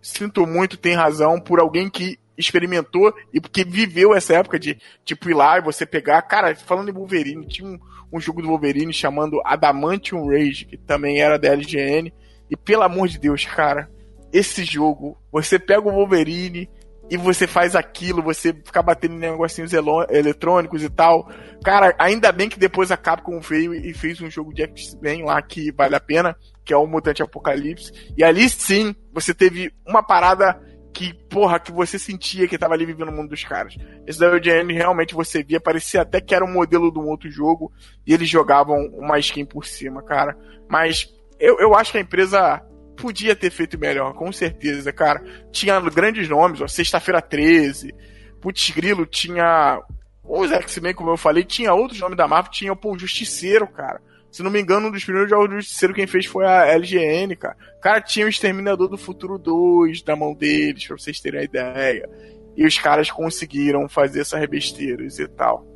sinto 0.01 0.47
muito, 0.47 0.77
tem 0.77 0.95
razão, 0.95 1.41
por 1.41 1.61
alguém 1.61 1.89
que 1.91 2.19
experimentou 2.37 3.13
e 3.35 3.41
que 3.41 3.65
viveu 3.65 4.15
essa 4.15 4.35
época 4.35 4.59
de, 4.59 4.79
tipo, 5.05 5.29
ir 5.29 5.35
lá 5.35 5.59
e 5.59 5.63
você 5.63 5.85
pegar. 5.85 6.23
Cara, 6.23 6.55
falando 6.55 6.89
em 6.89 6.95
Wolverine, 6.95 7.47
tinha 7.47 7.69
um, 7.69 7.79
um 8.13 8.21
jogo 8.21 8.41
do 8.41 8.49
Wolverine 8.49 8.93
chamando 8.93 9.43
Adamantium 9.45 10.29
Rage, 10.29 10.65
que 10.65 10.77
também 10.77 11.21
era 11.21 11.39
da 11.39 11.49
LGN. 11.49 12.13
E 12.49 12.57
pelo 12.57 12.85
amor 12.85 13.09
de 13.09 13.19
Deus, 13.19 13.45
cara, 13.45 13.91
esse 14.33 14.65
jogo, 14.65 15.19
você 15.33 15.59
pega 15.59 15.87
o 15.87 15.93
Wolverine 15.93 16.71
e 17.11 17.17
você 17.17 17.47
faz 17.47 17.75
aquilo, 17.75 18.23
você 18.23 18.53
fica 18.53 18.83
batendo 18.83 19.15
em 19.15 19.19
negocinhos 19.19 19.73
eletrônicos 19.73 20.83
e 20.83 20.91
tal. 20.91 21.29
Cara, 21.65 21.95
ainda 21.99 22.31
bem 22.31 22.49
que 22.49 22.59
depois 22.59 22.91
a 22.91 22.97
Capcom 22.97 23.41
veio 23.41 23.75
e 23.75 23.93
fez 23.95 24.21
um 24.21 24.31
jogo 24.31 24.53
de 24.53 24.63
X-Men 24.63 25.25
lá 25.25 25.41
que 25.41 25.73
vale 25.73 25.97
a 25.97 26.01
pena, 26.01 26.37
que 26.69 26.75
é 26.75 26.77
o 26.77 26.87
Mutante 26.87 27.23
Apocalipse. 27.23 28.13
E 28.15 28.23
ali 28.23 28.47
sim, 28.47 28.95
você 29.11 29.33
teve 29.33 29.73
uma 29.87 30.03
parada 30.03 30.61
que, 30.93 31.15
porra, 31.31 31.59
que 31.59 31.73
você 31.73 31.99
sentia 31.99 32.47
que 32.47 32.59
tava 32.59 32.75
ali 32.75 32.85
vivendo 32.85 33.07
no 33.07 33.17
mundo 33.17 33.31
dos 33.31 33.43
caras. 33.43 33.75
Esse 34.07 34.21
da 34.21 34.29
realmente 34.29 35.15
você 35.15 35.43
via, 35.43 35.59
parecia 35.59 36.03
até 36.03 36.21
que 36.21 36.35
era 36.35 36.45
um 36.45 36.53
modelo 36.53 36.93
de 36.93 36.99
um 36.99 37.09
outro 37.09 37.31
jogo, 37.31 37.73
e 38.07 38.13
eles 38.13 38.29
jogavam 38.29 38.77
uma 38.93 39.19
skin 39.19 39.47
por 39.47 39.65
cima, 39.65 40.03
cara. 40.03 40.37
Mas 40.69 41.09
eu, 41.41 41.59
eu 41.59 41.75
acho 41.75 41.93
que 41.93 41.99
a 41.99 42.03
empresa 42.03 42.63
podia 42.95 43.35
ter 43.35 43.51
feito 43.51 43.79
melhor, 43.79 44.13
com 44.13 44.31
certeza, 44.31 44.93
cara. 44.93 45.25
Tinha 45.51 45.81
grandes 45.81 46.29
nomes, 46.29 46.61
ó, 46.61 46.69
Sexta-feira 46.69 47.23
13, 47.23 47.95
Putz 48.43 48.71
Grilo, 48.73 49.07
tinha 49.07 49.81
os 50.23 50.53
X-Men, 50.53 50.93
como 50.93 51.09
eu 51.09 51.17
falei, 51.17 51.45
tinha 51.45 51.73
outros 51.73 51.99
nomes 51.99 52.19
da 52.19 52.29
Marvel, 52.29 52.53
tinha 52.53 52.75
o 52.75 52.99
Justiceiro, 52.99 53.67
cara. 53.67 54.03
Se 54.31 54.43
não 54.43 54.51
me 54.51 54.61
engano, 54.61 54.89
um 54.89 54.91
dos 54.91 55.05
primeiros 55.05 55.31
jogos 55.31 55.49
do 55.49 55.57
Justiceiro 55.57 55.95
quem 55.95 56.07
fez 56.07 56.27
foi 56.27 56.47
a 56.47 56.67
LGN, 56.67 57.35
cara. 57.37 57.57
O 57.77 57.81
cara 57.81 58.01
tinha 58.01 58.27
o 58.27 58.29
Exterminador 58.29 58.89
do 58.89 58.99
Futuro 58.99 59.39
2 59.39 60.05
na 60.05 60.17
mão 60.17 60.35
deles, 60.35 60.87
pra 60.87 60.99
vocês 60.99 61.21
terem 61.21 61.41
a 61.41 61.45
ideia. 61.45 62.09
E 62.57 62.67
os 62.67 62.79
caras 62.79 63.11
conseguiram 63.11 63.89
fazer 63.89 64.21
essas 64.21 64.45
besteiras 64.47 65.19
e 65.19 65.27
tal. 65.29 65.67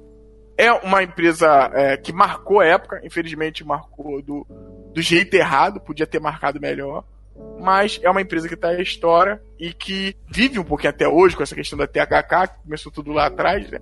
É 0.56 0.70
uma 0.72 1.02
empresa 1.02 1.70
é, 1.72 1.96
que 1.96 2.12
marcou 2.12 2.60
a 2.60 2.66
época, 2.66 3.00
infelizmente 3.04 3.64
marcou 3.64 4.20
do, 4.20 4.46
do 4.92 5.00
jeito 5.00 5.34
errado, 5.34 5.80
podia 5.80 6.06
ter 6.06 6.20
marcado 6.20 6.60
melhor 6.60 7.04
mas 7.60 8.00
é 8.02 8.10
uma 8.10 8.20
empresa 8.20 8.48
que 8.48 8.54
está 8.54 8.72
na 8.72 8.80
história 8.80 9.40
e 9.58 9.72
que 9.72 10.16
vive 10.28 10.58
um 10.58 10.64
pouquinho 10.64 10.90
até 10.90 11.08
hoje 11.08 11.36
com 11.36 11.42
essa 11.42 11.54
questão 11.54 11.78
da 11.78 11.86
THK, 11.86 12.48
que 12.48 12.62
começou 12.64 12.92
tudo 12.92 13.12
lá 13.12 13.26
atrás, 13.26 13.70
né? 13.70 13.78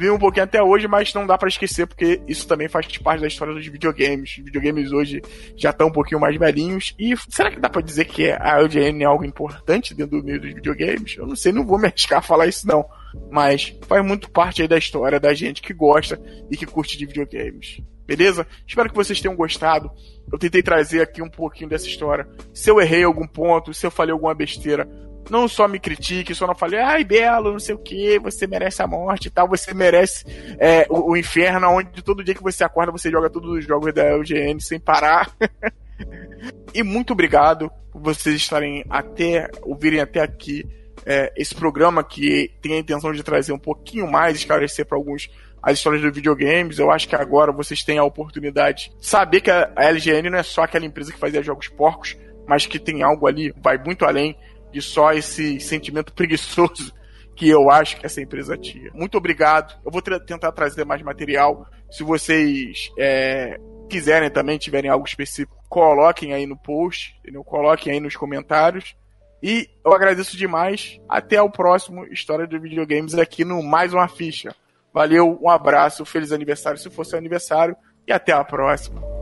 Vive 0.00 0.12
um 0.12 0.18
pouquinho 0.18 0.44
até 0.44 0.62
hoje, 0.62 0.88
mas 0.88 1.12
não 1.12 1.26
dá 1.26 1.36
para 1.36 1.50
esquecer 1.50 1.86
porque 1.86 2.22
isso 2.26 2.48
também 2.48 2.70
faz 2.70 2.86
parte 2.96 3.20
da 3.20 3.26
história 3.26 3.52
dos 3.52 3.66
videogames. 3.66 4.30
Os 4.30 4.44
videogames 4.46 4.92
hoje 4.92 5.20
já 5.54 5.68
estão 5.68 5.88
um 5.88 5.92
pouquinho 5.92 6.18
mais 6.18 6.34
velhinhos. 6.38 6.94
E 6.98 7.14
será 7.28 7.50
que 7.50 7.60
dá 7.60 7.68
para 7.68 7.82
dizer 7.82 8.06
que 8.06 8.30
a 8.30 8.60
LGN 8.60 9.02
é 9.02 9.06
algo 9.06 9.26
importante 9.26 9.92
dentro 9.92 10.18
do 10.18 10.24
meio 10.24 10.40
dos 10.40 10.54
videogames? 10.54 11.18
Eu 11.18 11.26
não 11.26 11.36
sei, 11.36 11.52
não 11.52 11.66
vou 11.66 11.78
me 11.78 11.86
arriscar 11.86 12.20
a 12.20 12.22
falar 12.22 12.46
isso 12.46 12.66
não. 12.66 12.82
mas 13.30 13.76
faz 13.86 14.02
muito 14.02 14.30
parte 14.30 14.62
aí 14.62 14.68
da 14.68 14.78
história 14.78 15.20
da 15.20 15.34
gente 15.34 15.60
que 15.60 15.74
gosta 15.74 16.18
e 16.50 16.56
que 16.56 16.64
curte 16.64 16.96
de 16.96 17.04
videogames. 17.04 17.82
Beleza? 18.06 18.46
Espero 18.66 18.88
que 18.88 18.96
vocês 18.96 19.20
tenham 19.20 19.36
gostado. 19.36 19.90
Eu 20.32 20.38
tentei 20.38 20.62
trazer 20.62 21.02
aqui 21.02 21.20
um 21.20 21.28
pouquinho 21.28 21.68
dessa 21.68 21.86
história. 21.86 22.26
Se 22.54 22.70
eu 22.70 22.80
errei 22.80 23.04
algum 23.04 23.26
ponto, 23.26 23.74
se 23.74 23.86
eu 23.86 23.90
falei 23.90 24.14
alguma 24.14 24.34
besteira, 24.34 24.88
não 25.30 25.48
só 25.48 25.68
me 25.68 25.78
critique, 25.78 26.34
só 26.34 26.46
não 26.46 26.54
fale, 26.54 26.76
ai, 26.76 27.04
Belo, 27.04 27.52
não 27.52 27.58
sei 27.58 27.74
o 27.74 27.78
que, 27.78 28.18
você 28.18 28.46
merece 28.46 28.82
a 28.82 28.86
morte 28.86 29.26
e 29.26 29.30
tal, 29.30 29.48
você 29.48 29.72
merece 29.72 30.24
é, 30.58 30.86
o, 30.90 31.12
o, 31.12 31.16
inferno, 31.16 31.68
onde 31.68 32.02
todo 32.02 32.24
dia 32.24 32.34
que 32.34 32.42
você 32.42 32.64
acorda 32.64 32.92
você 32.92 33.10
joga 33.10 33.30
todos 33.30 33.50
os 33.50 33.64
jogos 33.64 33.94
da 33.94 34.02
LGN 34.02 34.60
sem 34.60 34.78
parar. 34.78 35.30
e 36.74 36.82
muito 36.82 37.12
obrigado 37.12 37.70
por 37.92 38.02
vocês 38.02 38.36
estarem 38.36 38.84
até, 38.88 39.48
ouvirem 39.62 40.00
até 40.00 40.20
aqui 40.20 40.66
é, 41.06 41.32
esse 41.36 41.54
programa 41.54 42.04
que 42.04 42.52
tem 42.60 42.74
a 42.74 42.78
intenção 42.78 43.12
de 43.12 43.22
trazer 43.22 43.52
um 43.52 43.58
pouquinho 43.58 44.10
mais, 44.10 44.36
esclarecer 44.36 44.86
para 44.86 44.98
alguns 44.98 45.30
as 45.62 45.78
histórias 45.78 46.02
dos 46.02 46.14
videogames. 46.14 46.78
Eu 46.78 46.90
acho 46.90 47.08
que 47.08 47.14
agora 47.14 47.52
vocês 47.52 47.84
têm 47.84 47.98
a 47.98 48.04
oportunidade 48.04 48.92
de 48.98 49.06
saber 49.06 49.40
que 49.40 49.50
a 49.50 49.72
LGN 49.76 50.30
não 50.30 50.38
é 50.38 50.42
só 50.42 50.62
aquela 50.62 50.86
empresa 50.86 51.12
que 51.12 51.18
fazia 51.18 51.42
jogos 51.42 51.68
porcos, 51.68 52.16
mas 52.46 52.66
que 52.66 52.78
tem 52.78 53.02
algo 53.02 53.26
ali, 53.26 53.52
vai 53.62 53.78
muito 53.78 54.04
além 54.04 54.36
de 54.72 54.80
só 54.80 55.12
esse 55.12 55.60
sentimento 55.60 56.12
preguiçoso 56.12 56.92
que 57.36 57.48
eu 57.48 57.70
acho 57.70 57.98
que 57.98 58.06
essa 58.06 58.20
empresa 58.20 58.56
tinha. 58.56 58.90
Muito 58.92 59.16
obrigado. 59.16 59.80
Eu 59.84 59.90
vou 59.90 60.02
tentar 60.02 60.52
trazer 60.52 60.84
mais 60.84 61.02
material. 61.02 61.66
Se 61.90 62.02
vocês 62.02 62.90
é, 62.98 63.56
quiserem 63.88 64.30
também, 64.30 64.58
tiverem 64.58 64.90
algo 64.90 65.06
específico, 65.06 65.56
coloquem 65.68 66.34
aí 66.34 66.46
no 66.46 66.56
post, 66.56 67.16
entendeu? 67.20 67.42
coloquem 67.42 67.92
aí 67.92 68.00
nos 68.00 68.16
comentários. 68.16 68.94
E 69.42 69.68
eu 69.84 69.92
agradeço 69.94 70.36
demais. 70.36 71.00
Até 71.08 71.40
o 71.40 71.50
próximo 71.50 72.04
História 72.06 72.46
de 72.46 72.58
Videogames 72.58 73.14
aqui 73.14 73.44
no 73.44 73.62
Mais 73.62 73.94
Uma 73.94 74.08
Ficha. 74.08 74.54
Valeu, 74.92 75.38
um 75.40 75.48
abraço, 75.48 76.04
feliz 76.04 76.32
aniversário 76.32 76.78
se 76.78 76.90
for 76.90 77.06
seu 77.06 77.18
aniversário 77.18 77.76
e 78.06 78.12
até 78.12 78.32
a 78.32 78.44
próxima. 78.44 79.19